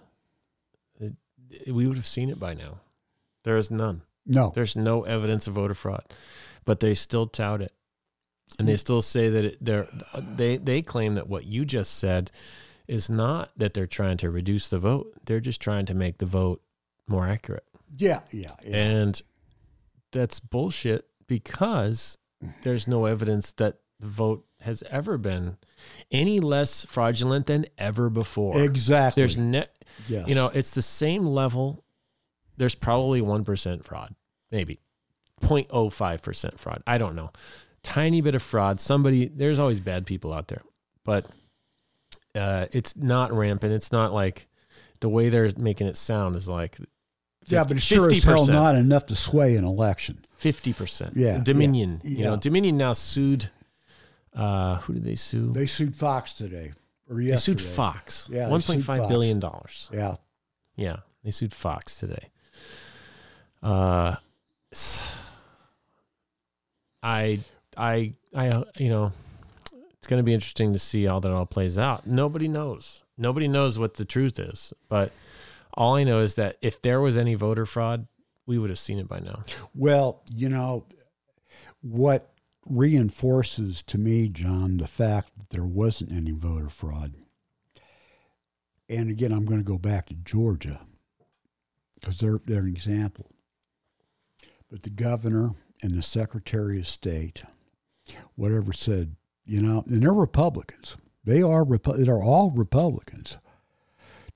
it, 1.01 1.15
we 1.73 1.87
would 1.87 1.97
have 1.97 2.07
seen 2.07 2.29
it 2.31 2.39
by 2.39 2.55
now. 2.55 2.81
There 3.45 3.57
is 3.57 3.71
none. 3.71 4.03
no. 4.27 4.51
There's 4.55 4.77
no 4.77 5.03
evidence 5.03 5.47
of 5.47 5.55
voter 5.55 5.75
fraud, 5.75 6.05
but 6.65 6.81
they 6.81 6.95
still 6.95 7.27
tout 7.27 7.63
it, 7.63 7.73
and 8.59 8.67
they 8.69 8.77
still 8.77 9.03
say 9.03 9.29
that 9.29 9.45
it, 9.45 9.59
they're 9.61 9.89
they 10.21 10.57
they 10.57 10.83
claim 10.83 11.15
that 11.15 11.29
what 11.29 11.45
you 11.47 11.65
just 11.65 11.95
said 11.97 12.31
is 12.89 13.09
not 13.11 13.51
that 13.57 13.75
they're 13.75 13.87
trying 13.87 14.17
to 14.19 14.31
reduce 14.31 14.69
the 14.69 14.79
vote. 14.79 15.13
They're 15.27 15.41
just 15.41 15.61
trying 15.61 15.87
to 15.87 15.95
make 15.95 16.19
the 16.19 16.27
vote 16.27 16.61
more 17.09 17.27
accurate, 17.29 17.65
Yeah, 17.97 18.23
yeah, 18.33 18.51
yeah. 18.65 18.77
and 18.77 19.23
that's 20.13 20.41
bullshit 20.41 21.07
because 21.29 22.19
there's 22.63 22.87
no 22.87 23.07
evidence 23.07 23.53
that 23.53 23.79
the 24.01 24.07
vote 24.07 24.45
has 24.61 24.83
ever 24.91 25.17
been 25.19 25.57
any 26.11 26.41
less 26.41 26.85
fraudulent 26.85 27.47
than 27.47 27.67
ever 27.79 28.11
before. 28.11 28.61
exactly. 28.61 29.23
There's 29.23 29.37
ne- 29.37 29.67
yes. 30.09 30.29
you 30.29 30.35
know, 30.35 30.49
it's 30.49 30.73
the 30.73 30.83
same 30.83 31.27
level. 31.27 31.85
There's 32.57 32.75
probably 32.75 33.21
1% 33.21 33.85
fraud, 33.85 34.15
maybe 34.51 34.81
0.05% 35.43 36.59
fraud. 36.59 36.83
I 36.87 36.99
don't 36.99 37.15
know. 37.15 37.31
Tiny 37.83 38.21
bit 38.21 38.35
of 38.35 38.43
fraud. 38.43 38.81
Somebody, 38.81 39.29
there's 39.29 39.59
always 39.59 39.81
bad 39.81 40.07
people 40.07 40.33
out 40.33 40.49
there, 40.49 40.63
but 41.05 41.27
uh, 42.35 42.67
it's 42.73 42.97
not 42.97 43.33
rampant. 43.33 43.73
It's 43.73 43.93
not 43.93 44.13
like 44.13 44.49
the 45.01 45.09
way 45.09 45.29
they're 45.29 45.51
making 45.57 45.87
it 45.87 45.97
sound 45.97 46.37
is 46.37 46.49
like 46.49 46.79
yeah, 47.47 47.65
but 47.65 47.77
it's 47.77 47.87
sure 47.87 48.11
as 48.11 48.23
hell 48.23 48.47
not 48.47 48.75
enough 48.75 49.07
to 49.07 49.17
sway 49.17 49.57
an 49.57 49.65
election. 49.65 50.25
50%. 50.39 51.13
Yeah, 51.15 51.41
Dominion. 51.43 52.01
yeah, 52.05 52.19
You 52.19 52.25
know. 52.25 52.37
Dominion 52.37 52.77
now 52.77 52.93
sued. 52.93 53.51
Uh, 54.35 54.77
who 54.81 54.95
did 54.95 55.05
they 55.05 55.15
sue? 55.15 55.53
They 55.53 55.67
sued 55.67 55.97
Fox 55.97 56.35
today 56.35 56.73
or 57.09 57.21
yesterday. 57.21 57.57
They 57.57 57.63
sued 57.63 57.75
Fox. 57.75 58.29
Yeah, 58.31 58.49
one 58.49 58.61
point 58.61 58.83
five 58.83 58.99
Fox. 58.99 59.09
billion 59.09 59.41
dollars. 59.41 59.89
Yeah, 59.93 60.17
Yeah, 60.77 60.97
they 61.25 61.31
sued 61.31 61.55
Fox 61.55 61.99
today. 61.99 62.29
Uh, 63.63 64.17
I, 67.03 67.41
I, 67.77 68.13
I, 68.35 68.65
you 68.77 68.89
know, 68.91 69.13
it's 69.99 70.07
going 70.07 70.19
to 70.21 70.25
be 70.25 70.35
interesting 70.35 70.73
to 70.73 70.79
see 70.79 71.05
how 71.05 71.19
that 71.21 71.31
all 71.33 71.47
plays 71.47 71.79
out. 71.79 72.07
Nobody 72.07 72.49
knows. 72.49 73.03
Nobody 73.17 73.49
knows 73.49 73.79
what 73.79 73.95
the 73.95 74.05
truth 74.05 74.39
is. 74.39 74.73
But 74.89 75.13
all 75.75 75.95
I 75.97 76.05
know 76.05 76.21
is 76.21 76.35
that 76.35 76.57
if 76.61 76.83
there 76.83 77.01
was 77.01 77.17
any 77.17 77.35
voter 77.35 77.65
fraud, 77.67 78.07
we 78.47 78.59
would 78.59 78.71
have 78.71 78.79
seen 78.79 78.99
it 78.99 79.09
by 79.09 79.21
now. 79.21 79.45
Well, 79.75 80.23
you 80.35 80.49
know, 80.49 80.87
what 81.83 82.33
reinforces 82.65 83.83
to 83.85 83.99
me, 83.99 84.29
John, 84.29 84.79
the 84.79 84.87
fact 84.87 85.33
that 85.37 85.51
there 85.51 85.67
wasn't 85.67 86.13
any 86.13 86.33
voter 86.33 86.69
fraud. 86.69 87.15
And 88.89 89.11
again, 89.11 89.33
I'm 89.33 89.45
going 89.45 89.61
to 89.61 89.65
go 89.65 89.79
back 89.79 90.07
to 90.07 90.15
Georgia 90.15 90.81
because 91.95 92.19
they're, 92.21 92.41
they're 92.45 92.61
an 92.61 92.69
example. 92.69 93.31
But 94.71 94.83
the 94.83 94.91
governor 94.91 95.51
and 95.83 95.93
the 95.93 96.03
secretary 96.03 96.79
of 96.79 96.89
state, 96.89 97.43
whatever 98.35 98.73
said, 98.73 99.17
you 99.45 99.61
know, 99.61 99.85
and 99.87 100.03
they're 100.03 100.13
Republicans. 100.13 100.97
They 101.25 101.43
are 101.43 101.65
they're 101.65 102.23
all 102.23 102.51
Republicans. 102.51 103.39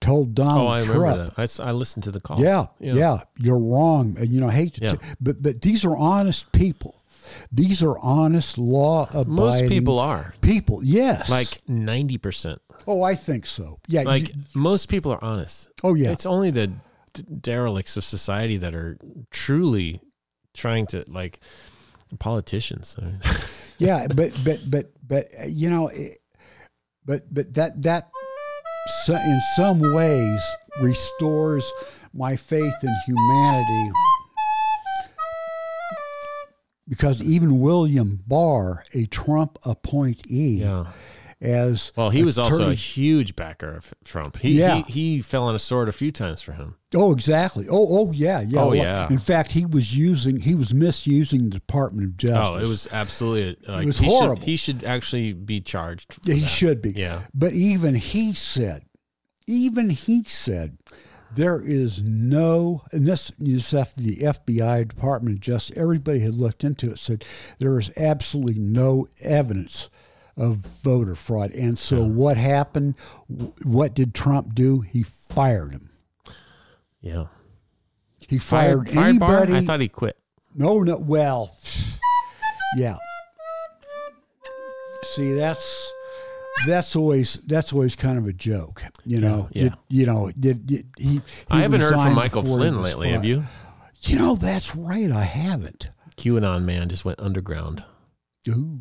Told 0.01 0.35
Donald 0.35 0.67
oh, 0.67 0.67
I 0.69 0.79
remember 0.81 0.99
Trump, 1.01 1.35
that. 1.37 1.61
I, 1.61 1.69
I 1.69 1.73
listened 1.73 2.05
to 2.05 2.11
the 2.11 2.21
call. 2.21 2.41
yeah, 2.41 2.67
Yeah. 2.79 2.95
yeah, 2.95 3.19
you're 3.39 3.59
wrong. 3.59 4.17
And 4.19 4.29
you 4.29 4.41
know, 4.41 4.49
I 4.49 4.53
hate 4.53 4.75
to, 4.75 4.81
Yeah. 4.85 4.93
t- 4.93 4.99
but 5.21 5.43
but 5.43 5.61
these 5.61 5.85
are 5.85 5.97
honest 5.97 6.51
people. 6.53 6.95
These 7.53 7.83
are 7.83 7.99
honest, 7.99 8.57
law 8.59 9.07
abiding 9.11 9.33
Most 9.35 9.69
people 9.69 9.99
are. 9.99 10.35
people. 10.41 10.83
Yes, 10.83 11.29
Like 11.29 11.49
90%. 11.69 12.59
oh, 12.89 13.03
I 13.03 13.15
think 13.15 13.45
so. 13.47 13.79
Yeah, 13.89 14.03
Like 14.03 14.31
you- 14.31 14.35
most 14.55 14.89
people 14.89 15.13
are 15.13 15.23
honest. 15.23 15.69
oh 15.85 15.95
yeah, 15.95 16.11
It's 16.13 16.25
only 16.27 16.51
the 16.51 16.69
d- 16.69 17.23
derelicts 17.41 17.97
of 17.97 18.03
society 18.05 18.57
that 18.57 18.75
are 18.75 18.97
truly 19.31 20.01
trying 20.55 20.87
to 20.89 21.05
like 21.09 21.41
politicians. 22.19 22.97
Yeah. 23.79 24.07
But 24.09 24.33
but 24.45 24.61
but 24.71 24.93
but 25.07 25.29
you 25.49 25.71
know, 25.71 25.91
but 27.07 27.23
but 27.33 27.55
that 27.55 27.81
that 27.83 28.11
in 29.09 29.41
some 29.57 29.81
ways 29.95 30.57
restores 30.81 31.71
my 32.13 32.37
faith 32.37 32.75
in 32.83 32.95
humanity. 33.07 33.93
Because 36.89 37.23
even 37.23 37.61
William 37.61 38.23
Barr, 38.27 38.85
a 38.95 39.07
Trump 39.07 39.59
appointee, 39.65 40.63
yeah. 40.63 40.87
As 41.41 41.93
Well, 41.97 42.11
he 42.11 42.23
was 42.23 42.39
also 42.39 42.69
a 42.71 42.75
huge 42.75 43.35
backer 43.35 43.75
of 43.75 43.95
Trump. 44.05 44.39
He, 44.39 44.59
Yeah. 44.59 44.83
he 44.87 44.93
he 45.17 45.23
fell 45.23 45.45
on 45.45 45.55
a 45.55 45.59
sword 45.59 45.89
a 45.89 45.93
few 45.93 46.13
times 46.13 46.43
for 46.43 46.53
him. 46.53 46.77
Oh, 46.95 47.13
exactly. 47.13 47.67
Oh, 47.69 47.87
oh, 47.99 48.13
yeah, 48.13 48.41
yeah. 48.41 48.61
Oh, 48.61 48.67
Well, 48.69 48.75
yeah. 48.75 49.09
In 49.09 49.19
fact, 49.19 49.53
he 49.53 49.65
was 49.65 49.97
using, 49.97 50.41
he 50.41 50.55
was 50.55 50.75
misusing 50.75 51.45
the 51.45 51.51
Department 51.51 52.09
of 52.09 52.17
Justice. 52.17 52.49
Oh, 52.49 52.57
it 52.57 52.69
was 52.69 52.89
absolutely 52.93 53.57
like 53.73 53.87
was 53.87 53.99
he 53.99 54.07
horrible. 54.07 54.37
Should, 54.37 54.45
he 54.45 54.57
should 54.57 54.85
actually 54.85 55.33
be 55.33 55.61
charged. 55.61 56.19
he 56.27 56.41
that. 56.41 56.47
should 56.47 56.83
be. 56.83 56.91
Yeah. 56.93 57.21
But 57.33 57.53
even 57.53 57.95
he 57.95 58.35
said, 58.35 58.85
even 59.47 59.91
he 59.91 60.25
said, 60.25 60.79
there 61.35 61.61
is 61.63 62.03
no, 62.03 62.83
and 62.93 63.07
this 63.07 63.31
is 63.41 63.73
after 63.73 64.01
the 64.01 64.17
FBI, 64.17 64.89
Department 64.89 65.37
of 65.37 65.41
Justice, 65.41 65.77
everybody 65.77 66.19
had 66.21 66.35
looked 66.35 66.65
into 66.65 66.91
it, 66.91 66.99
said 66.99 67.25
there 67.61 67.79
is 67.79 67.91
absolutely 67.97 68.59
no 68.59 69.07
evidence 69.23 69.89
of 70.41 70.57
voter 70.57 71.15
fraud. 71.15 71.53
And 71.53 71.79
so 71.79 72.03
what 72.03 72.37
happened? 72.37 72.97
What 73.63 73.95
did 73.95 74.15
Trump 74.15 74.55
do? 74.55 74.81
He 74.81 75.03
fired 75.03 75.73
him. 75.73 75.91
Yeah. 77.01 77.27
He 78.27 78.39
fired, 78.39 78.89
fired 78.91 79.09
anybody. 79.09 79.55
I 79.55 79.61
thought 79.65 79.81
he 79.81 79.89
quit. 79.89 80.17
No, 80.55 80.81
no. 80.81 80.97
Well, 80.97 81.57
yeah. 82.77 82.97
See, 85.03 85.33
that's 85.35 85.93
that's 86.67 86.95
always 86.95 87.39
that's 87.47 87.73
always 87.73 87.97
kind 87.97 88.19
of 88.19 88.27
a 88.27 88.33
joke, 88.33 88.83
you 89.05 89.21
know. 89.21 89.49
Yeah. 89.53 89.63
Did- 89.65 89.75
you 89.89 90.07
know, 90.07 90.31
did, 90.39 90.65
he, 90.69 90.85
he 91.05 91.21
I 91.49 91.63
haven't 91.63 91.81
heard 91.81 91.95
from 91.95 92.15
Michael 92.15 92.43
Flynn 92.43 92.81
lately. 92.83 93.11
Have 93.11 93.25
you? 93.25 93.45
You 94.03 94.19
know, 94.19 94.37
that's 94.37 94.75
right. 94.75 95.11
I 95.11 95.25
haven't. 95.25 95.91
QAnon 96.17 96.65
man 96.65 96.89
just 96.89 97.05
went 97.05 97.19
underground. 97.21 97.85
Ooh, 98.49 98.81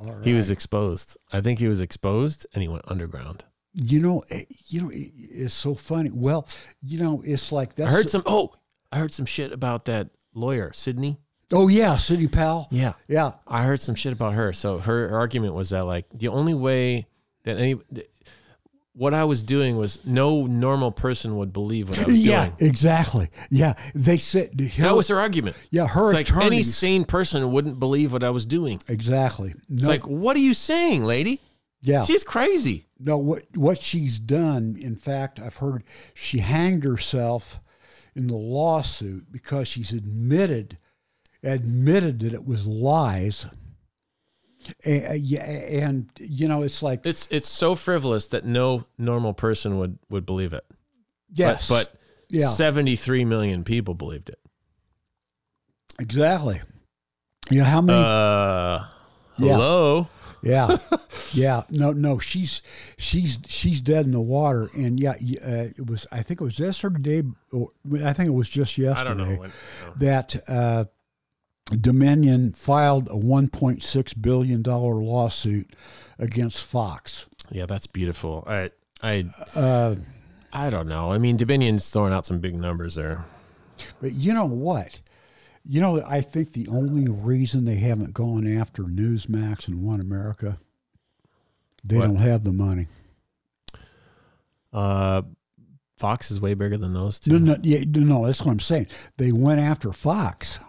right. 0.00 0.24
He 0.24 0.34
was 0.34 0.50
exposed. 0.50 1.16
I 1.32 1.40
think 1.40 1.58
he 1.58 1.68
was 1.68 1.80
exposed 1.80 2.46
and 2.54 2.62
he 2.62 2.68
went 2.68 2.84
underground. 2.88 3.44
You 3.74 4.00
know, 4.00 4.22
eh, 4.30 4.44
you 4.68 4.80
know, 4.82 4.90
it- 4.90 5.12
it's 5.16 5.54
so 5.54 5.74
funny. 5.74 6.10
Well, 6.12 6.48
you 6.82 6.98
know, 6.98 7.22
it's 7.24 7.52
like 7.52 7.74
that. 7.76 7.88
I 7.88 7.90
heard 7.90 8.08
some. 8.08 8.22
Oh, 8.26 8.52
I 8.90 8.98
heard 8.98 9.12
some 9.12 9.26
shit 9.26 9.52
about 9.52 9.84
that 9.86 10.08
lawyer, 10.34 10.72
Sidney. 10.72 11.18
Oh 11.52 11.68
yeah, 11.68 11.96
Sidney 11.96 12.26
Powell. 12.26 12.66
Yeah, 12.70 12.94
Yeah, 13.06 13.32
I 13.46 13.64
heard 13.64 13.80
some 13.80 13.94
shit 13.94 14.12
about 14.12 14.34
her. 14.34 14.52
So 14.52 14.78
her, 14.78 15.08
her 15.10 15.16
argument 15.18 15.54
was 15.54 15.70
that 15.70 15.84
like 15.84 16.06
the 16.12 16.28
only 16.28 16.54
way 16.54 17.06
that 17.44 17.58
any 17.58 17.76
what 18.96 19.12
I 19.14 19.24
was 19.24 19.42
doing 19.42 19.76
was 19.76 19.98
no 20.04 20.46
normal 20.46 20.90
person 20.90 21.36
would 21.36 21.52
believe 21.52 21.88
what 21.90 21.98
I 22.02 22.06
was 22.06 22.18
yeah, 22.26 22.46
doing. 22.46 22.56
Yeah, 22.58 22.66
exactly. 22.68 23.28
Yeah, 23.50 23.74
they 23.94 24.18
said 24.18 24.56
That 24.78 24.96
was 24.96 25.08
her 25.08 25.18
argument. 25.20 25.56
yeah. 25.70 25.86
Her 25.86 26.12
It's 26.14 26.30
like 26.30 26.42
any 26.44 26.62
sane 26.62 27.04
person 27.04 27.52
wouldn't 27.52 27.78
believe 27.78 28.12
what 28.12 28.24
I 28.24 28.30
was 28.30 28.46
doing. 28.46 28.80
exactly. 28.88 29.54
No, 29.68 29.76
It's 29.78 29.86
like, 29.88 30.06
what 30.06 30.34
are 30.36 30.40
you 30.40 30.54
saying, 30.54 31.04
lady? 31.04 31.40
yeah. 31.82 32.04
She's 32.04 32.24
crazy. 32.24 32.86
No, 32.98 33.18
what 33.18 33.42
what 33.54 33.82
she's 33.82 34.18
done, 34.18 34.76
in 34.80 34.96
fact, 34.96 35.38
I've 35.38 35.56
heard 35.58 35.84
she 36.14 36.38
hanged 36.38 36.84
herself 36.84 37.60
in 38.14 38.26
the 38.28 38.34
lawsuit 38.34 39.30
because 39.30 39.68
she's 39.68 39.92
admitted 39.92 40.78
admitted 41.42 42.20
that 42.20 42.32
it 42.32 42.46
was 42.46 42.66
lies. 42.66 43.46
And, 44.84 45.20
yeah, 45.20 45.42
and 45.44 46.10
you 46.18 46.48
know, 46.48 46.62
it's 46.62 46.82
like 46.82 47.04
It's 47.06 47.26
it's 47.30 47.48
so 47.48 47.74
frivolous 47.74 48.26
that 48.28 48.44
no 48.44 48.84
normal 48.98 49.32
person 49.34 49.78
would 49.78 49.98
would 50.08 50.26
believe 50.26 50.52
it. 50.52 50.64
yes, 51.32 51.68
But, 51.68 51.92
but 51.92 52.00
yeah, 52.30 52.48
73 52.48 53.24
million 53.24 53.64
people 53.64 53.94
believed 53.94 54.28
it. 54.28 54.38
exactly. 56.00 56.60
You 57.50 57.58
know 57.60 57.64
how 57.64 57.80
many? 57.80 57.98
Uh, 57.98 58.84
Yeah. 59.38 59.52
hello. 59.54 60.08
Yeah, 60.42 60.76
yeah. 61.32 61.62
No, 61.70 61.92
no. 61.92 62.18
She's 62.18 62.62
she's 62.98 63.38
she's 63.48 63.80
dead 63.80 64.04
in 64.04 64.12
the 64.12 64.20
water, 64.20 64.68
and 64.74 65.00
yeah, 65.00 65.12
uh, 65.12 65.70
it 65.76 65.86
was. 65.86 66.06
I 66.12 66.22
think 66.22 66.40
it 66.40 66.44
was 66.44 66.58
yesterday. 66.58 67.22
Or 67.52 67.68
I 68.04 68.12
think 68.12 68.28
it 68.28 68.32
was 68.32 68.48
just 68.48 68.78
yesterday. 68.78 69.00
I 69.00 69.04
don't 69.04 69.16
know. 69.16 69.40
When, 69.40 69.52
that 69.96 70.36
uh, 70.48 70.84
Dominion 71.80 72.52
filed 72.52 73.08
a 73.08 73.14
1.6 73.14 74.22
billion 74.22 74.62
dollar 74.62 74.94
lawsuit 74.94 75.74
against 76.18 76.64
Fox. 76.64 77.26
yeah, 77.50 77.66
that's 77.66 77.86
beautiful. 77.86 78.44
I 78.46 78.70
I 79.02 79.24
Uh, 79.54 79.96
I 80.52 80.70
don't 80.70 80.88
know. 80.88 81.12
I 81.12 81.18
mean, 81.18 81.36
Dominion's 81.36 81.90
throwing 81.90 82.12
out 82.12 82.24
some 82.24 82.38
big 82.38 82.54
numbers 82.54 82.94
there. 82.94 83.24
but 84.00 84.12
you 84.12 84.32
know 84.32 84.44
what? 84.46 85.00
You 85.68 85.80
know, 85.80 86.00
I 86.06 86.20
think 86.20 86.52
the 86.52 86.68
only 86.68 87.08
reason 87.10 87.64
they 87.64 87.74
haven't 87.74 88.14
gone 88.14 88.46
after 88.46 88.84
Newsmax 88.84 89.66
and 89.66 89.82
One 89.82 90.00
America, 90.00 90.58
they 91.84 91.96
What? 91.98 92.04
don't 92.06 92.16
have 92.16 92.44
the 92.44 92.52
money. 92.52 92.86
Uh, 94.72 95.22
Fox 95.98 96.30
is 96.30 96.40
way 96.40 96.54
bigger 96.54 96.76
than 96.76 96.94
those 96.94 97.26
No, 97.26 97.38
two. 97.38 97.44
no, 97.44 97.56
yeah, 97.62 97.80
no, 97.86 98.26
that's 98.26 98.42
what 98.42 98.52
I'm 98.52 98.60
saying. 98.60 98.86
They 99.16 99.32
went 99.32 99.60
after 99.60 99.92
Fox, 99.92 100.60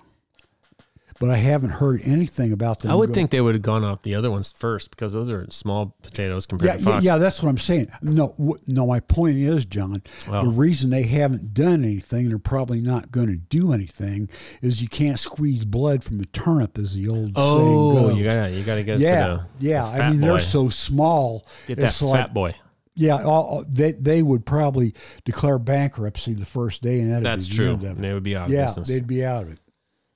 but 1.19 1.29
I 1.29 1.37
haven't 1.37 1.71
heard 1.71 2.01
anything 2.03 2.51
about 2.51 2.79
them. 2.79 2.91
I 2.91 2.95
would 2.95 3.13
think 3.13 3.31
they 3.31 3.41
would 3.41 3.55
have 3.55 3.61
gone 3.61 3.83
off 3.83 4.03
the 4.03 4.13
other 4.15 4.29
ones 4.29 4.53
first 4.57 4.89
because 4.91 5.13
those 5.13 5.29
are 5.29 5.45
small 5.49 5.95
potatoes 6.03 6.45
compared 6.45 6.69
Yeah, 6.71 6.77
to 6.77 6.83
yeah, 6.83 6.91
Fox. 6.91 7.05
yeah, 7.05 7.17
that's 7.17 7.41
what 7.41 7.49
I'm 7.49 7.57
saying. 7.57 7.87
No, 8.01 8.35
w- 8.37 8.59
no. 8.67 8.85
My 8.87 8.99
point 8.99 9.37
is, 9.37 9.65
John, 9.65 10.03
Well- 10.29 10.43
the 10.43 10.49
reason 10.49 10.89
they 10.89 11.03
haven't 11.03 11.53
done 11.53 11.83
anything, 11.83 12.29
they're 12.29 12.37
probably 12.37 12.81
not 12.81 13.11
going 13.11 13.27
to 13.27 13.37
do 13.37 13.73
anything, 13.73 14.29
is 14.61 14.81
you 14.81 14.87
can't 14.87 15.19
squeeze 15.19 15.65
blood 15.65 16.03
from 16.03 16.19
a 16.19 16.25
turnip, 16.25 16.77
as 16.77 16.93
the 16.95 17.07
old 17.09 17.31
oh, 17.35 17.57
saying 17.57 17.73
Oh, 17.77 18.09
goes. 18.09 18.17
you 18.17 18.23
gotta 18.23 18.51
you 18.51 18.63
gotta 18.63 18.83
get 18.83 18.99
yeah, 18.99 19.37
for 19.37 19.45
yeah. 19.59 19.83
the 19.97 20.03
I 20.03 20.09
mean, 20.11 20.19
boy. 20.21 20.27
they're 20.27 20.39
so 20.39 20.69
small. 20.69 21.45
get 21.67 21.77
that 21.79 21.93
fat 21.93 22.05
like, 22.05 22.33
boy. 22.33 22.55
yeah, 22.95 23.23
all, 23.23 23.43
all- 23.45 23.65
they 23.67 23.93
they 23.93 24.21
would 24.21 24.45
probably 24.45 24.93
declare 25.25 25.57
bankruptcy 25.57 26.33
the 26.33 26.45
first 26.45 26.81
day, 26.83 26.99
and 27.01 27.11
that'd 27.11 27.25
That's 27.25 27.45
be 27.47 27.51
the 27.51 27.55
true. 27.57 27.67
end 27.73 27.83
of 27.85 27.97
it. 27.97 28.01
They 28.01 28.13
would 28.13 28.23
be 28.23 28.35
out 28.35 28.49
Yeah, 28.49 28.65
business. 28.65 28.87
they'd 28.87 29.07
be 29.07 29.25
out 29.25 29.43
of 29.43 29.51
it. 29.53 29.59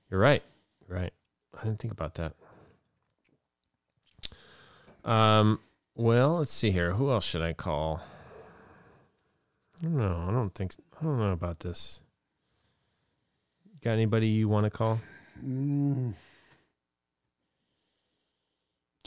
You're 0.09 0.19
right. 0.19 0.43
Right. 0.91 1.13
I 1.59 1.63
didn't 1.63 1.79
think 1.79 1.93
about 1.93 2.15
that. 2.15 2.33
Um. 5.09 5.59
Well, 5.95 6.37
let's 6.37 6.53
see 6.53 6.71
here. 6.71 6.93
Who 6.93 7.11
else 7.11 7.25
should 7.25 7.41
I 7.41 7.53
call? 7.53 8.01
I 9.79 9.83
don't 9.83 9.97
know. 9.97 10.25
I 10.27 10.31
don't 10.31 10.53
think. 10.53 10.73
I 10.99 11.03
don't 11.03 11.17
know 11.17 11.31
about 11.31 11.61
this. 11.61 12.03
Got 13.83 13.91
anybody 13.91 14.27
you 14.27 14.47
want 14.47 14.65
to 14.65 14.69
call? 14.69 14.99
Mm. 15.43 16.13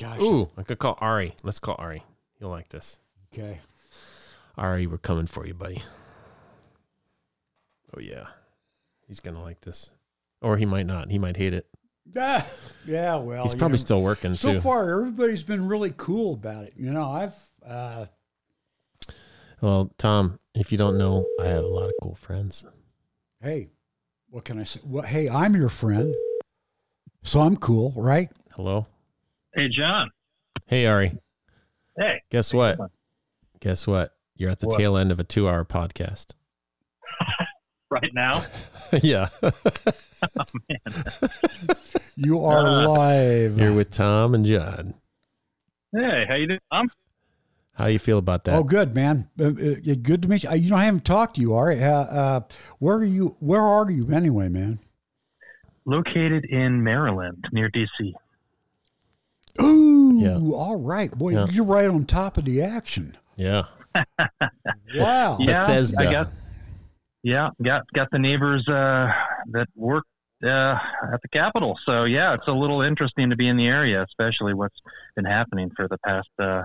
Gosh. 0.00 0.20
Ooh, 0.20 0.50
I 0.56 0.64
could 0.64 0.78
call 0.78 0.98
Ari. 1.00 1.34
Let's 1.44 1.60
call 1.60 1.76
Ari. 1.78 2.02
You'll 2.40 2.50
like 2.50 2.68
this. 2.70 2.98
Okay. 3.32 3.60
Ari, 4.56 4.86
we're 4.86 4.98
coming 4.98 5.26
for 5.26 5.46
you, 5.46 5.54
buddy. 5.54 5.82
Oh 7.96 8.00
yeah, 8.00 8.26
he's 9.06 9.20
gonna 9.20 9.42
like 9.42 9.60
this, 9.60 9.92
or 10.40 10.56
he 10.56 10.66
might 10.66 10.86
not. 10.86 11.10
He 11.10 11.18
might 11.18 11.36
hate 11.36 11.54
it. 11.54 11.66
Ah, 12.16 12.46
yeah. 12.86 13.16
Well, 13.16 13.44
He's 13.44 13.54
probably 13.54 13.74
know, 13.76 13.82
still 13.82 14.02
working 14.02 14.34
So 14.34 14.52
too. 14.54 14.60
far, 14.60 14.90
everybody's 15.00 15.42
been 15.42 15.66
really 15.66 15.92
cool 15.96 16.34
about 16.34 16.64
it. 16.64 16.74
You 16.76 16.90
know, 16.92 17.10
I've 17.10 17.36
uh, 17.66 18.06
Well, 19.60 19.90
Tom, 19.98 20.38
if 20.54 20.70
you 20.72 20.78
don't 20.78 20.98
know, 20.98 21.26
I 21.40 21.46
have 21.46 21.64
a 21.64 21.68
lot 21.68 21.86
of 21.86 21.92
cool 22.02 22.14
friends. 22.14 22.64
hey, 23.42 23.68
what 24.30 24.44
can 24.44 24.58
I 24.58 24.64
say? 24.64 24.80
Well, 24.84 25.02
hey, 25.04 25.28
I'm 25.28 25.54
your 25.54 25.68
friend, 25.68 26.14
so 27.22 27.40
I'm 27.40 27.56
cool, 27.56 27.92
right? 27.96 28.30
Hello. 28.52 28.86
Hey, 29.54 29.68
John. 29.68 30.10
Hey, 30.66 30.86
Ari. 30.86 31.16
Hey. 31.96 32.22
Guess 32.30 32.52
what? 32.52 32.78
Guess 33.60 33.86
what? 33.86 34.12
You're 34.36 34.50
at 34.50 34.58
the 34.60 34.66
What? 34.66 34.78
tail 34.78 34.96
end 34.96 35.12
of 35.12 35.20
a 35.20 35.24
two-hour 35.24 35.64
podcast. 35.64 36.34
Right 37.90 38.10
now? 38.14 38.44
yeah. 39.02 39.28
You 42.16 42.44
are 42.44 42.58
Uh, 42.64 42.88
live. 42.88 43.58
You're 43.58 43.72
with 43.74 43.90
Tom 43.90 44.34
and 44.36 44.44
John. 44.46 44.94
Hey, 45.92 46.24
how 46.28 46.36
you 46.36 46.46
doing? 46.46 46.60
I'm 46.70 46.88
How 47.76 47.86
do 47.86 47.92
you 47.92 47.98
feel 47.98 48.18
about 48.18 48.44
that? 48.44 48.54
Oh, 48.54 48.62
good 48.62 48.94
man. 48.94 49.28
Uh, 49.38 49.46
uh, 49.46 49.94
good 50.00 50.22
to 50.22 50.28
meet 50.28 50.44
you. 50.44 50.50
You 50.52 50.70
know, 50.70 50.76
I 50.76 50.84
haven't 50.84 51.04
talked 51.04 51.34
to 51.34 51.40
you, 51.40 51.54
Ari. 51.54 51.82
Uh, 51.82 51.90
uh, 51.90 52.40
where 52.78 52.94
are 52.96 53.04
you? 53.04 53.36
Where 53.40 53.60
are 53.62 53.90
you 53.90 54.10
anyway, 54.12 54.48
man? 54.48 54.78
located 55.86 56.44
in 56.46 56.82
Maryland 56.82 57.44
near 57.52 57.68
DC. 57.68 58.14
Ooh, 59.60 60.18
Yeah. 60.18 60.38
all 60.56 60.76
right, 60.80 61.10
boy, 61.10 61.30
Yeah. 61.32 61.46
you're 61.50 61.64
right 61.66 61.86
on 61.86 62.06
top 62.06 62.38
of 62.38 62.44
the 62.46 62.62
action. 62.62 63.16
Yeah. 63.36 63.64
Wow. 64.96 65.36
Yeah, 65.40 65.66
Bethesda. 65.66 65.98
I 66.08 66.12
got, 66.12 66.30
yeah, 67.24 67.48
got 67.60 67.90
got 67.92 68.08
the 68.12 68.18
neighbors 68.20 68.68
uh, 68.68 69.10
that 69.52 69.66
work 69.74 70.04
uh, 70.44 70.76
at 71.12 71.20
the 71.22 71.28
Capitol. 71.32 71.76
So 71.84 72.04
yeah, 72.04 72.34
it's 72.34 72.46
a 72.46 72.52
little 72.52 72.82
interesting 72.82 73.30
to 73.30 73.36
be 73.36 73.48
in 73.48 73.56
the 73.56 73.66
area, 73.66 74.02
especially 74.04 74.54
what's 74.54 74.78
been 75.16 75.24
happening 75.24 75.70
for 75.74 75.88
the 75.88 75.96
past 75.98 76.28
uh, 76.38 76.64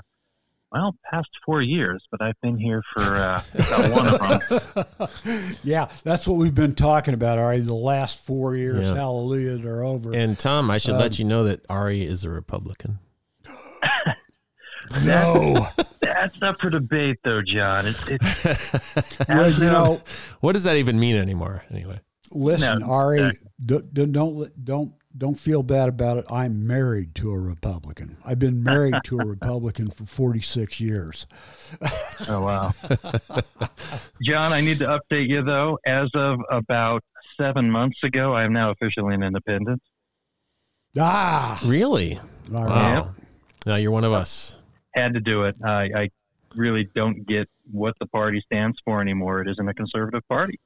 well 0.71 0.93
past 1.09 1.29
four 1.45 1.61
years. 1.61 2.05
But 2.11 2.21
I've 2.21 2.39
been 2.41 2.57
here 2.57 2.83
for 2.93 3.01
uh, 3.01 3.41
about 3.55 3.91
one 3.91 4.07
of 4.07 5.19
them. 5.23 5.55
yeah, 5.63 5.87
that's 6.03 6.27
what 6.27 6.37
we've 6.37 6.53
been 6.53 6.75
talking 6.75 7.13
about 7.13 7.37
already. 7.39 7.61
The 7.61 7.73
last 7.73 8.23
four 8.25 8.55
years, 8.55 8.89
Yeah. 8.89 8.95
hallelujah, 8.95 9.57
they're 9.57 9.83
over. 9.83 10.13
And 10.13 10.37
Tom, 10.37 10.69
I 10.69 10.77
should 10.77 10.95
Um, 10.95 10.99
let 11.01 11.17
you 11.19 11.25
know 11.25 11.43
that 11.45 11.65
Ari 11.69 12.03
is 12.03 12.23
a 12.25 12.29
Republican. 12.29 12.99
no, 15.05 15.67
That's 16.21 16.41
up 16.41 16.59
for 16.59 16.69
debate, 16.69 17.17
though, 17.23 17.41
John. 17.41 17.85
It's, 17.87 18.07
it's 18.07 19.19
well, 19.29 19.51
you 19.51 19.59
know, 19.59 20.01
What 20.41 20.53
does 20.53 20.63
that 20.65 20.75
even 20.77 20.99
mean 20.99 21.15
anymore? 21.15 21.63
Anyway. 21.71 21.99
listen, 22.31 22.79
No, 22.79 22.87
Ari, 22.91 23.21
exactly. 23.21 23.51
don't 23.65 23.93
don't 23.93 24.11
don't 24.11 24.65
don't 24.65 24.93
don't 25.17 25.35
feel 25.39 25.63
bad 25.63 25.89
about 25.89 26.17
it. 26.17 26.25
I'm 26.29 26.67
married 26.67 27.15
to 27.15 27.31
a 27.31 27.39
Republican. 27.39 28.17
I've 28.23 28.37
been 28.37 28.61
married 28.63 28.93
to 29.05 29.17
a 29.19 29.25
Republican 29.25 29.89
for 29.89 30.05
46 30.05 30.79
years. 30.79 31.25
Oh 32.27 32.41
wow, 32.43 32.73
John. 34.23 34.53
I 34.53 34.61
need 34.61 34.77
to 34.79 34.85
update 34.99 35.27
you 35.29 35.41
though. 35.41 35.79
As 35.85 36.09
of 36.13 36.39
about 36.51 37.03
seven 37.39 37.71
months 37.71 37.97
ago, 38.03 38.33
I 38.33 38.43
am 38.43 38.53
now 38.53 38.69
officially 38.71 39.15
an 39.15 39.23
independent. 39.23 39.81
Ah, 40.97 41.59
Really? 41.65 42.19
all 42.53 42.65
right. 42.65 42.99
Wow. 42.99 43.15
Now 43.65 43.75
you're 43.77 43.91
one 43.91 44.03
of 44.03 44.11
us. 44.13 44.58
Had 44.99 45.13
to 45.13 45.21
do 45.21 45.43
it. 45.43 45.55
I, 45.63 45.83
I 45.95 46.09
really 46.55 46.83
don't 46.93 47.25
get 47.25 47.49
what 47.71 47.97
the 47.99 48.05
party 48.05 48.41
stands 48.41 48.77
for 48.83 49.01
anymore. 49.01 49.41
It 49.41 49.47
isn't 49.49 49.67
a 49.67 49.73
conservative 49.73 50.27
party. 50.27 50.59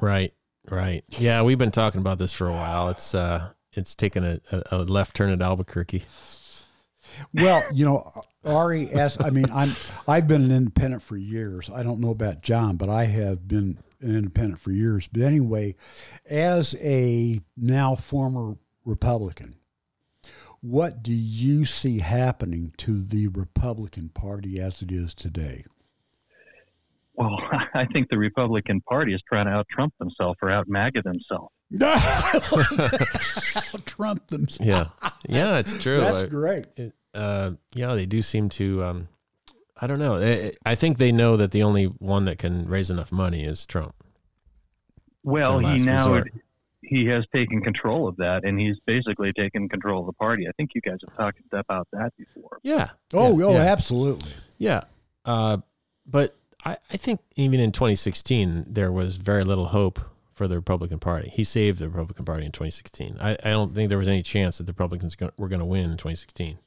Right. 0.00 0.32
Right. 0.70 1.04
Yeah, 1.08 1.42
we've 1.42 1.58
been 1.58 1.72
talking 1.72 2.00
about 2.00 2.18
this 2.18 2.32
for 2.32 2.48
a 2.48 2.52
while. 2.52 2.88
It's 2.88 3.14
uh 3.14 3.50
it's 3.72 3.94
taken 3.96 4.24
a, 4.24 4.40
a, 4.52 4.62
a 4.70 4.78
left 4.84 5.16
turn 5.16 5.30
at 5.30 5.42
Albuquerque. 5.42 6.04
Well, 7.32 7.64
you 7.72 7.84
know, 7.84 8.08
Ari, 8.44 8.90
as 8.90 9.20
I 9.20 9.30
mean, 9.30 9.46
I'm 9.52 9.72
I've 10.06 10.28
been 10.28 10.44
an 10.44 10.52
independent 10.52 11.02
for 11.02 11.16
years. 11.16 11.70
I 11.74 11.82
don't 11.82 12.00
know 12.00 12.10
about 12.10 12.42
John, 12.42 12.76
but 12.76 12.88
I 12.88 13.04
have 13.06 13.48
been 13.48 13.78
an 14.00 14.16
independent 14.16 14.60
for 14.60 14.70
years. 14.70 15.08
But 15.08 15.22
anyway, 15.22 15.74
as 16.30 16.76
a 16.80 17.40
now 17.56 17.96
former 17.96 18.56
Republican, 18.84 19.56
what 20.64 21.02
do 21.02 21.12
you 21.12 21.66
see 21.66 21.98
happening 21.98 22.72
to 22.78 23.02
the 23.02 23.28
Republican 23.28 24.08
Party 24.08 24.58
as 24.58 24.80
it 24.80 24.90
is 24.90 25.12
today? 25.12 25.62
Well, 27.16 27.38
I 27.74 27.84
think 27.84 28.08
the 28.08 28.16
Republican 28.16 28.80
Party 28.80 29.12
is 29.12 29.20
trying 29.28 29.44
to 29.44 29.52
out 29.52 29.66
Trump 29.68 29.92
themselves 29.98 30.38
or 30.40 30.48
out 30.48 30.66
MAGA 30.66 31.02
themselves. 31.02 31.52
Trump 33.84 34.26
themselves. 34.28 34.66
Yeah. 34.66 34.86
Yeah, 35.28 35.58
it's 35.58 35.78
true. 35.82 36.00
That's 36.00 36.30
great. 36.30 36.66
it- 36.76 36.94
uh, 37.12 37.52
yeah, 37.74 37.94
they 37.94 38.06
do 38.06 38.22
seem 38.22 38.48
to. 38.48 38.82
Um, 38.82 39.08
I 39.80 39.86
don't 39.86 40.00
know. 40.00 40.16
I, 40.16 40.52
I 40.66 40.74
think 40.74 40.98
they 40.98 41.12
know 41.12 41.36
that 41.36 41.52
the 41.52 41.62
only 41.62 41.84
one 41.84 42.24
that 42.24 42.38
can 42.38 42.66
raise 42.66 42.90
enough 42.90 43.12
money 43.12 43.44
is 43.44 43.66
Trump. 43.66 43.94
Well, 45.22 45.60
he 45.60 45.66
last 45.66 45.84
now 45.84 45.96
resort. 45.96 46.32
He 46.86 47.06
has 47.06 47.24
taken 47.34 47.60
control 47.60 48.06
of 48.08 48.16
that, 48.16 48.44
and 48.44 48.60
he's 48.60 48.78
basically 48.86 49.32
taken 49.32 49.68
control 49.68 50.00
of 50.00 50.06
the 50.06 50.12
party. 50.12 50.46
I 50.48 50.52
think 50.56 50.70
you 50.74 50.80
guys 50.80 50.98
have 51.06 51.16
talked 51.16 51.38
about 51.52 51.88
that 51.92 52.12
before. 52.16 52.58
Yeah. 52.62 52.90
Oh, 53.12 53.38
yeah, 53.38 53.44
oh, 53.46 53.52
yeah. 53.52 53.58
absolutely. 53.72 54.30
Yeah. 54.58 54.82
Uh, 55.24 55.58
but 56.06 56.36
I, 56.64 56.76
I 56.90 56.96
think 56.96 57.20
even 57.36 57.60
in 57.60 57.72
2016, 57.72 58.66
there 58.68 58.92
was 58.92 59.16
very 59.16 59.44
little 59.44 59.66
hope 59.66 60.00
for 60.34 60.48
the 60.48 60.56
Republican 60.56 60.98
Party. 60.98 61.30
He 61.32 61.44
saved 61.44 61.78
the 61.78 61.88
Republican 61.88 62.24
Party 62.24 62.44
in 62.44 62.52
2016. 62.52 63.16
I, 63.20 63.32
I 63.42 63.50
don't 63.50 63.74
think 63.74 63.88
there 63.88 63.98
was 63.98 64.08
any 64.08 64.22
chance 64.22 64.58
that 64.58 64.64
the 64.64 64.72
Republicans 64.72 65.14
go, 65.16 65.30
were 65.36 65.48
going 65.48 65.60
to 65.60 65.64
win 65.64 65.84
in 65.84 65.96
2016. 65.96 66.58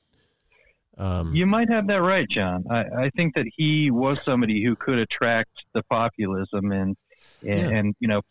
Um, 0.98 1.36
You 1.36 1.46
might 1.46 1.70
have 1.70 1.86
that 1.88 2.02
right, 2.02 2.28
John. 2.28 2.66
I, 2.72 2.86
I 3.06 3.10
think 3.16 3.36
that 3.36 3.46
he 3.56 3.92
was 3.92 4.22
somebody 4.24 4.64
who 4.64 4.76
could 4.76 4.98
attract 4.98 5.52
the 5.74 5.84
populism 5.84 6.72
and 6.72 6.96
and, 7.42 7.60
Yeah. 7.60 7.78
and 7.78 7.96
you 8.00 8.08
know 8.08 8.22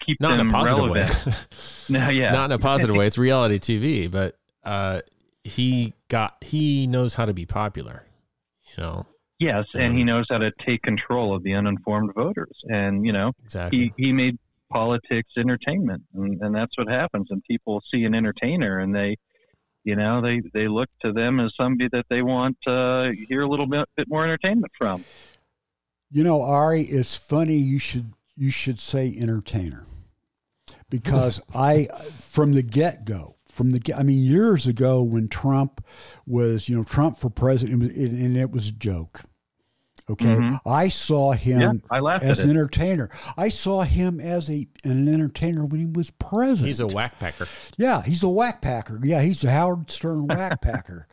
keep 0.00 0.20
not 0.20 0.38
in 0.38 0.46
a 0.46 0.50
positive 0.50 0.94
relevant. 0.94 1.26
way. 1.26 1.32
No, 1.90 2.10
yeah, 2.10 2.32
Not 2.32 2.46
in 2.46 2.52
a 2.52 2.58
positive 2.58 2.94
way. 2.94 3.06
It's 3.08 3.16
reality 3.16 3.58
TV, 3.58 4.10
but 4.10 4.36
uh, 4.62 5.00
he 5.42 5.94
got 6.08 6.36
he 6.42 6.86
knows 6.86 7.14
how 7.14 7.24
to 7.24 7.32
be 7.32 7.46
popular. 7.46 8.04
You 8.76 8.82
know 8.82 9.06
yes, 9.38 9.66
and 9.74 9.96
he 9.96 10.04
knows 10.04 10.26
how 10.30 10.38
to 10.38 10.52
take 10.66 10.82
control 10.82 11.34
of 11.34 11.42
the 11.42 11.54
uninformed 11.54 12.12
voters. 12.14 12.56
And 12.68 13.04
you 13.06 13.12
know, 13.12 13.32
exactly. 13.44 13.92
he 13.96 14.04
he 14.06 14.12
made 14.12 14.38
politics 14.70 15.30
entertainment, 15.36 16.02
and, 16.14 16.40
and 16.42 16.54
that's 16.54 16.76
what 16.76 16.88
happens. 16.88 17.28
And 17.30 17.42
people 17.44 17.82
see 17.92 18.04
an 18.04 18.14
entertainer, 18.14 18.78
and 18.78 18.94
they, 18.94 19.16
you 19.84 19.96
know, 19.96 20.20
they 20.20 20.42
they 20.52 20.68
look 20.68 20.88
to 21.02 21.12
them 21.12 21.40
as 21.40 21.52
somebody 21.56 21.88
that 21.92 22.06
they 22.08 22.22
want 22.22 22.56
to 22.66 23.14
hear 23.28 23.42
a 23.42 23.48
little 23.48 23.66
bit, 23.66 23.88
bit 23.96 24.08
more 24.08 24.24
entertainment 24.24 24.72
from. 24.78 25.04
You 26.10 26.24
know, 26.24 26.42
Ari, 26.42 26.82
it's 26.82 27.16
funny 27.16 27.56
you 27.56 27.78
should 27.78 28.12
you 28.36 28.50
should 28.50 28.78
say 28.78 29.14
entertainer 29.18 29.84
because 30.90 31.40
I 31.54 31.88
from 32.18 32.52
the 32.52 32.62
get 32.62 33.04
go 33.04 33.36
from 33.48 33.70
the 33.70 33.78
get, 33.80 33.98
I 33.98 34.02
mean 34.02 34.18
years 34.24 34.66
ago 34.66 35.02
when 35.02 35.28
Trump 35.28 35.84
was 36.26 36.68
you 36.68 36.76
know 36.76 36.84
Trump 36.84 37.18
for 37.18 37.30
president 37.30 37.82
it 37.82 37.96
it, 37.96 38.10
and 38.12 38.36
it 38.36 38.50
was 38.50 38.68
a 38.68 38.72
joke. 38.72 39.22
Okay, 40.10 40.24
Mhm. 40.36 40.58
I 40.64 40.88
saw 40.88 41.32
him 41.32 41.60
yeah, 41.60 41.72
I 41.90 42.00
laughed 42.00 42.24
as 42.24 42.38
an 42.40 42.48
it. 42.48 42.52
entertainer. 42.52 43.10
I 43.36 43.50
saw 43.50 43.82
him 43.82 44.20
as 44.20 44.48
a 44.48 44.66
an 44.84 45.06
entertainer 45.06 45.66
when 45.66 45.80
he 45.80 45.86
was 45.86 46.08
president. 46.10 46.66
He's 46.68 46.80
a 46.80 46.86
whack 46.86 47.18
packer. 47.18 47.46
Yeah, 47.76 48.00
he's 48.02 48.22
a 48.22 48.28
whack 48.30 48.62
packer. 48.62 48.98
Yeah, 49.04 49.20
he's 49.20 49.44
a 49.44 49.50
Howard 49.50 49.90
Stern 49.90 50.26
whack 50.28 50.60
packer. 50.62 51.06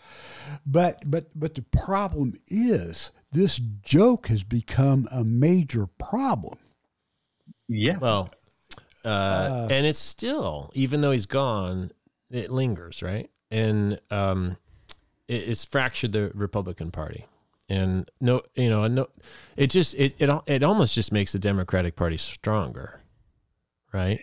But 0.66 1.02
but 1.10 1.30
but 1.38 1.56
the 1.56 1.64
problem 1.64 2.36
is 2.48 3.12
this 3.34 3.60
joke 3.82 4.28
has 4.28 4.46
become 4.46 5.10
a 5.12 5.26
major 5.26 5.88
problem. 5.88 6.60
Yeah, 7.68 7.98
Well, 7.98 8.30
uh, 9.06 9.68
and 9.70 9.86
it's 9.86 10.00
still, 10.00 10.72
even 10.74 11.02
though 11.02 11.12
he's 11.12 11.26
gone, 11.26 11.92
it 12.32 12.52
lingers, 12.52 13.02
right? 13.02 13.30
And 13.52 14.00
um, 14.12 14.58
it, 15.28 15.50
it's 15.50 15.64
fractured 15.64 16.12
the 16.12 16.32
Republican 16.34 16.92
Party, 16.92 17.26
and 17.70 18.10
no, 18.20 18.42
you 18.56 18.70
know, 18.70 18.88
no, 18.88 19.08
it 19.56 19.68
just 19.68 19.96
it 19.96 20.16
it 20.20 20.30
it 20.48 20.64
almost 20.64 20.96
just 20.96 21.12
makes 21.12 21.32
the 21.32 21.40
Democratic 21.40 21.96
Party 21.96 22.18
stronger, 22.18 23.02
right? 23.94 24.20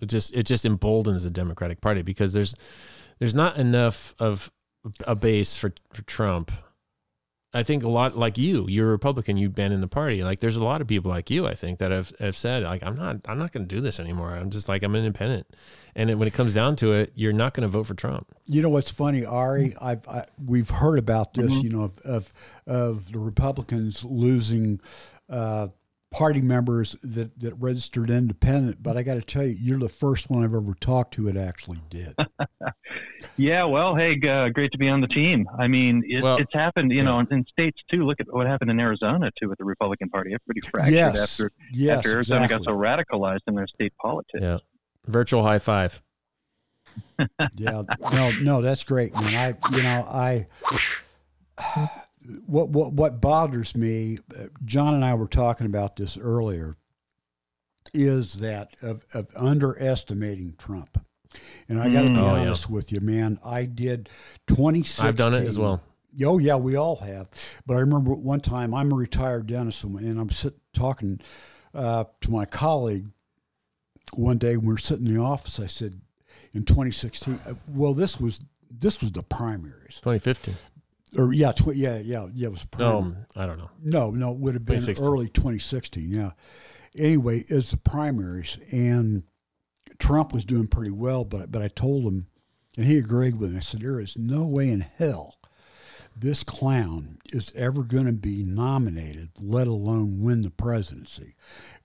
It 0.00 0.06
just 0.06 0.34
it 0.34 0.44
just 0.44 0.64
emboldens 0.64 1.24
the 1.24 1.30
Democratic 1.30 1.80
Party 1.80 2.02
because 2.02 2.32
there's 2.32 2.54
there's 3.18 3.34
not 3.34 3.56
enough 3.56 4.14
of 4.18 4.50
a 5.06 5.14
base 5.14 5.56
for, 5.56 5.72
for 5.92 6.02
Trump. 6.02 6.50
I 7.54 7.62
think 7.62 7.84
a 7.84 7.88
lot 7.88 8.16
like 8.16 8.38
you, 8.38 8.66
you're 8.68 8.88
a 8.88 8.90
Republican, 8.92 9.36
you've 9.36 9.54
been 9.54 9.72
in 9.72 9.82
the 9.82 9.88
party. 9.88 10.22
Like 10.22 10.40
there's 10.40 10.56
a 10.56 10.64
lot 10.64 10.80
of 10.80 10.86
people 10.86 11.10
like 11.10 11.30
you, 11.30 11.46
I 11.46 11.54
think, 11.54 11.80
that 11.80 11.90
have, 11.90 12.12
have 12.18 12.36
said, 12.36 12.62
like, 12.62 12.82
I'm 12.82 12.96
not 12.96 13.16
I'm 13.26 13.38
not 13.38 13.52
gonna 13.52 13.66
do 13.66 13.80
this 13.80 14.00
anymore. 14.00 14.30
I'm 14.34 14.50
just 14.50 14.68
like 14.68 14.82
I'm 14.82 14.94
independent. 14.96 15.46
And 15.94 16.08
it, 16.08 16.14
when 16.14 16.26
it 16.26 16.32
comes 16.32 16.54
down 16.54 16.76
to 16.76 16.92
it, 16.92 17.12
you're 17.14 17.34
not 17.34 17.52
gonna 17.52 17.68
vote 17.68 17.84
for 17.84 17.94
Trump. 17.94 18.28
You 18.46 18.62
know 18.62 18.70
what's 18.70 18.90
funny, 18.90 19.24
Ari? 19.26 19.74
I've 19.82 20.08
I, 20.08 20.24
we've 20.44 20.70
heard 20.70 20.98
about 20.98 21.34
this. 21.34 21.52
Mhm. 21.52 21.62
You 21.62 21.68
know 21.70 21.82
of, 21.82 21.98
of 22.04 22.32
of 22.66 23.12
the 23.12 23.18
Republicans 23.18 24.02
losing 24.02 24.80
uh, 25.28 25.68
party 26.12 26.40
members 26.40 26.94
that 27.02 27.38
that 27.40 27.54
registered 27.54 28.10
independent. 28.10 28.82
But 28.82 28.96
I 28.96 29.02
got 29.02 29.14
to 29.14 29.22
tell 29.22 29.42
you, 29.42 29.56
you're 29.58 29.78
the 29.78 29.88
first 29.88 30.30
one 30.30 30.44
I've 30.44 30.54
ever 30.54 30.74
talked 30.78 31.14
to 31.14 31.30
that 31.32 31.36
actually 31.36 31.80
did. 31.90 32.14
Yeah, 33.36 33.64
well, 33.64 33.94
hey, 33.94 34.20
uh, 34.28 34.48
great 34.48 34.72
to 34.72 34.78
be 34.78 34.88
on 34.88 35.00
the 35.00 35.06
team. 35.06 35.48
I 35.56 35.68
mean, 35.68 36.02
it, 36.06 36.22
Well, 36.22 36.36
it's 36.38 36.52
happened, 36.52 36.92
you 36.92 37.04
know, 37.04 37.20
in, 37.20 37.28
in 37.30 37.46
states 37.46 37.80
too. 37.88 38.04
Look 38.04 38.20
at 38.20 38.26
what 38.30 38.46
happened 38.48 38.70
in 38.70 38.80
Arizona 38.80 39.30
too 39.40 39.48
with 39.48 39.58
the 39.58 39.64
Republican 39.64 40.08
Party. 40.10 40.34
Everybody 40.34 40.68
fractured 40.68 40.94
yes, 40.94 41.18
after 41.18 41.52
yes, 41.72 41.98
after 41.98 42.10
Arizona 42.14 42.44
exactly. 42.44 42.66
got 42.66 42.72
so 42.72 42.78
radicalized 42.78 43.40
in 43.46 43.54
their 43.54 43.68
state 43.68 43.92
politics. 44.00 44.40
Yeah. 44.42 44.58
Virtual 45.06 45.44
high 45.44 45.60
five. 45.60 46.02
yeah 47.56 47.82
no 48.12 48.32
no 48.42 48.60
that's 48.60 48.84
great 48.84 49.14
man 49.14 49.24
i 49.34 49.74
you 49.74 49.82
know 49.82 50.06
i 50.12 50.46
what 52.46 52.70
what 52.70 52.92
what 52.92 53.20
bothers 53.20 53.74
me 53.76 54.18
john 54.64 54.94
and 54.94 55.04
i 55.04 55.14
were 55.14 55.26
talking 55.26 55.66
about 55.66 55.96
this 55.96 56.16
earlier 56.16 56.74
is 57.92 58.34
that 58.34 58.74
of, 58.82 59.04
of 59.14 59.26
underestimating 59.36 60.54
trump 60.58 61.04
and 61.68 61.80
i 61.80 61.88
got 61.92 62.06
to 62.06 62.12
be 62.12 62.18
Mm. 62.18 62.22
Oh, 62.22 62.34
yeah. 62.36 62.42
honest 62.42 62.70
with 62.70 62.92
you 62.92 63.00
man 63.00 63.38
i 63.44 63.64
did 63.64 64.08
26 64.46 65.00
I've 65.00 65.16
done 65.16 65.34
it 65.34 65.46
as 65.46 65.58
well. 65.58 65.80
Oh 66.26 66.36
yeah, 66.38 66.56
we 66.56 66.76
all 66.76 66.96
have. 66.96 67.28
But 67.64 67.78
I 67.78 67.80
remember 67.80 68.12
one 68.12 68.40
time 68.40 68.74
I'm 68.74 68.92
a 68.92 68.94
retired 68.94 69.46
dentist, 69.46 69.82
and 69.84 69.98
and 69.98 70.20
I'm 70.20 70.28
sit, 70.28 70.52
talking 70.74 71.20
uh, 71.72 72.04
to 72.20 72.30
my 72.30 72.44
colleague, 72.44 73.06
one 74.12 74.36
day 74.36 74.58
when 74.58 74.66
we 74.66 74.72
were 74.74 74.78
sitting 74.78 75.06
in 75.06 75.14
the 75.14 75.20
office, 75.22 75.58
I 75.58 75.66
said, 75.68 76.02
in 76.52 76.66
2016, 76.66 77.40
uh, 77.46 77.54
well, 77.66 77.94
this 77.94 78.20
was 78.20 78.40
this 78.70 79.00
was 79.00 79.12
the 79.12 79.22
primaries, 79.22 80.00
2015. 80.02 80.54
Or 81.18 81.32
yeah, 81.32 81.52
tw- 81.52 81.74
yeah, 81.74 81.98
yeah, 81.98 82.26
yeah, 82.32 82.46
it 82.46 82.52
was 82.52 82.64
primary. 82.64 83.02
No, 83.02 83.16
I 83.36 83.46
don't 83.46 83.58
know. 83.58 83.70
No, 83.82 84.10
no, 84.10 84.32
it 84.32 84.38
would 84.38 84.54
have 84.54 84.64
been 84.64 84.76
2016. 84.76 85.06
early 85.06 85.28
2016. 85.28 86.10
Yeah. 86.10 86.30
Anyway, 86.96 87.44
it's 87.48 87.70
the 87.70 87.76
primaries, 87.78 88.58
and 88.70 89.22
Trump 89.98 90.32
was 90.32 90.44
doing 90.44 90.66
pretty 90.66 90.90
well, 90.90 91.24
but 91.24 91.50
but 91.50 91.62
I 91.62 91.68
told 91.68 92.04
him, 92.04 92.26
and 92.76 92.86
he 92.86 92.98
agreed 92.98 93.36
with 93.38 93.52
me. 93.52 93.58
I 93.58 93.60
said, 93.60 93.80
"There 93.80 94.00
is 94.00 94.16
no 94.16 94.42
way 94.42 94.70
in 94.70 94.80
hell 94.80 95.36
this 96.14 96.42
clown 96.42 97.18
is 97.32 97.50
ever 97.54 97.82
going 97.82 98.04
to 98.04 98.12
be 98.12 98.42
nominated, 98.42 99.30
let 99.40 99.66
alone 99.66 100.22
win 100.22 100.42
the 100.42 100.50
presidency." 100.50 101.34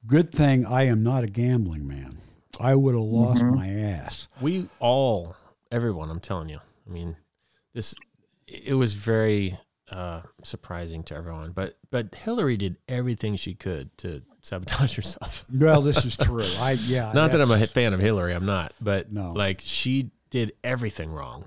Good 0.05 0.31
thing 0.31 0.65
I 0.65 0.83
am 0.83 1.03
not 1.03 1.23
a 1.23 1.27
gambling 1.27 1.87
man. 1.87 2.19
I 2.59 2.75
would 2.75 2.95
have 2.95 3.03
lost 3.03 3.43
mm-hmm. 3.43 3.55
my 3.55 3.69
ass. 3.69 4.27
we 4.41 4.67
all 4.79 5.35
everyone 5.71 6.09
i'm 6.09 6.19
telling 6.19 6.49
you 6.49 6.59
i 6.87 6.89
mean 6.89 7.15
this 7.73 7.93
it 8.47 8.73
was 8.75 8.93
very 8.95 9.57
uh 9.91 10.21
surprising 10.43 11.03
to 11.03 11.15
everyone 11.15 11.51
but 11.51 11.77
but 11.91 12.13
hillary 12.15 12.57
did 12.57 12.75
everything 12.89 13.35
she 13.35 13.53
could 13.53 13.95
to 13.97 14.21
sabotage 14.41 14.95
herself 14.95 15.45
Well, 15.53 15.81
this 15.81 16.03
is 16.05 16.15
true. 16.17 16.43
I 16.59 16.71
yeah. 16.85 17.11
not 17.15 17.31
that 17.31 17.41
i'm 17.41 17.51
a 17.51 17.67
fan 17.67 17.93
of 17.93 17.99
hillary 17.99 18.33
i'm 18.33 18.45
not 18.45 18.73
but 18.81 19.11
No. 19.11 19.31
like 19.33 19.61
she 19.61 20.11
did 20.29 20.53
everything 20.63 21.11
wrong 21.13 21.45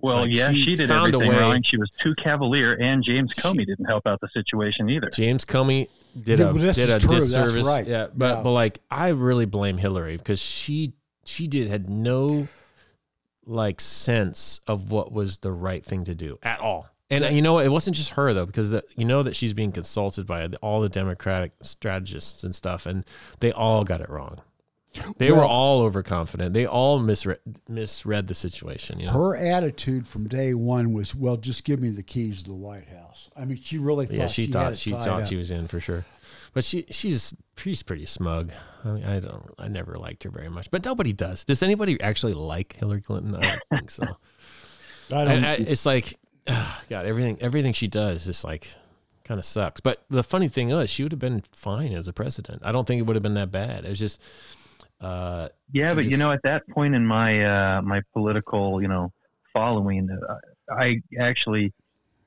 Well, 0.00 0.22
Like, 0.22 0.30
yeah, 0.32 0.50
she 0.50 0.64
she, 0.64 0.74
did 0.76 0.88
found 0.88 1.14
a 1.14 1.16
everything 1.18 1.36
way- 1.36 1.40
wrong. 1.40 1.62
She 1.62 1.76
was 1.76 1.90
too 2.00 2.14
cavalier, 2.14 2.74
and 2.80 3.02
James 3.02 3.32
Comey 3.34 3.66
didn't 3.66 3.84
help 3.86 4.06
out 4.06 4.20
the 4.20 4.28
situation 4.32 4.88
either. 4.88 5.10
james 5.10 5.44
comey 5.44 5.88
did 6.20 6.38
Yeah, 6.38 6.50
a 6.50 6.52
this 6.54 6.76
did 6.76 6.90
a 6.90 6.98
true. 7.00 7.10
That's 7.10 7.24
disservice 7.26 7.66
right. 7.66 7.86
yeah 7.86 8.06
but 8.14 8.36
Yeah. 8.36 8.42
but 8.42 8.52
like 8.52 8.78
i 8.90 9.08
really 9.08 9.46
blame 9.46 9.78
hillary 9.78 10.16
because 10.16 10.40
she 10.40 10.94
she 11.24 11.48
did 11.48 11.68
had 11.68 11.90
no 11.90 12.46
like 13.50 13.80
sense 13.80 14.60
of 14.66 14.90
what 14.90 15.12
was 15.12 15.38
the 15.38 15.52
right 15.52 15.84
thing 15.84 16.04
to 16.04 16.14
do 16.14 16.38
at 16.42 16.60
all. 16.60 16.88
And 17.10 17.34
you 17.34 17.42
know, 17.42 17.58
it 17.58 17.68
wasn't 17.68 17.96
just 17.96 18.10
her 18.10 18.32
though, 18.32 18.46
because 18.46 18.70
the, 18.70 18.84
you 18.96 19.04
know 19.04 19.24
that 19.24 19.34
she's 19.34 19.52
being 19.52 19.72
consulted 19.72 20.26
by 20.26 20.46
all 20.62 20.80
the 20.80 20.88
Democratic 20.88 21.52
strategists 21.60 22.44
and 22.44 22.54
stuff, 22.54 22.86
and 22.86 23.04
they 23.40 23.50
all 23.50 23.82
got 23.82 24.00
it 24.00 24.08
wrong. 24.08 24.40
They 25.18 25.30
were 25.30 25.44
all 25.44 25.82
overconfident. 25.82 26.52
They 26.52 26.66
all 26.66 26.98
misread 26.98 27.38
misread 27.68 28.26
the 28.26 28.34
situation. 28.34 28.98
You 28.98 29.06
know, 29.06 29.12
Her 29.12 29.36
attitude 29.36 30.06
from 30.06 30.26
day 30.28 30.52
one 30.54 30.92
was, 30.92 31.14
"Well, 31.14 31.36
just 31.36 31.64
give 31.64 31.80
me 31.80 31.90
the 31.90 32.02
keys 32.02 32.42
to 32.42 32.50
the 32.50 32.56
White 32.56 32.88
House." 32.88 33.30
I 33.36 33.44
mean, 33.44 33.60
she 33.60 33.78
really 33.78 34.06
thought 34.06 34.16
yeah, 34.16 34.26
she, 34.26 34.42
had 34.42 34.52
thought 34.52 34.78
she 34.78 34.90
thought 34.90 35.22
up. 35.22 35.26
she 35.26 35.36
was 35.36 35.50
in 35.50 35.68
for 35.68 35.78
sure. 35.78 36.04
But 36.52 36.64
she 36.64 36.84
she's 36.90 37.32
she's 37.56 37.82
pretty 37.82 38.06
smug. 38.06 38.52
I, 38.84 38.88
mean, 38.88 39.04
I 39.04 39.20
don't 39.20 39.54
I 39.58 39.68
never 39.68 39.96
liked 39.98 40.24
her 40.24 40.30
very 40.30 40.48
much, 40.48 40.70
but 40.70 40.84
nobody 40.84 41.12
does. 41.12 41.44
Does 41.44 41.62
anybody 41.62 42.00
actually 42.00 42.34
like 42.34 42.74
Hillary 42.74 43.00
Clinton? 43.02 43.36
I 43.36 43.40
don't 43.40 43.62
think 43.70 43.90
so. 43.90 44.04
I 45.12 45.24
don't. 45.24 45.44
I, 45.44 45.50
I, 45.52 45.54
it's 45.54 45.86
like, 45.86 46.18
God, 46.46 47.06
everything 47.06 47.38
everything 47.40 47.72
she 47.72 47.88
does 47.88 48.26
is 48.26 48.44
like 48.44 48.66
kind 49.24 49.38
of 49.38 49.44
sucks. 49.44 49.80
But 49.80 50.02
the 50.10 50.24
funny 50.24 50.48
thing 50.48 50.70
is, 50.70 50.90
she 50.90 51.02
would 51.04 51.12
have 51.12 51.18
been 51.20 51.42
fine 51.52 51.92
as 51.92 52.08
a 52.08 52.12
president. 52.12 52.62
I 52.64 52.72
don't 52.72 52.86
think 52.86 52.98
it 53.00 53.04
would 53.04 53.16
have 53.16 53.22
been 53.22 53.34
that 53.34 53.52
bad. 53.52 53.84
It 53.84 53.90
was 53.90 53.98
just, 53.98 54.20
uh, 55.00 55.48
Yeah, 55.72 55.94
but 55.94 56.04
you 56.04 56.10
just- 56.10 56.20
know, 56.20 56.32
at 56.32 56.42
that 56.42 56.66
point 56.68 56.94
in 56.96 57.06
my 57.06 57.44
uh, 57.78 57.82
my 57.82 58.02
political, 58.12 58.82
you 58.82 58.88
know, 58.88 59.12
following, 59.52 60.08
uh, 60.10 60.34
I 60.68 61.00
actually 61.20 61.72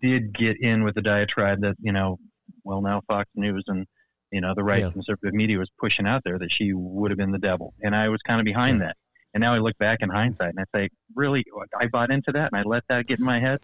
did 0.02 0.34
get 0.34 0.62
in 0.62 0.84
with 0.84 0.96
the 0.96 1.02
diatribe 1.02 1.62
that 1.62 1.76
you 1.82 1.92
know, 1.92 2.20
well, 2.64 2.82
now 2.82 3.02
Fox 3.08 3.30
News 3.36 3.64
and 3.68 3.86
you 4.34 4.42
know 4.42 4.54
the 4.56 4.64
right 4.64 4.82
Yeah. 4.82 4.90
conservative 4.90 5.34
media 5.34 5.60
was 5.60 5.70
pushing 5.80 6.08
out 6.08 6.24
there 6.26 6.38
that 6.40 6.52
she 6.52 6.74
would 6.74 7.12
have 7.12 7.18
been 7.18 7.32
the 7.32 7.38
devil, 7.38 7.74
and 7.82 7.96
I 7.96 8.10
was 8.10 8.22
kind 8.24 8.42
of 8.42 8.46
behind 8.46 8.82
that. 8.82 8.98
And 9.34 9.42
now 9.42 9.54
I 9.54 9.60
look 9.60 9.78
back 9.80 10.00
in 10.02 10.10
hindsight 10.10 10.54
and 10.56 10.60
I 10.60 10.66
say, 10.78 10.90
really, 11.16 11.44
I 11.80 11.88
bought 11.88 12.12
into 12.12 12.32
that 12.34 12.52
and 12.52 12.60
I 12.60 12.64
let 12.64 12.84
that 12.90 13.08
get 13.08 13.18
in 13.20 13.26
my 13.26 13.40
head. 13.40 13.60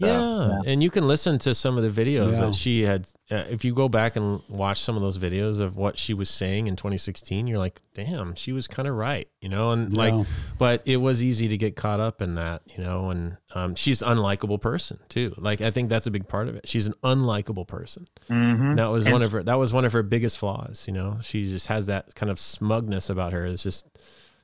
So, 0.00 0.06
yeah. 0.06 0.70
And 0.70 0.82
you 0.82 0.90
can 0.90 1.06
listen 1.08 1.38
to 1.40 1.54
some 1.54 1.76
of 1.76 1.82
the 1.82 1.90
videos 2.06 2.34
Yeah. 2.34 2.46
that 2.46 2.54
she 2.54 2.82
had. 2.82 3.06
Uh, 3.30 3.44
if 3.50 3.64
you 3.64 3.74
go 3.74 3.88
back 3.88 4.16
and 4.16 4.40
watch 4.48 4.80
some 4.80 4.94
of 4.96 5.02
those 5.02 5.18
videos 5.18 5.60
of 5.60 5.76
what 5.76 5.98
she 5.98 6.14
was 6.14 6.30
saying 6.30 6.66
in 6.66 6.76
2016, 6.76 7.46
you're 7.46 7.58
like, 7.58 7.80
damn, 7.94 8.34
she 8.34 8.52
was 8.52 8.66
kind 8.68 8.86
of 8.88 8.94
right, 8.94 9.28
you 9.40 9.48
know. 9.48 9.70
And 9.72 9.92
Yeah. 9.92 9.98
like, 9.98 10.26
but 10.56 10.82
it 10.86 10.98
was 10.98 11.22
easy 11.22 11.48
to 11.48 11.56
get 11.56 11.74
caught 11.76 12.00
up 12.00 12.22
in 12.22 12.36
that, 12.36 12.62
you 12.66 12.82
know. 12.84 13.10
And 13.10 13.36
um, 13.54 13.74
she's 13.74 14.00
an 14.02 14.16
unlikable 14.16 14.60
person 14.60 14.98
too. 15.08 15.34
Like, 15.36 15.60
I 15.60 15.70
think 15.70 15.88
that's 15.88 16.06
a 16.06 16.10
big 16.10 16.28
part 16.28 16.48
of 16.48 16.54
it. 16.56 16.68
She's 16.68 16.86
an 16.86 16.94
unlikable 17.02 17.66
person. 17.66 18.06
mhm. 18.30 18.76
That 18.76 18.86
was 18.86 19.06
And- 19.06 19.12
one 19.12 19.22
of 19.22 19.32
her. 19.32 19.42
That 19.42 19.58
was 19.58 19.72
one 19.72 19.84
of 19.84 19.92
her 19.92 20.02
biggest 20.02 20.38
flaws. 20.38 20.84
You 20.86 20.94
know, 20.94 21.18
she 21.20 21.46
just 21.48 21.66
has 21.66 21.86
that 21.86 22.14
kind 22.14 22.30
of 22.30 22.38
smugness 22.38 23.10
about 23.10 23.32
her. 23.32 23.44
It's 23.46 23.62
just 23.64 23.86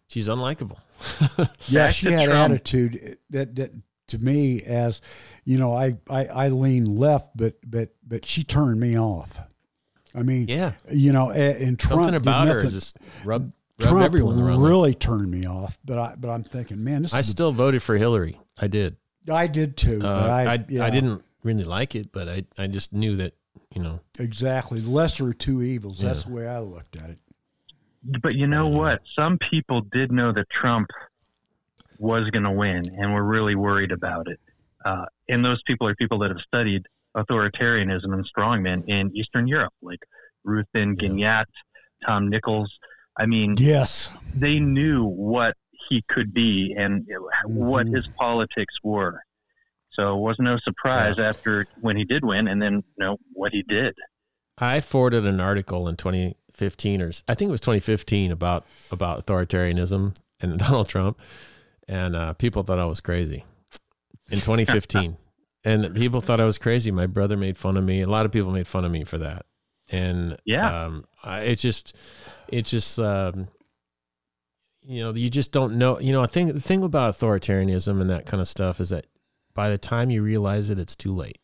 she's 0.09 0.29
unlikable. 0.29 0.79
yeah, 1.69 1.91
she 1.91 2.11
had 2.11 2.29
Trump. 2.29 2.53
attitude 2.55 3.19
that 3.31 3.55
that 3.57 3.73
to 4.09 4.19
me 4.19 4.63
as 4.63 5.01
you 5.45 5.59
know, 5.59 5.73
I 5.75 5.97
I, 6.09 6.27
I 6.27 6.49
lean 6.49 6.97
left, 6.97 7.37
but 7.37 7.55
but 7.67 7.91
but 8.07 8.25
she 8.27 8.45
turned 8.45 8.79
me 8.81 8.99
off. 8.99 9.41
I 10.15 10.23
mean, 10.23 10.47
Yeah, 10.49 10.73
you 10.93 11.13
know, 11.13 11.31
a- 11.31 11.63
and 11.63 11.79
Trump 11.79 12.03
something 12.05 12.15
about 12.15 12.47
her 12.47 12.55
nothing- 12.55 12.67
is 12.69 12.75
just 12.75 12.99
rub 13.25 13.53
rub 13.81 13.89
Trump 13.89 14.05
everyone 14.05 14.37
the 14.37 14.45
wrong 14.45 14.63
really 14.63 14.95
turned 14.95 15.31
me 15.31 15.47
off. 15.47 15.79
But 15.85 15.99
I 15.99 16.15
but 16.19 16.31
I'm 16.31 16.45
thinking, 16.45 16.85
man, 16.85 17.03
this 17.03 17.15
I 17.15 17.21
is 17.21 17.29
still 17.29 17.53
voted 17.53 17.83
for 17.83 17.97
Hillary. 17.97 18.39
I 18.59 18.69
did. 18.69 18.97
I 19.33 19.47
did 19.47 19.77
too. 19.77 20.01
Uh, 20.03 20.21
but 20.23 20.31
I 20.31 20.53
I, 20.55 20.65
yeah, 20.69 20.85
I 20.85 20.91
didn't 20.91 21.23
really 21.43 21.65
like 21.65 21.95
it, 21.95 22.13
but 22.13 22.29
I, 22.29 22.45
I 22.59 22.67
just 22.69 22.93
knew 22.93 23.17
that 23.17 23.35
you 23.75 23.83
know. 23.83 24.01
exactly 24.21 24.81
lesser 24.81 25.31
of 25.31 25.39
two 25.39 25.63
evils. 25.63 25.99
That's 25.99 26.25
the 26.25 26.33
way 26.33 26.47
I 26.47 26.61
looked 26.61 26.97
at 26.97 27.11
it. 27.11 27.19
But 28.23 28.35
you 28.37 28.47
know 28.47 28.69
what? 28.69 29.03
Some 29.17 29.39
people 29.39 29.81
did 29.81 30.13
know 30.13 30.31
that 30.33 30.49
Trump 30.51 30.91
was 31.99 32.31
going 32.31 32.43
to 32.45 32.51
win 32.51 32.91
and 32.99 33.13
we're 33.15 33.23
really 33.23 33.55
worried 33.55 33.93
about 33.93 34.29
it. 34.29 34.41
Uh, 34.85 35.05
and 35.29 35.45
those 35.45 35.63
people 35.63 35.87
are 35.89 35.95
people 35.95 36.19
that 36.19 36.31
have 36.31 36.41
studied 36.41 36.87
authoritarianism 37.17 38.13
and 38.13 38.29
strongmen 38.37 38.85
in 38.89 39.15
Eastern 39.17 39.47
Europe, 39.47 39.73
like 39.83 40.01
Ruth 40.45 40.67
Ben-Ghiat, 40.73 41.47
Tom 42.05 42.29
Nichols. 42.29 42.71
I 43.17 43.27
mean, 43.27 43.55
Yes, 43.59 44.11
they 44.35 44.59
knew 44.59 45.05
what 45.05 45.57
he 45.89 46.03
could 46.09 46.35
be 46.35 46.75
and 46.77 47.07
what 47.47 47.87
Mhm. 47.87 47.95
his 47.97 48.07
politics 48.19 48.75
were. 48.83 49.23
So 49.93 50.17
it 50.17 50.21
was 50.21 50.37
no 50.41 50.59
surprise 50.59 51.19
after 51.19 51.67
when 51.81 51.97
he 51.97 52.05
did 52.05 52.25
win, 52.25 52.49
and 52.49 52.61
then 52.61 52.75
you 52.77 52.83
know 52.99 53.19
what 53.33 53.53
he 53.53 53.63
did. 53.63 53.95
I 54.59 54.81
forwarded 54.81 55.25
an 55.27 55.41
article 55.41 55.87
in 55.89 55.97
2015 55.97 57.01
or 57.01 57.13
I 57.29 57.35
think 57.35 57.49
it 57.49 57.53
was 57.53 57.61
2015 57.61 58.33
about 58.33 58.67
about 58.91 59.25
authoritarianism 59.25 60.17
and 60.41 60.59
Donald 60.59 60.89
Trump, 60.89 61.19
and 61.89 62.15
uh, 62.17 62.33
people 62.35 62.63
thought 62.63 62.79
I 62.79 62.85
was 62.87 63.01
crazy 63.01 63.45
in 64.31 64.41
2015, 64.41 65.17
and 65.65 65.95
people 65.95 66.21
thought 66.21 66.41
I 66.41 66.45
was 66.45 66.59
crazy. 66.59 66.91
My 66.91 67.07
brother 67.07 67.37
made 67.37 67.59
fun 67.59 67.77
of 67.77 67.85
me. 67.85 68.01
A 68.01 68.09
lot 68.09 68.27
of 68.27 68.33
people 68.33 68.51
made 68.53 68.67
fun 68.67 68.85
of 68.85 68.93
me 68.93 69.05
for 69.05 69.19
that, 69.19 69.47
and 69.89 70.37
Yeah. 70.45 70.85
um, 70.87 71.05
I, 71.23 71.41
it's 71.41 71.63
just 71.63 71.95
it's 72.49 72.71
just 72.71 72.99
um, 72.99 73.49
you 74.83 75.03
know 75.03 75.15
you 75.15 75.31
just 75.31 75.53
don't 75.53 75.77
know. 75.77 75.99
You 76.01 76.13
know, 76.13 76.23
I 76.23 76.27
think 76.27 76.53
the 76.53 76.61
thing 76.61 76.83
about 76.83 77.15
authoritarianism 77.15 78.01
and 78.01 78.11
that 78.11 78.27
kind 78.27 78.41
of 78.41 78.49
stuff 78.49 78.81
is 78.81 78.91
that 78.91 79.07
by 79.55 79.71
the 79.71 79.79
time 79.79 80.11
you 80.11 80.23
realize 80.23 80.71
it, 80.71 80.79
it's 80.79 80.97
too 80.97 81.13
late. 81.13 81.39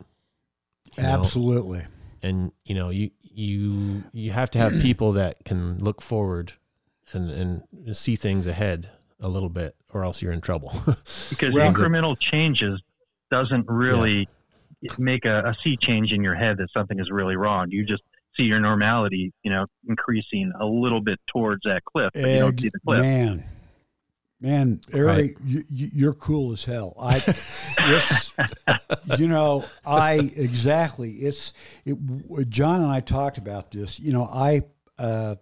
You 0.97 1.05
know? 1.05 1.09
absolutely. 1.11 1.85
and 2.23 2.51
you 2.65 2.75
know 2.75 2.91
you 2.91 3.11
you 3.23 4.03
you 4.13 4.33
have 4.33 4.51
to 4.51 4.59
have 4.59 4.73
people 4.83 5.13
that 5.13 5.45
can 5.45 5.79
look 5.79 6.03
forward 6.03 6.55
and 7.13 7.31
and 7.31 7.97
see 7.97 8.17
things 8.17 8.47
ahead 8.47 8.91
a 9.21 9.29
little 9.29 9.49
bit 9.49 9.75
or 9.93 10.05
else 10.05 10.23
you're 10.23 10.33
in 10.33 10.41
trouble 10.41 10.73
because 11.31 11.53
Well- 11.55 11.73
incremental 11.73 12.19
changes 12.19 12.81
doesn't 13.31 13.67
really 13.69 14.29
make 14.99 15.25
a, 15.27 15.41
a 15.41 15.55
sea 15.63 15.77
change 15.77 16.13
in 16.13 16.23
your 16.23 16.35
head 16.35 16.57
that 16.59 16.71
something 16.73 16.99
is 16.99 17.11
really 17.11 17.37
wrong. 17.37 17.71
You 17.71 17.85
just 17.85 18.03
see 18.37 18.45
your 18.45 18.61
normality, 18.61 19.33
you 19.43 19.51
know, 19.51 19.67
increasing 19.89 20.53
a 20.59 20.65
little 20.65 21.01
bit 21.01 21.21
towards 21.27 21.63
that 21.65 21.85
cliff, 21.85 22.11
but 22.15 22.23
you 22.23 22.39
don't 22.39 22.59
see 22.61 22.71
the 22.73 22.81
cliff. 22.87 23.01
man, 23.03 23.45
man, 24.41 24.81
Eric, 24.93 25.07
Right. 25.09 25.37
you, 25.45 25.65
you, 25.69 25.91
you're 25.93 26.15
cool 26.15 26.53
as 26.53 26.65
hell. 26.65 26.95
I, 26.99 27.23
it's, 27.27 28.35
you 29.19 29.29
know, 29.29 29.65
I 29.85 30.15
exactly. 30.15 31.11
It's 31.13 31.53
it. 31.85 31.99
John 32.49 32.81
and 32.83 32.91
I 32.91 33.01
talked 33.01 33.37
about 33.39 33.71
this. 33.71 34.01
You 34.01 34.13
know, 34.13 34.25
I, 34.25 34.63
uh, 34.99 35.37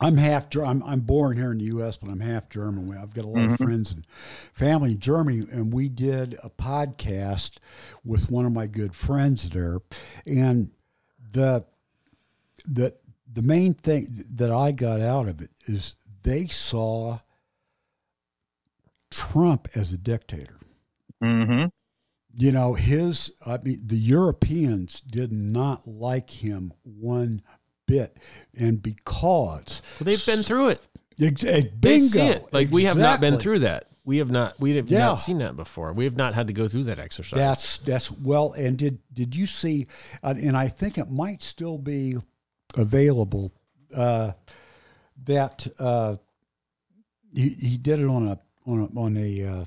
I'm 0.00 0.16
half. 0.16 0.54
I'm 0.56 0.82
I'm 0.82 1.00
born 1.00 1.36
here 1.36 1.52
in 1.52 1.58
the 1.58 1.64
U.S., 1.64 1.96
but 1.96 2.10
I'm 2.10 2.20
half 2.20 2.48
German. 2.50 2.96
I've 2.96 3.14
got 3.14 3.24
a 3.24 3.28
lot 3.28 3.44
of 3.44 3.52
Mhm. 3.52 3.58
friends 3.58 3.92
and 3.92 4.04
family 4.52 4.92
in 4.92 4.98
Germany, 4.98 5.46
and 5.50 5.72
we 5.72 5.88
did 5.88 6.34
a 6.42 6.50
podcast 6.50 7.52
with 8.04 8.30
one 8.30 8.44
of 8.44 8.52
my 8.52 8.66
good 8.66 8.94
friends 8.94 9.48
there, 9.50 9.78
and 10.26 10.70
the 11.32 11.64
the 12.66 12.94
the 13.32 13.42
main 13.42 13.74
thing 13.74 14.24
that 14.34 14.50
I 14.50 14.72
got 14.72 15.00
out 15.00 15.28
of 15.28 15.40
it 15.40 15.50
is 15.66 15.96
they 16.22 16.46
saw 16.48 17.20
Trump 19.10 19.68
as 19.74 19.92
a 19.92 19.98
dictator. 19.98 20.58
hmm 21.22 21.66
You 22.36 22.50
know, 22.52 22.74
his 22.74 23.30
I 23.46 23.58
mean 23.58 23.80
the 23.86 23.96
Europeans 23.96 25.00
did 25.00 25.30
not 25.32 25.86
like 25.86 26.30
him 26.30 26.72
one 26.82 27.42
bit, 27.86 28.16
and 28.56 28.82
because 28.82 29.80
Well, 30.00 30.04
they've 30.06 30.26
been 30.26 30.42
through 30.42 30.68
it. 30.70 30.80
ex- 31.20 31.44
eh, 31.44 31.62
bingo, 31.62 31.70
They 31.80 31.98
see 31.98 32.20
it. 32.20 32.52
Like 32.52 32.70
we 32.70 32.84
have 32.84 32.96
not 32.96 33.20
been 33.20 33.38
through 33.38 33.60
that. 33.60 33.88
We 34.06 34.18
have 34.18 34.30
not. 34.30 34.58
We 34.60 34.76
have 34.76 34.90
Yeah. 34.90 34.98
not 34.98 35.14
seen 35.14 35.38
that 35.38 35.56
before. 35.56 35.92
We 35.94 36.04
have 36.04 36.16
not 36.16 36.34
had 36.34 36.46
to 36.48 36.52
go 36.52 36.68
through 36.68 36.84
that 36.84 36.98
exercise. 36.98 37.38
That's 37.38 37.78
that's 37.78 38.10
well. 38.10 38.52
And 38.52 38.76
did 38.76 38.98
did 39.14 39.34
you 39.34 39.46
see? 39.46 39.86
Uh, 40.22 40.34
and 40.36 40.56
I 40.56 40.68
think 40.68 40.98
it 40.98 41.10
might 41.10 41.42
still 41.42 41.78
be 41.78 42.16
available. 42.76 43.52
Uh, 43.94 44.32
that 45.24 45.66
uh, 45.78 46.16
he 47.34 47.50
he 47.50 47.78
did 47.78 48.00
it 48.00 48.06
on 48.06 48.28
a 48.28 48.38
on 48.66 48.80
a 48.80 48.98
on 49.00 49.16
a, 49.16 49.42
uh, 49.42 49.64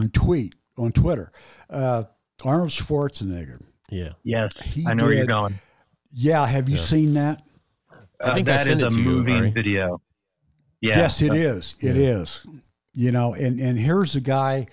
on 0.00 0.10
tweet 0.10 0.54
on 0.76 0.92
Twitter. 0.92 1.32
Uh, 1.68 2.04
Arnold 2.44 2.70
Schwarzenegger. 2.70 3.60
yeah. 3.90 4.10
Yes, 4.22 4.52
He 4.62 4.86
I 4.86 4.94
know 4.94 5.04
where 5.04 5.14
you're 5.14 5.26
going. 5.26 5.58
Yeah, 6.12 6.46
have 6.46 6.68
you 6.68 6.76
Yeah. 6.76 6.82
seen 6.82 7.14
that? 7.14 7.42
I 8.22 8.34
think 8.34 8.48
I 8.48 8.54
uh, 8.54 8.56
that 8.56 8.66
sent 8.66 8.82
is 8.82 8.86
it 8.86 8.92
a 8.92 8.96
to 8.96 9.02
you, 9.02 9.08
moving 9.08 9.36
Ari. 9.36 9.50
video. 9.50 10.00
Yeah. 10.80 10.98
yes, 10.98 11.20
it 11.22 11.34
is. 11.34 11.74
It 11.80 11.96
is. 11.96 12.44
Yeah. 12.46 12.60
You 12.92 13.12
know, 13.12 13.34
and 13.34 13.60
and 13.60 13.78
here's 13.78 14.16
a 14.16 14.20
guy 14.20 14.66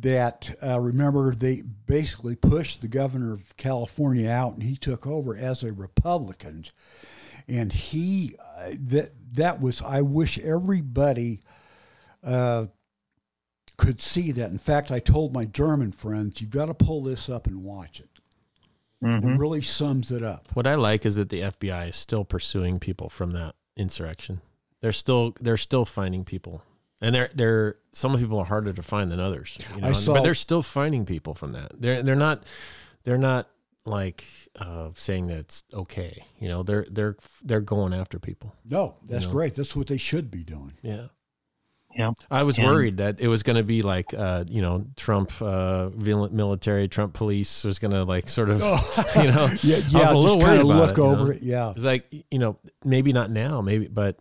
that 0.00 0.54
uh, 0.62 0.80
remember 0.80 1.34
they 1.34 1.62
basically 1.86 2.36
pushed 2.36 2.82
the 2.82 2.88
governor 2.88 3.32
of 3.32 3.56
California 3.56 4.30
out, 4.30 4.54
and 4.54 4.62
he 4.62 4.76
took 4.76 5.06
over 5.06 5.36
as 5.36 5.62
a 5.62 5.72
Republican, 5.72 6.64
and 7.48 7.72
he 7.72 8.36
uh, 8.58 8.70
that 8.78 9.12
that 9.32 9.60
was. 9.60 9.82
I 9.82 10.02
wish 10.02 10.38
everybody. 10.38 11.40
Uh, 12.22 12.66
could 13.76 14.00
see 14.00 14.32
that. 14.32 14.50
In 14.50 14.56
fact, 14.56 14.90
I 14.90 15.00
told 15.00 15.34
my 15.34 15.44
German 15.44 15.92
friends, 15.92 16.40
"You've 16.40 16.50
got 16.50 16.66
to 16.66 16.74
pull 16.74 17.02
this 17.02 17.28
up 17.28 17.46
and 17.46 17.62
watch 17.62 18.00
it. 18.00 18.08
Mhm. 19.06 19.38
Really 19.38 19.60
sums 19.62 20.10
it 20.12 20.22
up." 20.22 20.48
What 20.54 20.66
I 20.66 20.74
like 20.74 21.06
is 21.06 21.16
that 21.16 21.28
the 21.30 21.42
FBI 21.42 21.88
is 21.88 21.96
still 21.96 22.24
pursuing 22.24 22.78
people 22.78 23.08
from 23.08 23.32
that 23.32 23.54
insurrection. 23.76 24.40
They're 24.80 24.92
still 24.92 25.34
they're 25.40 25.56
still 25.56 25.84
finding 25.84 26.24
people, 26.24 26.62
and 27.00 27.14
they're 27.14 27.30
they're 27.34 27.76
some 27.92 28.16
people 28.18 28.38
are 28.38 28.44
harder 28.46 28.72
to 28.72 28.82
find 28.82 29.10
than 29.10 29.20
others. 29.20 29.56
You 29.74 29.80
know? 29.80 29.88
I 29.88 29.92
saw- 29.92 30.14
but 30.14 30.22
they're 30.22 30.34
still 30.34 30.62
finding 30.62 31.06
people 31.06 31.34
from 31.34 31.52
that. 31.52 31.80
They're 31.80 32.02
they're 32.02 32.14
not 32.16 32.44
they're 33.04 33.18
not 33.18 33.48
like 33.84 34.24
uh, 34.56 34.90
saying 34.94 35.28
that 35.28 35.38
it's 35.38 35.64
okay. 35.72 36.24
You 36.38 36.48
know, 36.48 36.62
they're 36.62 36.86
they're 36.90 37.16
they're 37.44 37.60
going 37.60 37.92
after 37.94 38.18
people. 38.18 38.54
No, 38.64 38.96
that's 39.04 39.26
know. 39.26 39.30
great. 39.32 39.54
That's 39.54 39.76
what 39.76 39.86
they 39.86 39.96
should 39.96 40.30
be 40.30 40.42
doing. 40.42 40.72
Yeah. 40.82 41.06
Yeah. 41.96 42.12
I 42.30 42.42
was 42.42 42.58
And- 42.58 42.66
worried 42.66 42.96
that 42.98 43.20
it 43.20 43.28
was 43.28 43.42
going 43.42 43.56
to 43.56 43.62
be 43.62 43.82
like, 43.82 44.12
uh, 44.14 44.44
you 44.48 44.60
know, 44.62 44.84
Trump 44.96 45.32
uh, 45.40 45.88
military, 45.96 46.88
Trump 46.88 47.14
police 47.14 47.64
was 47.64 47.78
going 47.78 47.92
to 47.92 48.04
like 48.04 48.28
sort 48.28 48.50
of, 48.50 48.60
you 49.16 49.30
know, 49.32 49.48
yeah, 49.62 49.78
I 49.98 50.00
was 50.00 50.10
a 50.10 50.16
little 50.16 50.36
just 50.36 50.46
kind 50.46 50.58
worried 50.58 50.60
of 50.60 50.66
about 50.66 50.76
look 50.76 50.90
it, 50.90 50.96
you 50.98 51.04
over 51.04 51.24
know? 51.24 51.30
it. 51.30 51.42
Yeah, 51.42 51.70
It's 51.70 51.84
like 51.84 52.06
you 52.30 52.38
know, 52.38 52.58
maybe 52.84 53.12
not 53.12 53.30
now, 53.30 53.60
maybe, 53.60 53.88
but 53.88 54.18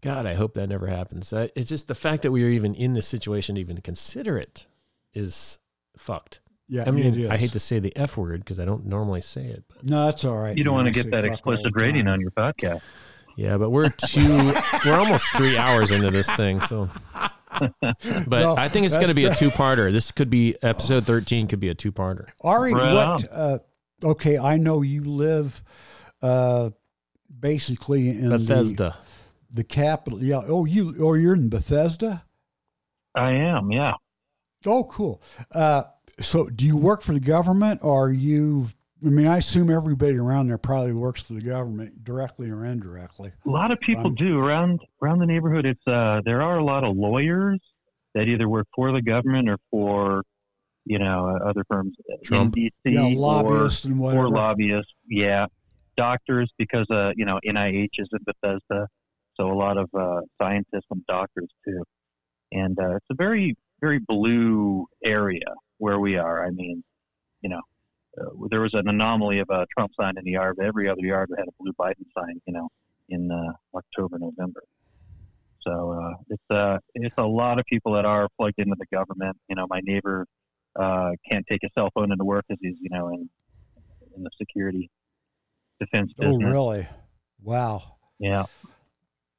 God, 0.00 0.26
I 0.26 0.34
hope 0.34 0.54
that 0.54 0.68
never 0.68 0.86
happens. 0.86 1.30
That- 1.30 1.52
It's 1.56 1.68
just 1.68 1.88
the 1.88 1.94
fact 1.94 2.22
that 2.22 2.30
we 2.32 2.44
are 2.44 2.48
even 2.48 2.74
in 2.74 2.94
this 2.94 3.06
situation 3.06 3.54
to 3.56 3.60
even 3.60 3.78
consider 3.80 4.36
it 4.38 4.66
is 5.14 5.58
fucked. 5.96 6.40
yeah. 6.68 6.84
I 6.86 6.90
mean, 6.90 7.06
it 7.06 7.16
is. 7.16 7.30
I 7.30 7.36
hate 7.36 7.52
to 7.52 7.60
say 7.60 7.78
the 7.78 7.94
f 7.96 8.16
word 8.16 8.40
because 8.40 8.58
I 8.60 8.64
don't 8.64 8.86
normally 8.86 9.20
say 9.22 9.44
it. 9.46 9.64
But 9.68 9.88
No, 9.88 10.06
that's 10.06 10.24
all 10.24 10.36
right. 10.36 10.56
You 10.56 10.64
don't 10.64 10.74
want 10.74 10.86
to 10.86 10.92
get 10.92 11.10
that 11.12 11.24
explicit 11.24 11.72
rating 11.74 12.06
on 12.08 12.20
your 12.20 12.30
podcast. 12.32 12.80
Yeah, 13.36 13.56
but 13.56 13.70
we're 13.70 13.88
two, 13.90 14.54
we're 14.84 14.96
almost 14.98 15.26
three 15.36 15.56
hours 15.56 15.90
into 15.90 16.10
this 16.10 16.30
thing, 16.32 16.60
so. 16.60 16.88
But 17.60 18.40
No, 18.40 18.56
I 18.56 18.68
think 18.68 18.84
it's 18.84 18.96
going 18.96 19.10
to 19.10 19.14
be 19.14 19.26
a 19.26 19.34
two-parter. 19.34 19.92
This 19.92 20.10
could 20.10 20.28
be 20.28 20.56
episode 20.60 21.06
thirteen. 21.06 21.46
Could 21.46 21.60
be 21.60 21.68
a 21.68 21.74
two-parter. 21.74 22.26
Ari, 22.42 22.74
Right 22.74 22.92
what? 22.92 23.24
Uh, 23.30 23.58
okay, 24.02 24.38
I 24.38 24.56
know 24.56 24.82
you 24.82 25.04
live 25.04 25.62
uh, 26.20 26.70
basically 27.38 28.08
in 28.10 28.30
Bethesda. 28.30 28.96
the 29.52 29.62
capital. 29.62 30.20
Yeah. 30.20 30.40
Oh, 30.48 30.64
you. 30.64 30.96
Oh, 30.98 31.14
you're 31.14 31.34
in 31.34 31.48
Bethesda. 31.48 32.24
I 33.14 33.32
am, 33.34 33.70
yeah. 33.70 33.92
Oh, 34.66 34.82
cool. 34.84 35.22
Uh, 35.54 35.84
so, 36.20 36.46
do 36.46 36.66
you 36.66 36.76
work 36.76 37.02
for 37.02 37.12
the 37.12 37.20
government, 37.20 37.80
or 37.84 38.10
you? 38.10 38.66
I 39.04 39.08
mean, 39.10 39.26
I 39.26 39.38
assume 39.38 39.70
everybody 39.70 40.16
around 40.16 40.48
there 40.48 40.56
probably 40.58 40.92
works 40.92 41.22
for 41.24 41.34
the 41.34 41.40
government, 41.42 42.04
directly 42.04 42.50
or 42.50 42.64
indirectly. 42.64 43.32
A 43.46 43.50
lot 43.50 43.70
of 43.70 43.78
people 43.80 44.06
Um, 44.06 44.14
do 44.14 44.38
around 44.38 44.80
around 45.02 45.18
the 45.18 45.26
neighborhood. 45.26 45.66
It's 45.66 45.86
uh, 45.86 46.22
there 46.24 46.40
are 46.42 46.58
a 46.58 46.64
lot 46.64 46.84
of 46.84 46.96
lawyers 46.96 47.60
that 48.14 48.28
either 48.28 48.48
work 48.48 48.66
for 48.74 48.92
the 48.92 49.02
government 49.02 49.48
or 49.48 49.58
for 49.70 50.22
you 50.86 50.98
know 50.98 51.28
uh, 51.28 51.48
other 51.48 51.64
firms 51.68 51.94
Trump. 52.24 52.56
in 52.56 52.64
DC 52.64 52.70
Yeah, 52.94 53.02
or, 53.06 53.14
lobbyists 53.14 53.84
and 53.84 53.98
whatever. 53.98 54.24
or 54.26 54.28
lobbyists. 54.30 54.92
Yeah, 55.08 55.46
doctors 55.96 56.50
because 56.58 56.86
uh, 56.90 57.12
you 57.16 57.24
know 57.26 57.38
NIH 57.44 57.90
is 57.98 58.08
in 58.12 58.20
Bethesda, 58.24 58.88
so 59.34 59.50
a 59.50 59.54
lot 59.54 59.76
of 59.76 59.88
uh, 59.92 60.20
scientists 60.40 60.86
and 60.90 61.04
doctors 61.06 61.48
too. 61.66 61.82
And 62.52 62.78
uh, 62.78 62.96
it's 62.96 63.06
a 63.10 63.14
very 63.14 63.54
very 63.80 63.98
blue 63.98 64.86
area 65.04 65.40
where 65.78 65.98
we 65.98 66.16
are. 66.16 66.46
I 66.46 66.50
mean, 66.50 66.82
you 67.42 67.50
know, 67.50 67.58
uh, 67.58 67.60
there 68.48 68.60
was 68.60 68.74
an 68.74 68.88
anomaly 68.88 69.40
of 69.40 69.48
a 69.50 69.66
Trump 69.76 69.92
sign 69.98 70.14
in 70.16 70.24
the 70.24 70.32
yard, 70.32 70.56
but 70.56 70.66
every 70.66 70.88
other 70.88 71.02
yard 71.02 71.30
had 71.36 71.48
a 71.48 71.52
blue 71.58 71.72
Biden 71.78 72.06
sign. 72.16 72.40
You 72.46 72.54
know, 72.54 72.68
in 73.08 73.30
uh, 73.30 73.52
October 73.76 74.18
November. 74.18 74.62
So 75.62 75.92
uh, 75.92 76.14
it's 76.28 76.50
uh, 76.50 76.78
it's 76.94 77.16
a 77.16 77.24
lot 77.24 77.58
of 77.58 77.64
people 77.66 77.92
that 77.94 78.04
are 78.04 78.28
plugged 78.38 78.58
into 78.58 78.76
the 78.78 78.86
government. 78.94 79.36
You 79.48 79.56
know, 79.56 79.66
my 79.68 79.80
neighbor 79.82 80.26
uh, 80.78 81.12
can't 81.28 81.44
take 81.48 81.62
a 81.64 81.70
cell 81.74 81.90
phone 81.94 82.12
into 82.12 82.24
work 82.24 82.44
because 82.48 82.60
he's 82.60 82.76
you 82.80 82.90
know 82.90 83.08
in 83.08 83.28
in 84.16 84.22
the 84.22 84.30
security 84.38 84.90
defense 85.80 86.12
Oh, 86.20 86.36
really? 86.38 86.86
Wow. 87.42 87.82
Yeah, 88.18 88.44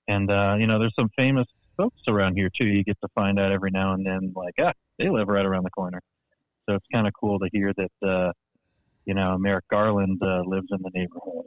and 0.07 0.29
uh, 0.29 0.57
you 0.59 0.67
know, 0.67 0.79
there's 0.79 0.95
some 0.95 1.09
famous 1.15 1.47
folks 1.77 2.01
around 2.07 2.35
here 2.35 2.49
too. 2.49 2.67
You 2.67 2.83
get 2.83 2.97
to 3.01 3.07
find 3.15 3.39
out 3.39 3.51
every 3.51 3.71
now 3.71 3.93
and 3.93 4.05
then, 4.05 4.33
like 4.35 4.55
ah, 4.59 4.73
they 4.97 5.09
live 5.09 5.27
right 5.27 5.45
around 5.45 5.63
the 5.63 5.71
corner. 5.71 6.01
So 6.67 6.75
it's 6.75 6.85
kind 6.91 7.07
of 7.07 7.13
cool 7.19 7.39
to 7.39 7.49
hear 7.53 7.71
that 7.73 8.07
uh, 8.07 8.31
you 9.05 9.13
know 9.13 9.37
Merrick 9.37 9.67
Garland 9.69 10.21
uh, 10.23 10.41
lives 10.45 10.67
in 10.71 10.79
the 10.81 10.91
neighborhood 10.93 11.45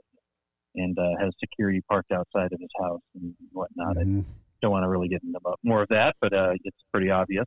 and 0.74 0.98
uh, 0.98 1.10
has 1.20 1.32
security 1.40 1.80
parked 1.88 2.12
outside 2.12 2.52
of 2.52 2.60
his 2.60 2.70
house 2.80 3.00
and 3.14 3.34
whatnot. 3.52 3.98
I 3.98 4.02
Mhm. 4.04 4.24
don't 4.60 4.70
want 4.72 4.84
to 4.84 4.88
really 4.88 5.08
get 5.08 5.22
into 5.22 5.38
more 5.62 5.82
of 5.82 5.88
that, 5.88 6.16
but 6.20 6.32
uh, 6.32 6.52
it's 6.64 6.76
pretty 6.92 7.10
obvious. 7.10 7.46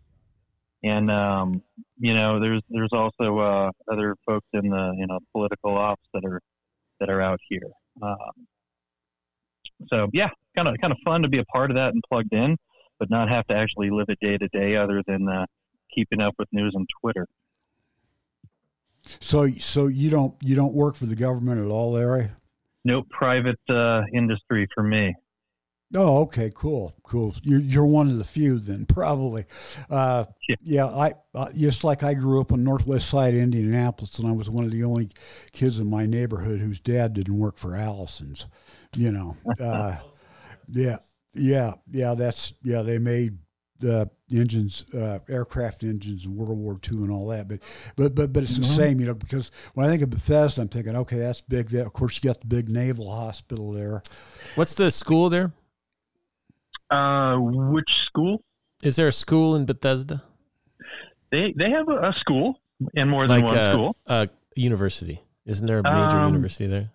And 0.84 1.12
um, 1.12 1.62
you 1.98 2.14
know, 2.14 2.40
there's 2.40 2.62
there's 2.70 2.92
also 2.94 3.38
uh, 3.40 3.72
other 3.92 4.16
folks 4.26 4.48
in 4.54 4.70
the 4.70 4.94
you 4.98 5.08
know 5.08 5.20
political 5.32 5.78
ops 5.78 6.08
that 6.14 6.26
are 6.26 6.42
that 7.00 7.10
are 7.10 7.22
out 7.22 7.40
here. 7.48 7.70
Um, 8.02 8.48
so 9.88 10.10
yeah, 10.14 10.30
kind 10.56 10.68
of 10.68 10.78
kind 10.80 10.92
of 10.92 11.00
fun 11.06 11.22
to 11.22 11.28
be 11.30 11.38
a 11.40 11.46
part 11.46 11.70
of 11.72 11.76
that 11.76 11.94
and 11.94 12.02
plugged 12.10 12.34
in, 12.34 12.58
but 13.00 13.10
not 13.10 13.30
have 13.30 13.46
to 13.48 13.56
actually 13.56 13.90
live 13.90 14.10
it 14.10 14.20
day 14.20 14.38
to 14.38 14.48
day, 14.48 14.76
other 14.76 15.04
than 15.06 15.28
uh, 15.30 15.46
keeping 15.94 16.22
up 16.22 16.34
with 16.40 16.48
news 16.52 16.74
on 16.76 16.86
Twitter. 17.02 17.28
So, 19.20 19.48
so 19.60 19.88
you 19.88 20.10
don't 20.10 20.36
you 20.42 20.56
don't 20.56 20.74
work 20.74 20.96
for 20.96 21.06
the 21.06 21.16
government 21.16 21.60
at 21.60 21.68
all, 21.70 21.96
Ari? 21.96 22.30
No 22.84 23.04
private 23.04 23.60
uh, 23.70 24.04
industry 24.14 24.68
for 24.74 24.84
me. 24.84 25.16
Oh, 25.94 26.22
okay, 26.22 26.50
cool, 26.56 26.96
cool. 27.04 27.36
You're 27.44 27.60
you're 27.60 27.86
one 27.86 28.10
of 28.10 28.18
the 28.18 28.24
few 28.24 28.60
then, 28.60 28.86
probably. 28.86 29.46
Uh, 29.90 30.24
Yeah. 30.48 30.56
yeah, 30.64 30.86
I 30.86 31.14
uh, 31.36 31.52
just 31.54 31.84
like 31.84 32.02
I 32.02 32.14
grew 32.14 32.40
up 32.40 32.54
on 32.54 32.64
Northwest 32.64 33.10
Side, 33.10 33.34
of 33.34 33.42
Indianapolis, 33.42 34.18
and 34.18 34.28
I 34.28 34.32
was 34.32 34.50
one 34.50 34.64
of 34.64 34.72
the 34.72 34.86
only 34.86 35.10
kids 35.52 35.80
in 35.80 35.90
my 35.90 36.06
neighborhood 36.06 36.62
whose 36.62 36.80
dad 36.80 37.14
didn't 37.14 37.38
work 37.38 37.58
for 37.58 37.76
Allison's. 37.76 38.46
You 38.96 39.12
know, 39.12 39.38
uh, 39.60 39.96
yeah, 40.70 40.98
yeah, 41.34 41.74
yeah. 41.92 42.14
That's 42.14 42.54
yeah. 42.64 42.84
They 42.84 42.98
made 42.98 43.38
the 43.82 44.10
engines, 44.34 44.86
uh, 44.94 45.20
aircraft 45.28 45.84
engines 45.84 46.26
in 46.26 46.36
World 46.36 46.58
War 46.58 46.80
II 46.90 47.00
and 47.00 47.12
all 47.12 47.28
that. 47.28 47.48
But 47.48 47.60
but 47.96 48.16
but 48.16 48.32
but 48.34 48.44
it's 48.44 48.58
the 48.58 48.64
same, 48.64 49.00
you 49.00 49.06
know, 49.08 49.14
because 49.14 49.52
when 49.74 49.86
I 49.86 49.90
think 49.90 50.02
of 50.04 50.10
Bethesda, 50.10 50.62
I'm 50.62 50.70
thinking, 50.70 50.96
okay, 50.96 51.18
that's 51.20 51.42
big. 51.42 51.70
That 51.70 51.86
of 51.86 51.94
course 51.94 52.18
you 52.22 52.30
got 52.30 52.40
the 52.42 52.48
big 52.48 52.70
naval 52.70 53.12
hospital 53.14 53.72
there. 53.74 54.02
What's 54.56 54.76
the 54.76 54.90
school 54.92 55.30
there? 55.30 55.52
Uh, 56.90 57.38
which 57.40 57.90
school? 58.06 58.44
Is 58.84 58.96
there 58.96 59.08
a 59.08 59.12
school 59.14 59.56
in 59.56 59.66
Bethesda? 59.66 60.24
They 61.32 61.54
they 61.58 61.70
have 61.70 61.88
a, 61.90 62.10
a 62.10 62.14
school 62.14 62.60
and 62.96 63.10
more 63.10 63.28
than 63.28 63.42
Like 63.42 63.50
one 63.52 63.58
uh, 63.58 63.74
school. 63.74 63.96
a 64.08 64.30
university? 64.56 65.22
Isn't 65.46 65.68
there 65.68 65.80
a 65.80 65.84
major 65.84 66.18
Um, 66.18 66.34
university 66.34 66.68
there? 66.68 66.90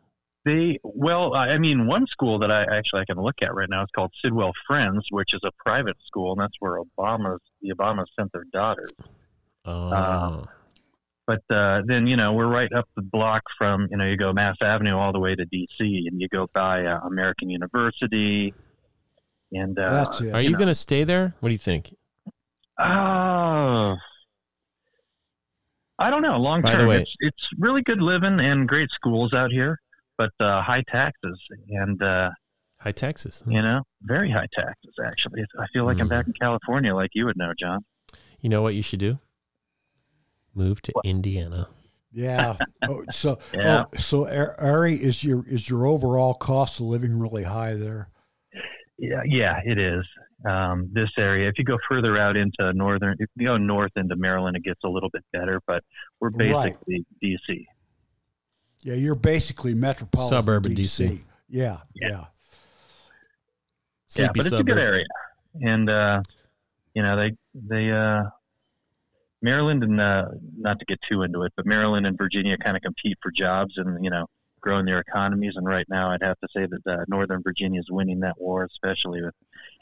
They 0.47 0.78
well, 0.84 1.34
I 1.34 1.49
I 1.49 1.59
mean, 1.59 1.88
one 1.88 2.07
school 2.07 2.38
that 2.38 2.53
I 2.53 2.62
actually 2.62 3.01
I 3.01 3.05
can 3.05 3.20
look 3.20 3.42
at 3.42 3.53
right 3.53 3.68
now 3.68 3.82
is 3.82 3.88
called 3.92 4.12
Sidwell 4.22 4.53
Friends, 4.64 5.05
which 5.11 5.34
is 5.34 5.40
a 5.44 5.51
private 5.59 5.97
school, 6.07 6.32
and 6.32 6.40
that's 6.40 6.55
where 6.61 6.80
Obama's 6.80 7.40
the 7.61 7.72
Obamas 7.74 8.07
sent 8.16 8.30
their 8.32 8.44
daughters. 8.53 8.92
Oh, 9.64 9.88
uh, 9.88 10.44
But 11.26 11.42
uh, 11.51 11.82
then 11.84 12.07
you 12.07 12.16
know 12.16 12.32
we're 12.32 12.47
right 12.47 12.72
up 12.72 12.88
the 12.94 13.03
block 13.03 13.42
from 13.59 13.88
you 13.90 13.97
know 13.97 14.07
you 14.07 14.16
go 14.16 14.32
Mass 14.32 14.55
Avenue 14.62 14.97
all 14.97 15.12
the 15.12 15.18
way 15.18 15.34
to 15.34 15.44
D.C. 15.47 16.07
and 16.09 16.20
you 16.20 16.28
go 16.28 16.47
by 16.55 16.84
uh, 16.84 17.01
American 17.01 17.51
University, 17.51 18.55
and 19.51 19.76
uh, 19.76 20.05
That's 20.05 20.20
it. 20.20 20.32
are 20.32 20.40
you 20.40 20.51
know. 20.51 20.59
going 20.59 20.68
to 20.68 20.76
stay 20.76 21.03
there? 21.03 21.34
What 21.40 21.49
do 21.49 21.55
you 21.55 21.59
think? 21.59 21.92
Oh, 22.78 23.97
I 25.99 26.11
don't 26.11 26.22
know. 26.22 26.38
Long 26.38 26.62
term, 26.62 26.88
it's 26.90 27.12
it's 27.18 27.49
really 27.59 27.82
good 27.82 28.01
living 28.01 28.38
and 28.38 28.68
great 28.68 28.90
schools 28.92 29.32
out 29.34 29.51
here. 29.51 29.80
But 30.18 30.30
uh, 30.40 30.62
high 30.62 30.82
taxes 30.90 31.38
and 31.68 32.02
uh, 32.02 32.30
High 32.78 32.92
Texas. 32.92 33.42
you 33.46 33.62
know 33.62 33.82
very 34.02 34.30
high 34.30 34.48
taxes. 34.54 34.94
Actually, 35.04 35.40
It's- 35.42 35.58
I 35.60 35.66
feel 35.72 35.84
like 35.84 35.98
I'm 35.98 36.06
Mm. 36.06 36.10
back 36.10 36.26
in 36.26 36.32
California, 36.34 36.94
like 36.94 37.10
you 37.14 37.24
would 37.26 37.36
know, 37.36 37.52
John. 37.58 37.84
You 38.40 38.48
know 38.50 38.62
what 38.62 38.74
you 38.74 38.82
should 38.82 39.00
do? 39.00 39.18
Move 40.54 40.80
to 40.82 40.92
Indiana. 41.04 41.68
Yeah. 42.12 42.56
oh, 42.88 43.04
so, 43.10 43.38
Yeah. 43.52 43.84
oh, 43.92 43.96
so 43.96 44.26
Ar- 44.28 44.54
Ari, 44.58 44.94
is 44.94 45.22
your 45.24 45.46
is 45.48 45.68
your 45.68 45.86
overall 45.86 46.34
cost 46.34 46.80
of 46.80 46.86
living 46.86 47.18
really 47.18 47.42
high 47.42 47.74
there? 47.74 48.08
Yeah, 48.98 49.22
yeah, 49.26 49.60
it 49.64 49.78
is. 49.78 50.04
Um, 50.48 50.88
this 50.92 51.10
area, 51.18 51.48
if 51.48 51.58
you 51.58 51.64
go 51.64 51.76
further 51.88 52.16
out 52.16 52.36
into 52.36 52.72
northern, 52.72 53.16
if 53.18 53.28
you 53.36 53.46
go 53.46 53.56
north 53.58 53.92
into 53.96 54.16
Maryland, 54.16 54.56
it 54.56 54.62
gets 54.62 54.80
a 54.84 54.88
little 54.88 55.10
bit 55.10 55.24
better, 55.32 55.60
but 55.66 55.82
we're 56.20 56.30
Right. 56.30 56.74
basically 56.86 57.04
DC. 57.22 57.66
Yeah, 58.87 58.95
you're 58.95 59.16
basically 59.16 59.74
metropolitan 59.74 60.39
Suburban 60.39 60.76
DC. 60.76 61.09
DC. 61.09 61.24
Yeah, 61.49 61.78
Yeah. 61.93 62.09
yeah. 62.09 62.09
yeah, 62.09 62.24
Sleepy 64.07 64.30
but 64.32 64.47
it's 64.47 64.53
a 64.53 64.62
good 64.62 64.78
area, 64.78 65.05
and 65.61 65.91
uh, 65.91 66.22
you 66.95 67.03
know 67.03 67.16
they 67.16 67.32
they 67.53 67.91
uh, 67.91 68.22
Maryland 69.43 69.82
and 69.82 70.01
uh, 70.01 70.26
not 70.57 70.78
to 70.78 70.84
get 70.84 71.01
too 71.11 71.22
into 71.22 71.43
it, 71.43 71.53
but 71.57 71.66
Maryland 71.66 72.07
and 72.07 72.16
Virginia 72.16 72.57
kind 72.57 72.76
of 72.76 72.82
compete 72.84 73.18
for 73.20 73.32
jobs 73.32 73.76
and 73.76 74.05
you 74.05 74.11
know 74.11 74.26
growing 74.61 74.87
their 74.87 75.01
economies. 75.01 75.55
And 75.57 75.66
right 75.66 75.87
now, 75.89 76.12
I'd 76.12 76.22
have 76.22 76.39
to 76.39 76.49
say 76.57 76.66
that 76.66 76.87
uh, 76.89 77.05
Northern 77.09 77.43
Virginia 77.43 77.80
is 77.80 77.91
winning 77.91 78.20
that 78.20 78.41
war, 78.41 78.62
especially 78.62 79.20
with 79.20 79.34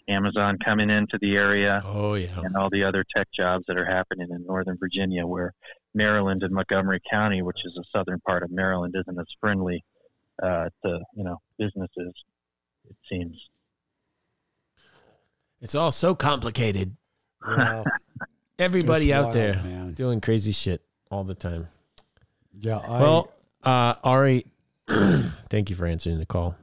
Amazon 0.08 0.56
coming 0.64 0.88
into 0.88 1.18
the 1.20 1.36
area. 1.36 1.82
Oh 1.84 2.14
yeah. 2.14 2.40
and 2.42 2.56
all 2.56 2.70
the 2.70 2.84
other 2.84 3.04
tech 3.14 3.28
jobs 3.32 3.66
that 3.68 3.76
are 3.76 3.84
happening 3.84 4.28
in 4.30 4.46
Northern 4.46 4.78
Virginia, 4.78 5.26
where 5.26 5.52
Maryland 5.94 6.42
and 6.42 6.52
Montgomery 6.52 7.00
County, 7.10 7.42
which 7.42 7.64
is 7.64 7.72
the 7.74 7.84
southern 7.92 8.20
part 8.20 8.42
of 8.42 8.50
Maryland, 8.50 8.94
isn't 8.98 9.18
as 9.18 9.26
friendly 9.40 9.84
uh, 10.42 10.68
to 10.84 11.00
you 11.14 11.24
know 11.24 11.38
businesses. 11.58 12.12
It 12.88 12.96
seems. 13.08 13.36
It's 15.60 15.74
all 15.74 15.92
so 15.92 16.14
complicated. 16.14 16.96
yeah 17.48 17.84
Everybody 18.58 19.10
it's 19.10 19.16
out 19.16 19.24
wild, 19.24 19.34
there 19.34 19.54
man. 19.54 19.92
doing 19.94 20.20
crazy 20.20 20.52
shit 20.52 20.82
all 21.10 21.24
the 21.24 21.34
time. 21.34 21.68
Yeah, 22.56 22.78
I, 22.78 23.00
well, 23.00 23.32
uh, 23.64 23.94
Ari, 24.04 24.46
thank 25.50 25.70
you 25.70 25.76
for 25.76 25.86
answering 25.86 26.18
the 26.18 26.26
call. 26.26 26.54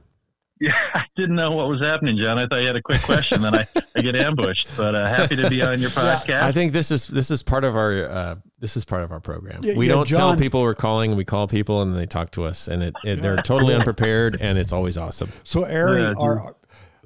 Yeah, 0.62 0.74
I 0.94 1.04
didn't 1.16 1.34
know 1.34 1.50
what 1.50 1.68
was 1.68 1.80
happening, 1.80 2.16
John. 2.16 2.38
I 2.38 2.46
thought 2.46 2.60
you 2.60 2.68
had 2.68 2.76
a 2.76 2.82
quick 2.82 3.02
question, 3.02 3.42
then 3.42 3.52
I, 3.52 3.66
I 3.96 4.00
get 4.00 4.14
ambushed. 4.14 4.68
But 4.76 4.94
uh, 4.94 5.08
happy 5.08 5.34
to 5.34 5.50
be 5.50 5.60
on 5.60 5.80
your 5.80 5.90
podcast. 5.90 6.42
I 6.42 6.52
think 6.52 6.72
this 6.72 6.92
is 6.92 7.08
this 7.08 7.32
is 7.32 7.42
part 7.42 7.64
of 7.64 7.74
our 7.74 8.04
uh, 8.04 8.36
this 8.60 8.76
is 8.76 8.84
part 8.84 9.02
of 9.02 9.10
our 9.10 9.18
program. 9.18 9.64
Yeah, 9.64 9.76
we 9.76 9.88
yeah, 9.88 9.94
don't 9.94 10.06
tell 10.08 10.36
people 10.36 10.62
we're 10.62 10.76
calling. 10.76 11.16
We 11.16 11.24
call 11.24 11.48
people 11.48 11.82
and 11.82 11.96
they 11.96 12.06
talk 12.06 12.30
to 12.32 12.44
us, 12.44 12.68
and 12.68 12.80
it, 12.80 12.94
it 13.04 13.16
they're 13.20 13.38
totally 13.38 13.74
unprepared, 13.74 14.38
and 14.40 14.56
it's 14.56 14.72
always 14.72 14.96
awesome. 14.96 15.32
so 15.42 15.64
Ari, 15.64 16.00
Yeah, 16.00 16.14
are, 16.16 16.54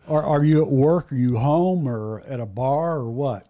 are 0.06 0.22
are 0.22 0.44
you 0.44 0.62
at 0.62 0.70
work? 0.70 1.10
Are 1.10 1.16
you 1.16 1.38
home 1.38 1.88
or 1.88 2.20
at 2.28 2.40
a 2.40 2.46
bar 2.46 2.98
or 2.98 3.10
what? 3.10 3.48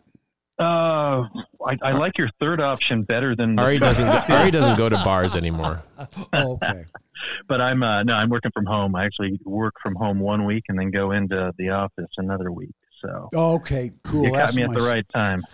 Uh, 0.58 1.24
I, 1.66 1.76
I 1.82 1.92
like 1.92 2.18
your 2.18 2.30
third 2.40 2.60
option 2.60 3.02
better 3.02 3.36
than 3.36 3.56
the 3.56 3.62
Ari 3.62 3.78
doesn't 3.78 4.06
go, 4.06 4.34
Ari 4.34 4.50
doesn't 4.50 4.78
go 4.78 4.88
to 4.88 4.96
bars 4.96 5.36
anymore. 5.36 5.82
Oh, 6.32 6.58
okay. 6.62 6.84
but 7.48 7.60
I'm 7.60 7.82
uh, 7.82 8.02
no, 8.02 8.14
I'm 8.14 8.30
working 8.30 8.50
from 8.52 8.66
home. 8.66 8.94
I 8.94 9.04
actually 9.04 9.38
work 9.44 9.74
from 9.82 9.94
home 9.94 10.18
one 10.18 10.44
week 10.46 10.64
and 10.68 10.78
then 10.78 10.90
go 10.90 11.12
into 11.12 11.52
the 11.58 11.70
office 11.70 12.10
another 12.16 12.52
week. 12.52 12.74
So 13.02 13.28
okay, 13.34 13.92
cool. 14.04 14.24
you 14.24 14.32
That's 14.32 14.52
caught 14.52 14.56
me 14.56 14.62
at 14.62 14.70
the 14.70 14.80
right 14.80 15.06
time. 15.14 15.44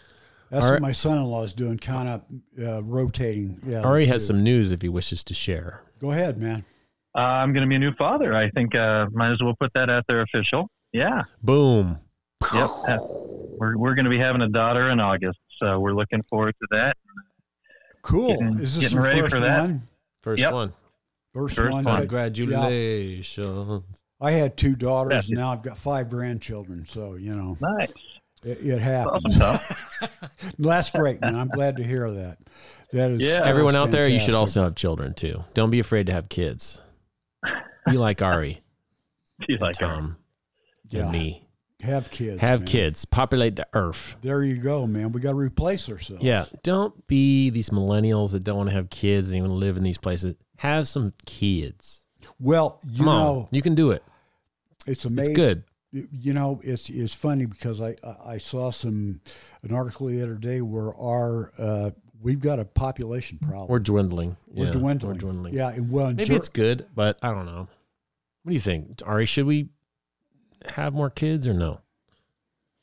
That's 0.51 0.67
All 0.67 0.73
what 0.73 0.83
my 0.83 0.93
son-in-law 0.93 1.45
is 1.45 1.55
doing, 1.55 1.79
kind 1.79 2.09
of 2.11 2.23
uh, 2.63 2.83
rotating. 2.83 3.59
Yeah. 3.67 3.81
Ari 3.81 4.05
has 4.07 4.27
some 4.27 4.43
news 4.45 4.71
if 4.71 4.83
he 4.83 4.89
wishes 4.91 5.25
to 5.25 5.35
share. 5.35 5.83
Go 5.99 6.11
ahead, 6.11 6.37
man. 6.37 6.63
Uh, 7.17 7.21
I'm 7.21 7.55
going 7.55 7.63
to 7.63 7.69
be 7.69 7.77
a 7.77 7.79
new 7.79 7.95
father. 7.95 8.35
I 8.35 8.51
think 8.51 8.75
uh, 8.75 9.07
might 9.13 9.33
as 9.33 9.43
well 9.43 9.57
put 9.59 9.73
that 9.75 9.89
out 9.89 10.05
there 10.09 10.21
official. 10.21 10.69
Yeah. 10.93 11.23
Boom. 11.43 12.01
Yep. 12.55 12.71
Uh, 12.89 12.99
We're 13.59 13.77
we're 13.77 13.95
going 13.95 14.05
to 14.07 14.11
be 14.11 14.19
having 14.19 14.43
a 14.43 14.49
daughter 14.49 14.89
in 14.89 14.99
August, 15.01 15.39
so 15.61 15.79
we're 15.79 15.93
looking 15.95 16.23
forward 16.25 16.55
to 16.61 16.67
that. 16.73 16.97
Cool. 18.03 18.29
Getting- 18.39 18.59
is 18.61 18.75
this 18.75 18.85
getting 18.85 18.99
ready 18.99 19.21
first 19.21 19.35
for 19.35 19.41
that. 19.41 19.61
one? 19.61 19.89
First 20.23 20.41
Yep. 20.43 20.53
one. 20.53 20.73
First, 21.35 21.57
First 21.57 21.73
one. 21.73 21.85
one. 21.85 21.95
I, 21.97 22.01
Congratulations. 22.01 23.85
I 24.21 24.31
had 24.33 24.57
two 24.57 24.75
daughters, 24.77 25.13
Yes. 25.15 25.29
and 25.29 25.37
now 25.39 25.51
I've 25.51 25.63
got 25.63 25.79
five 25.79 26.11
grandchildren. 26.11 26.85
So 26.87 27.15
you 27.15 27.35
know, 27.35 27.57
Nice. 27.61 27.93
it, 28.45 28.59
it 28.67 28.79
happens. 28.81 29.41
Awesome. 29.41 29.77
That's 30.59 30.91
great, 30.91 31.21
man. 31.21 31.37
I'm 31.37 31.49
glad 31.49 31.77
to 31.77 31.85
hear 31.85 32.11
that. 32.11 32.39
That 32.93 33.13
is 33.13 33.23
Yeah. 33.23 33.43
Everyone 33.45 33.75
is 33.75 33.79
out 33.81 33.91
there, 33.91 34.09
you 34.09 34.19
should 34.19 34.35
also 34.35 34.63
have 34.65 34.75
children 34.75 35.15
too. 35.15 35.45
Don't 35.55 35.71
be 35.71 35.79
afraid 35.79 36.07
to 36.07 36.13
have 36.13 36.29
kids. 36.29 36.83
Be 37.89 37.97
like 37.99 38.21
Ari, 38.23 38.61
Be 39.47 39.55
and 39.55 39.63
like 39.63 39.77
her. 39.79 39.87
Tom, 39.87 40.17
Yeah. 40.91 41.03
and 41.05 41.13
me. 41.13 41.47
Have 41.83 42.11
kids. 42.11 42.41
Have 42.41 42.61
man. 42.61 42.67
kids. 42.67 43.05
Populate 43.05 43.57
the 43.57 43.67
earth. 43.75 44.17
There 44.23 44.43
you 44.43 44.57
go, 44.57 44.87
man. 44.87 45.13
We 45.13 45.21
got 45.21 45.31
to 45.31 45.37
replace 45.37 45.89
ourselves. 45.91 46.23
Yeah. 46.23 46.45
Don't 46.63 47.07
be 47.07 47.51
these 47.51 47.71
millennials 47.71 48.33
that 48.33 48.45
don't 48.45 48.57
want 48.57 48.69
to 48.71 48.75
have 48.75 48.91
kids 48.91 49.29
and 49.29 49.39
even 49.39 49.59
live 49.59 49.77
in 49.77 49.83
these 49.83 49.99
places. 49.99 50.37
Have 50.59 50.87
some 50.89 51.13
kids. 51.27 52.03
Well, 52.41 52.79
you 52.85 52.99
Come 52.99 53.07
know, 53.07 53.13
on. 53.41 53.49
You 53.51 53.63
can 53.63 53.75
do 53.75 53.91
it. 53.91 54.03
it's 54.87 55.05
amazing. 55.05 55.33
It's 55.33 55.37
good. 55.37 55.65
You 55.93 56.33
know, 56.33 56.59
it's 56.65 56.89
it's 56.89 57.13
funny 57.13 57.45
because 57.45 57.81
I 57.81 57.97
I- 58.25 58.39
saw 58.39 58.71
some 58.71 59.21
an 59.63 59.75
article 59.75 60.07
the 60.07 60.23
other 60.23 60.37
day 60.37 60.63
where 60.63 60.95
our 60.97 61.53
uh, 61.59 61.91
we've 62.23 62.41
got 62.41 62.59
a 62.59 62.65
population 62.65 63.37
problem. 63.39 63.67
We're 63.69 63.79
dwindling. 63.81 64.39
We're 64.47 64.67
Yeah, 64.67 64.71
dwindling. 64.73 65.13
We're 65.15 65.19
dwindling. 65.19 65.53
Yeah, 65.55 65.69
and 65.71 65.91
well, 65.91 66.11
Maybe 66.15 66.35
it's 66.35 66.49
good, 66.49 66.87
but 66.95 67.19
I 67.23 67.31
don't 67.33 67.45
know. 67.45 67.69
What 68.43 68.49
do 68.51 68.55
you 68.55 68.61
think, 68.61 69.03
Ari? 69.05 69.27
Should 69.27 69.45
we 69.45 69.69
have 70.71 70.95
more 70.95 71.11
kids 71.11 71.47
or 71.47 71.55
no? 71.55 71.81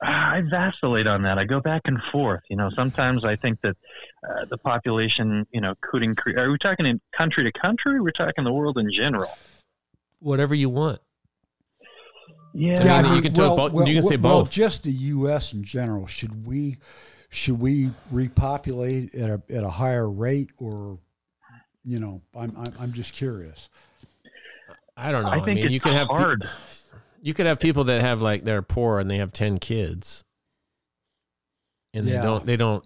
I 0.01 0.41
vacillate 0.49 1.07
on 1.07 1.23
that. 1.23 1.37
I 1.37 1.43
go 1.43 1.59
back 1.59 1.81
and 1.85 2.01
forth. 2.11 2.41
You 2.49 2.55
know, 2.55 2.69
sometimes 2.73 3.25
I 3.25 3.35
think 3.35 3.59
that 3.61 3.75
uh, 4.23 4.45
the 4.49 4.57
population, 4.57 5.45
you 5.51 5.59
know, 5.59 5.73
could 5.81 6.03
increase. 6.03 6.37
Are 6.37 6.49
we 6.49 6.57
talking 6.57 6.85
in 6.85 7.01
country 7.15 7.43
to 7.43 7.51
country? 7.51 7.99
We're 7.99 8.11
talking 8.11 8.45
the 8.45 8.53
world 8.53 8.77
in 8.77 8.89
general? 8.91 9.29
Whatever 10.19 10.55
you 10.55 10.69
want. 10.69 10.99
Yeah. 12.53 12.95
I 12.95 13.01
mean, 13.01 13.13
you 13.15 13.21
can 13.21 13.33
do 13.33 13.43
it 13.43 13.55
both- 13.55 13.87
you 13.87 13.93
can 13.93 14.03
say 14.03 14.15
well, 14.17 14.39
both. 14.41 14.51
just 14.51 14.83
the 14.83 14.91
U.S. 14.91 15.53
in 15.53 15.63
general. 15.63 16.07
Should 16.07 16.47
we 16.47 16.77
should 17.29 17.59
we 17.59 17.89
repopulate 18.11 19.13
at 19.15 19.29
a 19.29 19.41
at 19.53 19.63
a 19.63 19.69
higher 19.69 20.09
rate, 20.09 20.49
or 20.57 20.97
you 21.83 21.99
know, 21.99 22.21
I'm 22.35 22.55
I'm, 22.57 22.73
I'm 22.79 22.93
just 22.93 23.13
curious. 23.13 23.69
I 24.97 25.11
don't 25.11 25.23
know. 25.23 25.29
I 25.29 25.33
I, 25.33 25.41
think 25.41 25.57
mean, 25.57 25.65
it's 25.65 25.73
you 25.73 25.79
can 25.79 25.93
have 25.93 26.07
pe- 26.07 26.15
hard. 26.15 26.49
You 27.21 27.33
could 27.33 27.45
have 27.45 27.59
people 27.59 27.83
that 27.85 28.01
have 28.01 28.21
like 28.21 28.43
they're 28.43 28.61
poor 28.61 28.99
and 28.99 29.09
they 29.09 29.17
have 29.17 29.31
ten 29.33 29.57
kids, 29.59 30.23
and 31.93 32.07
they 32.07 32.13
Yeah. 32.13 32.21
don't 32.23 32.45
they 32.45 32.57
don't 32.57 32.85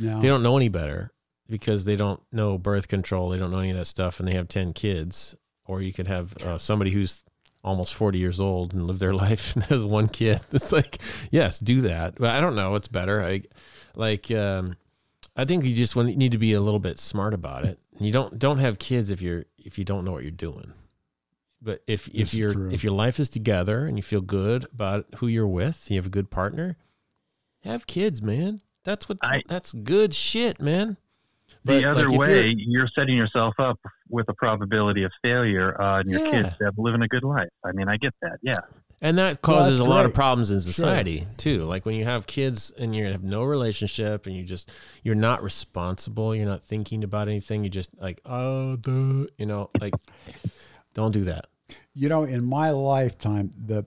No, 0.00 0.20
they 0.20 0.28
don't 0.28 0.42
know 0.42 0.56
any 0.56 0.68
better 0.68 1.12
because 1.48 1.84
they 1.84 1.96
don't 1.96 2.20
know 2.32 2.58
birth 2.58 2.88
control. 2.88 3.28
They 3.30 3.38
don't 3.38 3.50
know 3.50 3.58
any 3.58 3.70
of 3.70 3.76
that 3.76 3.86
stuff, 3.86 4.18
and 4.18 4.28
they 4.28 4.34
have 4.34 4.48
ten 4.48 4.72
kids. 4.72 5.34
Or 5.66 5.80
you 5.80 5.92
could 5.92 6.08
have 6.08 6.36
uh, 6.38 6.58
somebody 6.58 6.90
who's 6.90 7.22
almost 7.64 7.94
forty 7.94 8.18
years 8.18 8.40
old 8.40 8.74
and 8.74 8.86
live 8.86 8.98
their 8.98 9.14
life 9.26 9.54
and 9.54 9.64
has 9.64 9.84
one 9.84 10.06
kid. 10.08 10.40
It's 10.52 10.72
like, 10.72 10.98
yes, 11.30 11.58
do 11.60 11.80
that. 11.82 12.16
But 12.16 12.30
I 12.30 12.40
don't 12.40 12.56
know. 12.56 12.74
It's 12.74 12.88
better. 12.88 13.22
I 13.22 13.42
like. 13.94 14.30
Um, 14.30 14.76
I 15.34 15.46
think 15.46 15.64
you 15.64 15.74
just 15.74 15.96
want, 15.96 16.14
need 16.16 16.32
to 16.32 16.38
be 16.38 16.52
a 16.52 16.60
little 16.60 16.80
bit 16.80 16.98
smart 16.98 17.32
about 17.32 17.64
it. 17.64 17.78
You 17.98 18.12
don't 18.12 18.38
don't 18.38 18.58
have 18.58 18.78
kids 18.78 19.10
if 19.10 19.22
you're 19.22 19.44
if 19.58 19.78
you 19.78 19.84
don't 19.84 20.04
know 20.04 20.12
what 20.12 20.22
you're 20.22 20.30
doing. 20.30 20.72
But 21.64 21.82
if 21.86 22.08
if 22.08 22.32
is 22.32 22.34
your 22.34 22.50
true. 22.50 22.70
if 22.72 22.82
your 22.82 22.92
life 22.92 23.20
is 23.20 23.28
together 23.28 23.86
and 23.86 23.96
you 23.96 24.02
feel 24.02 24.20
good 24.20 24.66
about 24.72 25.06
who 25.16 25.28
you're 25.28 25.46
with, 25.46 25.90
you 25.90 25.96
have 25.96 26.06
a 26.06 26.10
good 26.10 26.28
partner, 26.30 26.76
have 27.62 27.86
kids, 27.86 28.20
man. 28.20 28.60
That's 28.84 29.08
what 29.08 29.18
I- 29.22 29.42
that's 29.48 29.72
good 29.72 30.12
shit, 30.14 30.60
man. 30.60 30.96
the 31.64 31.88
other 31.88 32.08
like, 32.08 32.18
way, 32.18 32.46
you're- 32.48 32.54
you're, 32.66 32.88
setting 32.88 33.16
yourself 33.16 33.54
up 33.60 33.78
with 34.08 34.28
a 34.28 34.34
probability 34.34 35.04
of 35.04 35.12
failure 35.22 35.80
uh, 35.80 35.98
on 36.00 36.08
your 36.08 36.20
Yeah. 36.24 36.30
kids 36.32 36.56
to 36.58 36.64
have 36.64 36.74
living 36.78 37.02
a 37.02 37.06
good 37.08 37.22
life. 37.22 37.50
I 37.64 37.70
mean, 37.70 37.88
I 37.88 37.96
get 37.98 38.12
that. 38.22 38.38
Yeah. 38.42 38.58
And 39.00 39.18
that 39.18 39.42
causes 39.42 39.78
that's 39.78 39.86
a 39.86 39.90
lot 39.90 40.04
of 40.04 40.12
problems 40.14 40.50
in 40.50 40.60
society 40.60 41.26
too. 41.36 41.62
Like 41.62 41.86
when 41.86 41.94
you 41.94 42.04
have 42.04 42.26
kids 42.26 42.72
and 42.76 42.94
you 42.96 43.04
have 43.06 43.22
no 43.22 43.44
relationship 43.44 44.26
and 44.26 44.34
you 44.36 44.42
just 44.42 44.70
you're 45.04 45.14
not 45.14 45.42
responsible, 45.44 46.34
you're 46.34 46.46
not 46.46 46.64
thinking 46.64 47.04
about 47.04 47.28
anything, 47.28 47.62
you 47.62 47.70
just 47.70 47.90
like, 48.00 48.20
oh 48.24 48.74
the 48.76 49.28
you 49.38 49.46
know, 49.46 49.70
like 49.80 49.94
don't 50.94 51.12
do 51.12 51.24
that. 51.24 51.46
You 51.94 52.08
know, 52.08 52.24
in 52.24 52.44
my 52.44 52.70
lifetime, 52.70 53.50
the 53.56 53.86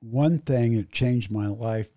one 0.00 0.38
thing 0.38 0.76
that 0.76 0.90
changed 0.90 1.30
my 1.30 1.46
life 1.46 1.90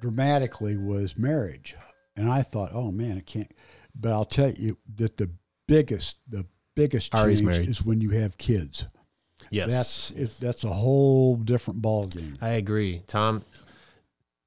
dramatically 0.00 0.76
was 0.76 1.16
marriage, 1.16 1.76
and 2.16 2.30
I 2.30 2.42
thought, 2.42 2.70
oh 2.72 2.90
man, 2.90 3.16
it 3.16 3.26
can't. 3.26 3.50
But 3.94 4.12
I'll 4.12 4.24
tell 4.24 4.50
you 4.50 4.76
that 4.96 5.16
the 5.16 5.30
biggest 5.66 6.18
the 6.28 6.46
biggest 6.74 7.14
Ari's 7.14 7.38
change 7.38 7.48
married. 7.48 7.68
is 7.68 7.84
when 7.84 8.00
you 8.00 8.10
have 8.10 8.36
kids. 8.38 8.86
Yes. 9.50 9.70
That's 9.70 10.10
it, 10.12 10.40
that's 10.40 10.64
a 10.64 10.68
whole 10.68 11.36
different 11.36 11.82
ball 11.82 12.06
game. 12.06 12.34
I 12.40 12.50
agree. 12.50 13.02
Tom 13.06 13.44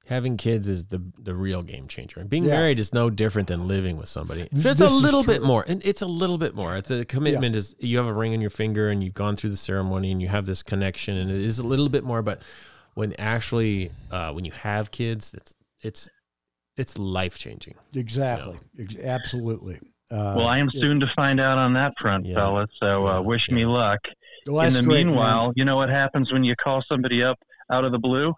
having 0.08 0.36
kids 0.36 0.68
is 0.68 0.86
the 0.86 1.00
the 1.18 1.34
real 1.34 1.62
game 1.62 1.86
changer. 1.88 2.20
And 2.20 2.28
being 2.30 2.44
Yeah. 2.44 2.52
married 2.58 2.78
is 2.78 2.92
no 2.92 3.10
different 3.10 3.48
than 3.48 3.68
living 3.68 3.96
with 3.96 4.08
somebody. 4.08 4.42
It's 4.42 4.62
This 4.62 4.80
a 4.80 4.88
little 4.88 5.22
bit 5.22 5.42
more, 5.42 5.64
and 5.68 5.80
it's 5.84 6.02
a 6.02 6.06
little 6.06 6.38
bit 6.38 6.54
more. 6.54 6.76
It's 6.76 6.90
a 6.90 7.04
commitment 7.04 7.54
is 7.54 7.74
you 7.78 7.98
have 7.98 8.06
a 8.06 8.12
ring 8.12 8.32
on 8.32 8.40
your 8.40 8.50
finger 8.50 8.88
and 8.88 9.02
you've 9.04 9.14
gone 9.14 9.36
through 9.36 9.50
the 9.50 9.56
ceremony 9.56 10.10
and 10.10 10.20
you 10.22 10.28
have 10.28 10.46
this 10.46 10.62
connection, 10.62 11.16
and 11.16 11.30
it 11.30 11.40
is 11.44 11.58
a 11.58 11.66
little 11.66 11.88
bit 11.88 12.04
more. 12.04 12.22
But 12.22 12.42
when 12.94 13.14
actually 13.18 13.90
uh, 14.10 14.32
when 14.32 14.44
you 14.44 14.52
have 14.52 14.90
kids, 14.90 15.34
it's 15.34 15.54
it's 15.80 16.08
it's 16.76 16.96
life 16.98 17.38
changing. 17.38 17.74
Exactly. 17.94 18.58
Ex- 18.78 18.96
absolutely. 19.02 19.78
Uh, 20.10 20.32
Well, 20.36 20.46
I 20.46 20.58
am 20.58 20.70
soon 20.70 21.00
to 21.00 21.06
find 21.14 21.38
out 21.40 21.58
on 21.58 21.74
that 21.74 21.92
front, 22.00 22.24
Yeah. 22.24 22.36
fellas. 22.36 22.70
So 22.80 23.04
Yeah, 23.06 23.16
uh, 23.18 23.20
wish 23.22 23.48
yeah. 23.48 23.54
me 23.56 23.66
luck. 23.66 23.98
well, 24.46 24.64
In 24.66 24.72
the 24.72 24.82
great, 24.82 25.04
man. 25.04 25.06
meanwhile, 25.08 25.52
you 25.56 25.64
know 25.66 25.76
what 25.76 25.90
happens 25.90 26.32
when 26.32 26.44
you 26.44 26.54
call 26.56 26.82
somebody 26.88 27.22
up 27.22 27.36
out 27.70 27.84
of 27.84 27.92
the 27.92 27.98
blue? 27.98 28.32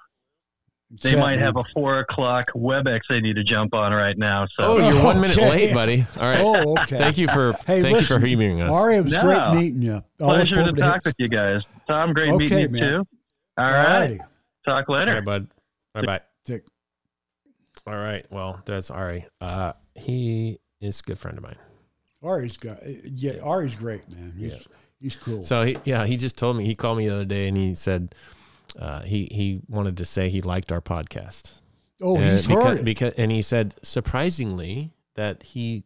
They 1.02 1.10
Set, 1.10 1.18
might 1.20 1.36
man. 1.36 1.44
have 1.44 1.56
a 1.56 1.62
four 1.72 2.00
o'clock 2.00 2.46
WebEx 2.56 3.02
they 3.08 3.20
need 3.20 3.36
to 3.36 3.44
jump 3.44 3.74
on 3.74 3.92
right 3.92 4.18
now. 4.18 4.46
So 4.58 4.64
Oh, 4.64 4.78
you're 4.88 5.04
one 5.04 5.20
minute 5.20 5.36
Okay. 5.38 5.48
late, 5.68 5.72
buddy. 5.74 6.04
All 6.18 6.22
right. 6.28 6.40
Oh, 6.40 6.72
okay. 6.82 6.98
Thank 6.98 7.16
you 7.16 7.28
for 7.28 7.52
Hey, 7.64 7.80
thank 7.80 7.98
you 8.00 8.02
for 8.06 8.14
listen, 8.18 8.40
hearing 8.40 8.60
us. 8.60 8.72
Ari, 8.72 8.96
it 8.96 9.04
was 9.04 9.12
No. 9.12 9.20
great 9.22 9.52
meeting 9.54 9.82
you. 9.82 9.94
I 9.96 10.02
pleasure 10.18 10.64
to 10.64 10.72
to 10.72 10.80
talk 10.80 11.04
with 11.04 11.14
you 11.18 11.28
guys. 11.28 11.62
Tom, 11.86 12.12
great 12.12 12.28
Okay, 12.30 12.36
meeting 12.38 12.74
you 12.74 12.80
too. 12.80 13.06
All 13.56 13.64
All 13.66 13.70
right. 13.72 14.00
righty. 14.00 14.20
Talk 14.66 14.88
All 14.88 14.96
later. 14.96 15.14
right, 15.14 15.24
bud. 15.24 15.46
Bye 15.94 16.02
bye. 16.02 16.20
Take- 16.44 16.62
All 17.86 17.94
right. 17.94 18.26
Well, 18.30 18.60
that's 18.64 18.90
Ari. 18.90 19.26
Uh, 19.40 19.74
he 19.94 20.58
is 20.80 20.98
a 21.00 21.02
good 21.04 21.18
friend 21.20 21.38
of 21.38 21.44
mine. 21.44 21.56
Ari's 22.22 22.56
got 22.56 22.78
yeah. 23.04 23.38
Ari's 23.44 23.76
great, 23.76 24.02
man. 24.12 24.34
He's 24.36 24.52
Yeah. 24.54 24.58
he's 25.00 25.14
cool. 25.16 25.44
So 25.44 25.62
he, 25.62 25.78
yeah, 25.84 26.04
he 26.04 26.16
just 26.16 26.36
told 26.36 26.56
me. 26.56 26.64
He 26.64 26.74
called 26.74 26.98
me 26.98 27.06
the 27.08 27.14
other 27.14 27.24
day 27.24 27.46
and 27.48 27.56
he 27.56 27.74
said 27.76 28.14
uh, 28.78 29.02
he 29.02 29.28
he 29.30 29.60
wanted 29.68 29.96
to 29.98 30.04
say 30.04 30.28
he 30.30 30.40
liked 30.42 30.70
our 30.72 30.80
podcast. 30.80 31.52
oh, 32.02 32.16
And 32.16 32.32
he's 32.32 32.46
because, 32.46 32.64
heard 32.64 32.78
it. 32.80 32.84
because 32.84 33.14
and 33.16 33.30
he 33.32 33.42
said 33.42 33.74
surprisingly 33.82 34.92
that 35.14 35.42
he 35.42 35.84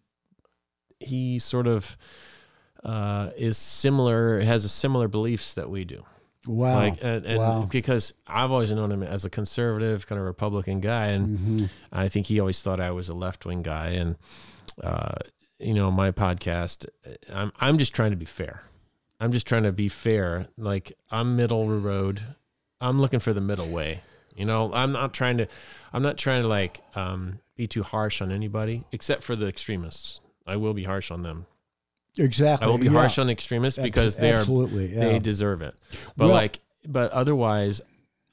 he 1.00 1.38
sort 1.38 1.66
of 1.66 1.96
uh, 2.84 3.30
is 3.36 3.56
similar 3.56 4.40
has 4.40 4.64
a 4.64 4.68
similar 4.68 5.08
beliefs 5.08 5.54
that 5.54 5.70
we 5.70 5.84
do. 5.84 6.02
Wow. 6.46 6.76
Like 6.76 6.98
and, 7.02 7.24
and 7.24 7.38
Wow. 7.38 7.68
because 7.70 8.12
I've 8.26 8.50
always 8.50 8.70
known 8.70 8.92
him 8.92 9.02
as 9.02 9.24
a 9.24 9.30
conservative 9.30 10.06
kind 10.06 10.18
of 10.20 10.26
Republican 10.26 10.80
guy 10.80 11.06
and 11.06 11.38
Mhm. 11.38 11.70
I 11.90 12.08
think 12.08 12.26
he 12.26 12.38
always 12.38 12.60
thought 12.60 12.80
I 12.80 12.90
was 12.90 13.08
a 13.08 13.14
left 13.14 13.46
wing 13.46 13.62
guy, 13.62 13.90
and 13.90 14.16
uh, 14.82 15.14
you 15.58 15.72
know, 15.72 15.90
my 15.90 16.10
podcast, 16.10 16.84
I'm 17.32 17.50
I'm 17.58 17.78
just 17.78 17.94
trying 17.94 18.10
to 18.10 18.16
be 18.16 18.26
fair. 18.26 18.62
I'm 19.20 19.32
just 19.32 19.46
trying 19.46 19.62
to 19.62 19.72
be 19.72 19.88
fair. 19.88 20.48
Like 20.58 20.92
I'm 21.10 21.34
middle 21.36 21.66
road. 21.68 22.20
I'm 22.84 23.00
looking 23.00 23.20
for 23.20 23.32
the 23.32 23.40
middle 23.40 23.68
way. 23.68 24.00
You 24.36 24.44
know, 24.44 24.70
I'm 24.72 24.92
not 24.92 25.14
trying 25.14 25.38
to, 25.38 25.48
I'm 25.92 26.02
not 26.02 26.18
trying 26.18 26.42
to 26.42 26.48
like 26.48 26.80
um, 26.94 27.40
be 27.56 27.66
too 27.66 27.82
harsh 27.82 28.20
on 28.20 28.30
anybody, 28.30 28.84
except 28.92 29.22
for 29.22 29.36
the 29.36 29.46
extremists. 29.46 30.20
I 30.46 30.56
will 30.56 30.74
be 30.74 30.84
harsh 30.84 31.10
on 31.10 31.22
them. 31.22 31.46
Exactly. 32.18 32.66
I 32.66 32.70
will 32.70 32.78
be 32.78 32.86
yeah. 32.86 32.92
harsh 32.92 33.18
on 33.18 33.30
extremists 33.30 33.78
because 33.80 34.16
they 34.16 34.32
are 34.32 34.38
absolutely. 34.40 34.86
Yeah. 34.86 35.00
they 35.00 35.18
deserve 35.18 35.62
it. 35.62 35.74
But 36.16 36.26
Well- 36.26 36.34
like, 36.34 36.60
but 36.86 37.10
otherwise, 37.12 37.80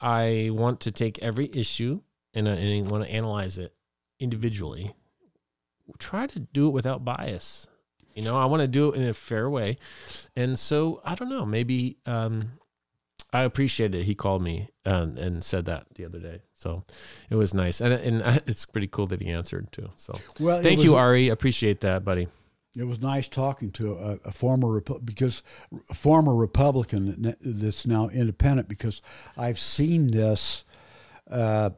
I 0.01 0.49
want 0.51 0.81
to 0.81 0.91
take 0.91 1.19
every 1.19 1.49
issue 1.53 2.01
and 2.33 2.49
I, 2.49 2.53
and 2.55 2.87
I 2.87 2.91
want 2.91 3.05
to 3.05 3.11
analyze 3.11 3.57
it 3.57 3.73
individually. 4.19 4.93
Try 5.99 6.27
to 6.27 6.39
do 6.39 6.67
it 6.67 6.71
without 6.71 7.05
bias. 7.05 7.67
You 8.13 8.23
know, 8.23 8.37
I 8.37 8.45
want 8.45 8.61
to 8.61 8.67
do 8.67 8.91
it 8.91 8.97
in 8.97 9.07
a 9.07 9.13
fair 9.13 9.49
way. 9.49 9.77
And 10.35 10.59
so 10.59 11.01
I 11.05 11.15
don't 11.15 11.29
know. 11.29 11.45
Maybe 11.45 11.97
um, 12.05 12.51
I 13.33 13.43
appreciated 13.43 14.01
it. 14.01 14.03
He 14.03 14.15
called 14.15 14.41
me 14.41 14.69
um, 14.85 15.15
and 15.17 15.43
said 15.43 15.65
that 15.65 15.85
the 15.95 16.05
other 16.05 16.19
day. 16.19 16.41
So 16.53 16.83
it 17.29 17.35
was 17.35 17.53
nice, 17.53 17.81
and 17.81 17.93
and 17.93 18.43
it's 18.47 18.65
pretty 18.65 18.87
cool 18.87 19.07
that 19.07 19.21
he 19.21 19.29
answered 19.29 19.71
too. 19.71 19.89
So 19.95 20.17
well, 20.39 20.61
thank 20.61 20.77
was- 20.77 20.85
you, 20.85 20.95
Ari. 20.95 21.29
Appreciate 21.29 21.81
that, 21.81 22.03
buddy. 22.03 22.27
It 22.77 22.85
was 22.85 23.01
nice 23.01 23.27
talking 23.27 23.71
to 23.71 23.95
a, 23.95 24.17
a 24.25 24.31
former 24.31 24.79
because 25.03 25.43
a 25.89 25.93
former 25.93 26.33
Republican 26.33 27.35
that's 27.41 27.85
now 27.85 28.07
independent 28.07 28.69
because 28.69 29.01
I've 29.35 29.59
seen 29.59 30.07
this, 30.07 30.63
uh, 31.29 31.71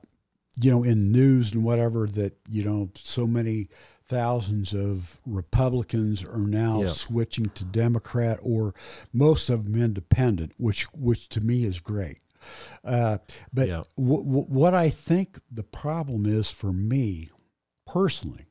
you 0.62 0.70
know, 0.70 0.84
in 0.84 1.12
news 1.12 1.52
and 1.54 1.64
whatever 1.64 2.06
that 2.08 2.38
you 2.48 2.64
know 2.64 2.92
so 2.96 3.26
many 3.26 3.70
thousands 4.08 4.74
of 4.74 5.18
Republicans 5.26 6.24
are 6.24 6.38
now 6.38 6.82
Yeah. 6.84 6.88
switching 6.90 7.50
to 7.52 7.64
Democrat 7.64 8.40
or 8.42 8.74
most 9.12 9.50
of 9.50 9.64
them 9.66 9.82
independent, 9.82 10.54
which 10.58 10.84
which 10.94 11.30
to 11.30 11.42
me 11.42 11.64
is 11.64 11.80
great. 11.80 12.18
Uh, 12.84 13.20
but 13.54 13.68
Yeah. 13.70 13.84
wh- 13.96 14.24
wh- 14.26 14.50
what 14.50 14.74
I 14.74 14.90
think 14.90 15.40
the 15.50 15.64
problem 15.64 16.26
is 16.26 16.50
for 16.52 16.74
me 16.74 17.30
personally 17.88 18.46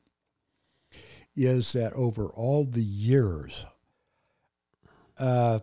is 1.35 1.73
that 1.73 1.93
over 1.93 2.27
all 2.27 2.63
the 2.63 2.83
years, 2.83 3.65
uh, 5.17 5.59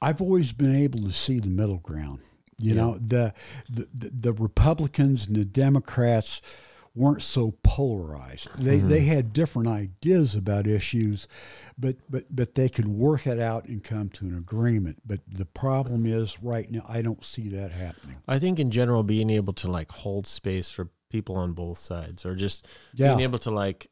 I've 0.00 0.20
always 0.20 0.52
been 0.52 0.74
able 0.74 1.00
to 1.02 1.12
see 1.12 1.38
the 1.40 1.48
middle 1.48 1.78
ground. 1.78 2.20
You 2.58 2.74
Yeah. 2.74 2.80
know, 2.80 2.98
the, 2.98 3.34
the 3.68 3.88
the 3.92 4.10
the 4.10 4.32
Republicans 4.32 5.26
and 5.26 5.36
the 5.36 5.44
Democrats 5.44 6.40
weren't 6.94 7.22
so 7.22 7.54
polarized. 7.62 8.48
They 8.58 8.78
Mm-hmm. 8.78 8.88
they 8.88 9.00
had 9.00 9.32
different 9.32 9.68
ideas 9.68 10.34
about 10.34 10.66
issues, 10.66 11.26
but 11.78 11.96
but 12.10 12.24
but 12.34 12.54
they 12.54 12.68
could 12.68 12.86
work 12.88 13.26
it 13.26 13.40
out 13.40 13.66
and 13.66 13.82
come 13.82 14.10
to 14.10 14.26
an 14.26 14.36
agreement. 14.36 15.00
But 15.06 15.20
the 15.26 15.46
problem 15.46 16.04
is 16.06 16.42
right 16.42 16.70
now 16.70 16.84
I 16.88 17.00
don't 17.02 17.24
see 17.24 17.48
that 17.50 17.72
happening. 17.72 18.16
I 18.28 18.38
think 18.38 18.58
in 18.60 18.70
general, 18.70 19.02
being 19.02 19.30
able 19.30 19.52
to 19.54 19.70
like 19.70 19.90
hold 19.90 20.26
space 20.26 20.70
for 20.70 20.88
people 21.08 21.36
on 21.36 21.52
both 21.52 21.78
sides, 21.78 22.24
or 22.26 22.34
just 22.34 22.66
Yeah. 22.94 23.08
being 23.08 23.20
able 23.20 23.38
to 23.40 23.50
like, 23.50 23.90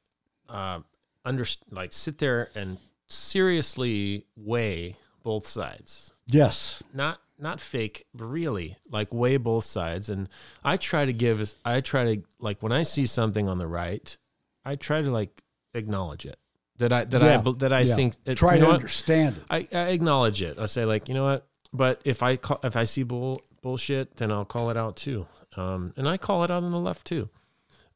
uh, 0.48 0.80
under 1.24 1.44
like 1.70 1.92
sit 1.92 2.18
there 2.18 2.48
and 2.55 2.78
seriously 3.09 4.26
weigh 4.36 4.96
both 5.22 5.46
sides, 5.46 6.12
Yes. 6.26 6.82
not 6.94 7.20
not 7.41 7.61
fake, 7.61 8.07
but 8.14 8.24
really 8.26 8.76
like 8.91 9.12
weigh 9.12 9.36
both 9.36 9.64
sides. 9.64 10.09
And 10.09 10.28
I 10.64 10.76
try 10.76 11.05
to 11.05 11.12
give, 11.12 11.55
I 11.64 11.80
try 11.80 12.16
to 12.16 12.22
like 12.38 12.62
when 12.62 12.72
I 12.72 12.82
see 12.82 13.07
something 13.07 13.49
on 13.49 13.59
the 13.59 13.66
right, 13.66 14.16
I 14.64 14.76
try 14.76 15.03
to 15.03 15.11
like 15.11 15.43
acknowledge 15.74 16.26
it. 16.26 16.38
That 16.78 16.93
I 16.93 17.05
that 17.05 17.20
Yeah. 17.20 17.43
I 17.47 17.53
that 17.59 17.72
I 17.72 17.80
Yeah. 17.80 17.95
think 17.95 18.14
it- 18.24 18.36
Try 18.36 18.59
to 18.59 18.66
what? 18.66 18.74
understand 18.74 19.36
it. 19.36 19.43
I, 19.51 19.68
I 19.76 19.88
acknowledge 19.91 20.41
it. 20.43 20.59
I 20.59 20.66
say 20.66 20.84
like, 20.84 21.09
you 21.09 21.14
know 21.14 21.24
what? 21.24 21.47
But 21.72 22.01
if 22.05 22.22
I 22.22 22.36
call, 22.36 22.59
if 22.64 22.76
I 22.76 22.84
see 22.84 23.03
bull 23.03 23.43
bullshit, 23.62 24.16
then 24.16 24.32
I'll 24.32 24.45
call 24.45 24.70
it 24.70 24.76
out 24.76 24.97
too. 24.97 25.26
Um, 25.57 25.93
and 25.97 26.09
I 26.09 26.16
call 26.16 26.43
it 26.45 26.51
out 26.51 26.62
on 26.62 26.70
the 26.72 26.78
left 26.78 27.07
too. 27.07 27.28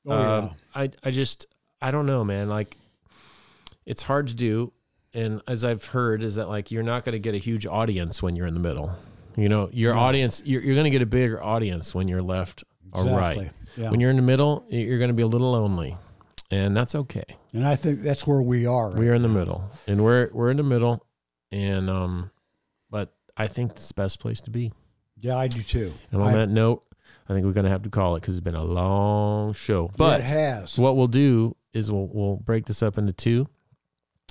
Oh, 0.06 0.20
yeah. 0.20 0.34
Um, 0.36 0.50
I 0.74 0.90
I 1.02 1.10
just 1.10 1.46
I 1.80 1.90
don't 1.90 2.06
know, 2.06 2.24
man. 2.24 2.48
Like, 2.48 2.76
it's 3.86 4.02
hard 4.04 4.28
to 4.28 4.34
do. 4.34 4.72
And 5.12 5.40
as 5.46 5.64
I've 5.64 5.84
heard, 5.86 6.22
is 6.22 6.34
that 6.36 6.48
like 6.48 6.70
you're 6.70 6.82
not 6.82 7.04
going 7.04 7.12
to 7.12 7.18
get 7.20 7.34
a 7.34 7.38
huge 7.38 7.66
audience 7.66 8.22
when 8.22 8.34
you're 8.36 8.46
in 8.46 8.54
the 8.54 8.60
middle. 8.60 8.90
You 9.36 9.48
know, 9.48 9.68
your 9.72 9.94
audience 9.94 10.42
you're, 10.44 10.62
you're 10.62 10.74
going 10.74 10.84
to 10.84 10.90
get 10.90 11.02
a 11.02 11.06
bigger 11.06 11.42
audience 11.42 11.94
when 11.94 12.06
you're 12.08 12.22
left 12.22 12.64
or 12.92 13.04
right. 13.04 13.50
Yeah. 13.76 13.90
When 13.90 14.00
you're 14.00 14.10
in 14.10 14.16
the 14.16 14.22
middle, 14.22 14.64
you're 14.68 14.98
going 14.98 15.08
to 15.08 15.14
be 15.14 15.22
a 15.22 15.26
little 15.26 15.50
lonely, 15.52 15.96
and 16.50 16.76
that's 16.76 16.94
okay. 16.94 17.24
And 17.52 17.66
I 17.66 17.74
think 17.74 18.02
that's 18.02 18.26
where 18.26 18.40
we 18.40 18.66
are. 18.66 18.90
right? 18.90 18.98
We 18.98 19.08
are 19.08 19.14
in 19.14 19.22
the 19.22 19.28
middle, 19.28 19.68
and 19.88 20.04
we're 20.04 20.30
we're 20.32 20.50
in 20.50 20.56
the 20.56 20.62
middle, 20.62 21.04
and 21.50 21.90
um, 21.90 22.30
but 22.90 23.12
I 23.36 23.48
think 23.48 23.72
it's 23.72 23.88
the 23.88 23.94
best 23.94 24.20
place 24.20 24.40
to 24.42 24.50
be. 24.50 24.72
Yeah, 25.20 25.36
I 25.36 25.48
do 25.48 25.62
too. 25.62 25.92
And 26.12 26.22
on 26.22 26.28
I- 26.28 26.36
that 26.36 26.48
note, 26.50 26.84
I 27.28 27.32
think 27.32 27.44
we're 27.46 27.52
gonna 27.52 27.70
have 27.70 27.82
to 27.82 27.90
call 27.90 28.14
it 28.14 28.20
because 28.20 28.34
it's 28.34 28.44
been 28.44 28.54
a 28.54 28.62
long 28.62 29.52
show. 29.54 29.90
But 29.96 30.20
it 30.20 30.26
has. 30.30 30.78
what 30.78 30.96
we'll 30.96 31.08
do 31.08 31.56
is 31.72 31.90
we'll 31.90 32.08
we'll 32.12 32.36
break 32.36 32.66
this 32.66 32.80
up 32.82 32.96
into 32.96 33.12
two, 33.12 33.48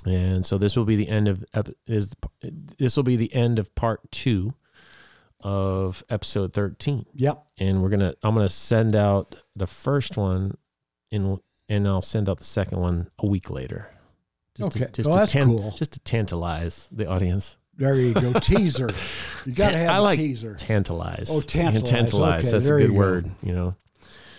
and 0.06 0.46
so 0.46 0.56
this 0.56 0.76
will 0.76 0.86
be 0.86 0.96
the 0.96 1.08
end 1.08 1.28
of 1.28 1.44
is 1.86 2.14
this 2.78 2.96
will 2.96 3.04
be 3.04 3.16
the 3.16 3.34
end 3.34 3.58
of 3.58 3.74
part 3.74 4.10
two 4.10 4.54
of 5.44 6.02
episode 6.08 6.52
thirteen, 6.52 7.06
Yep. 7.14 7.44
and 7.58 7.82
we're 7.82 7.90
gonna 7.90 8.14
I'm 8.22 8.34
gonna 8.34 8.48
send 8.48 8.96
out 8.96 9.36
the 9.54 9.66
first 9.68 10.16
one, 10.16 10.56
in 11.10 11.38
and 11.68 11.86
I'll 11.86 12.02
send 12.02 12.28
out 12.28 12.38
the 12.38 12.44
second 12.44 12.80
one 12.80 13.10
a 13.20 13.26
week 13.26 13.50
later. 13.50 13.90
Just 14.56 14.76
Okay. 14.76 14.86
to, 14.86 14.92
just 14.92 15.08
Well, 15.08 15.16
to 15.16 15.20
that's 15.20 15.32
tan- 15.32 15.46
cool. 15.46 15.70
Just 15.76 15.92
to 15.92 16.00
tantalize 16.00 16.88
the 16.90 17.06
audience. 17.06 17.56
There 17.76 17.94
you 17.96 18.14
go. 18.14 18.32
teaser. 18.34 18.88
You 19.46 19.52
got 19.52 19.72
to 19.72 19.78
have 19.78 19.90
I 19.90 19.96
a 19.96 20.02
like 20.02 20.18
teaser. 20.18 20.54
Tantalize. 20.54 21.28
Oh, 21.30 21.40
tantalize. 21.42 21.90
Tantalize. 21.90 22.44
Okay, 22.44 22.52
That's 22.52 22.66
a 22.66 22.70
good 22.70 22.80
you 22.82 22.88
go. 22.88 22.94
word, 22.94 23.30
you 23.42 23.52
know. 23.52 23.74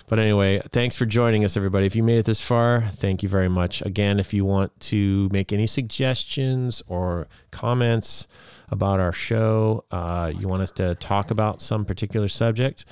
But 0.08 0.18
anyway, 0.20 0.62
thanks 0.72 0.96
for 0.96 1.06
joining 1.06 1.44
us, 1.46 1.56
everybody. 1.58 1.86
If 1.86 1.96
you 1.96 2.02
made 2.04 2.18
it 2.18 2.26
this 2.26 2.40
far, 2.42 2.82
thank 2.92 3.22
you 3.22 3.30
very 3.30 3.50
much. 3.50 3.82
Again, 3.84 4.20
if 4.20 4.34
you 4.34 4.46
want 4.46 4.80
to 4.92 5.30
make 5.32 5.52
any 5.54 5.68
suggestions 5.68 6.82
or 6.88 7.28
comments 7.52 8.28
about 8.76 9.00
our 9.00 9.12
show, 9.12 9.84
uh, 9.90 10.32
you 10.38 10.48
want 10.48 10.62
us 10.62 10.72
to 10.74 10.94
talk 10.96 11.32
about 11.32 11.62
some 11.62 11.86
particular 11.86 12.28
subject, 12.28 12.86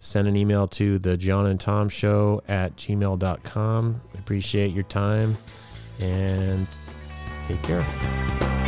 send 0.00 0.26
an 0.26 0.34
email 0.34 0.66
to 0.66 0.98
the 0.98 1.16
John 1.16 1.46
and 1.46 1.60
Tom 1.60 1.88
Show 1.88 2.42
at 2.48 2.74
gmail.com. 2.76 4.00
Appreciate 4.14 4.72
your 4.72 4.84
time 4.84 5.36
and 6.00 6.66
take 7.46 7.62
care. 7.62 8.59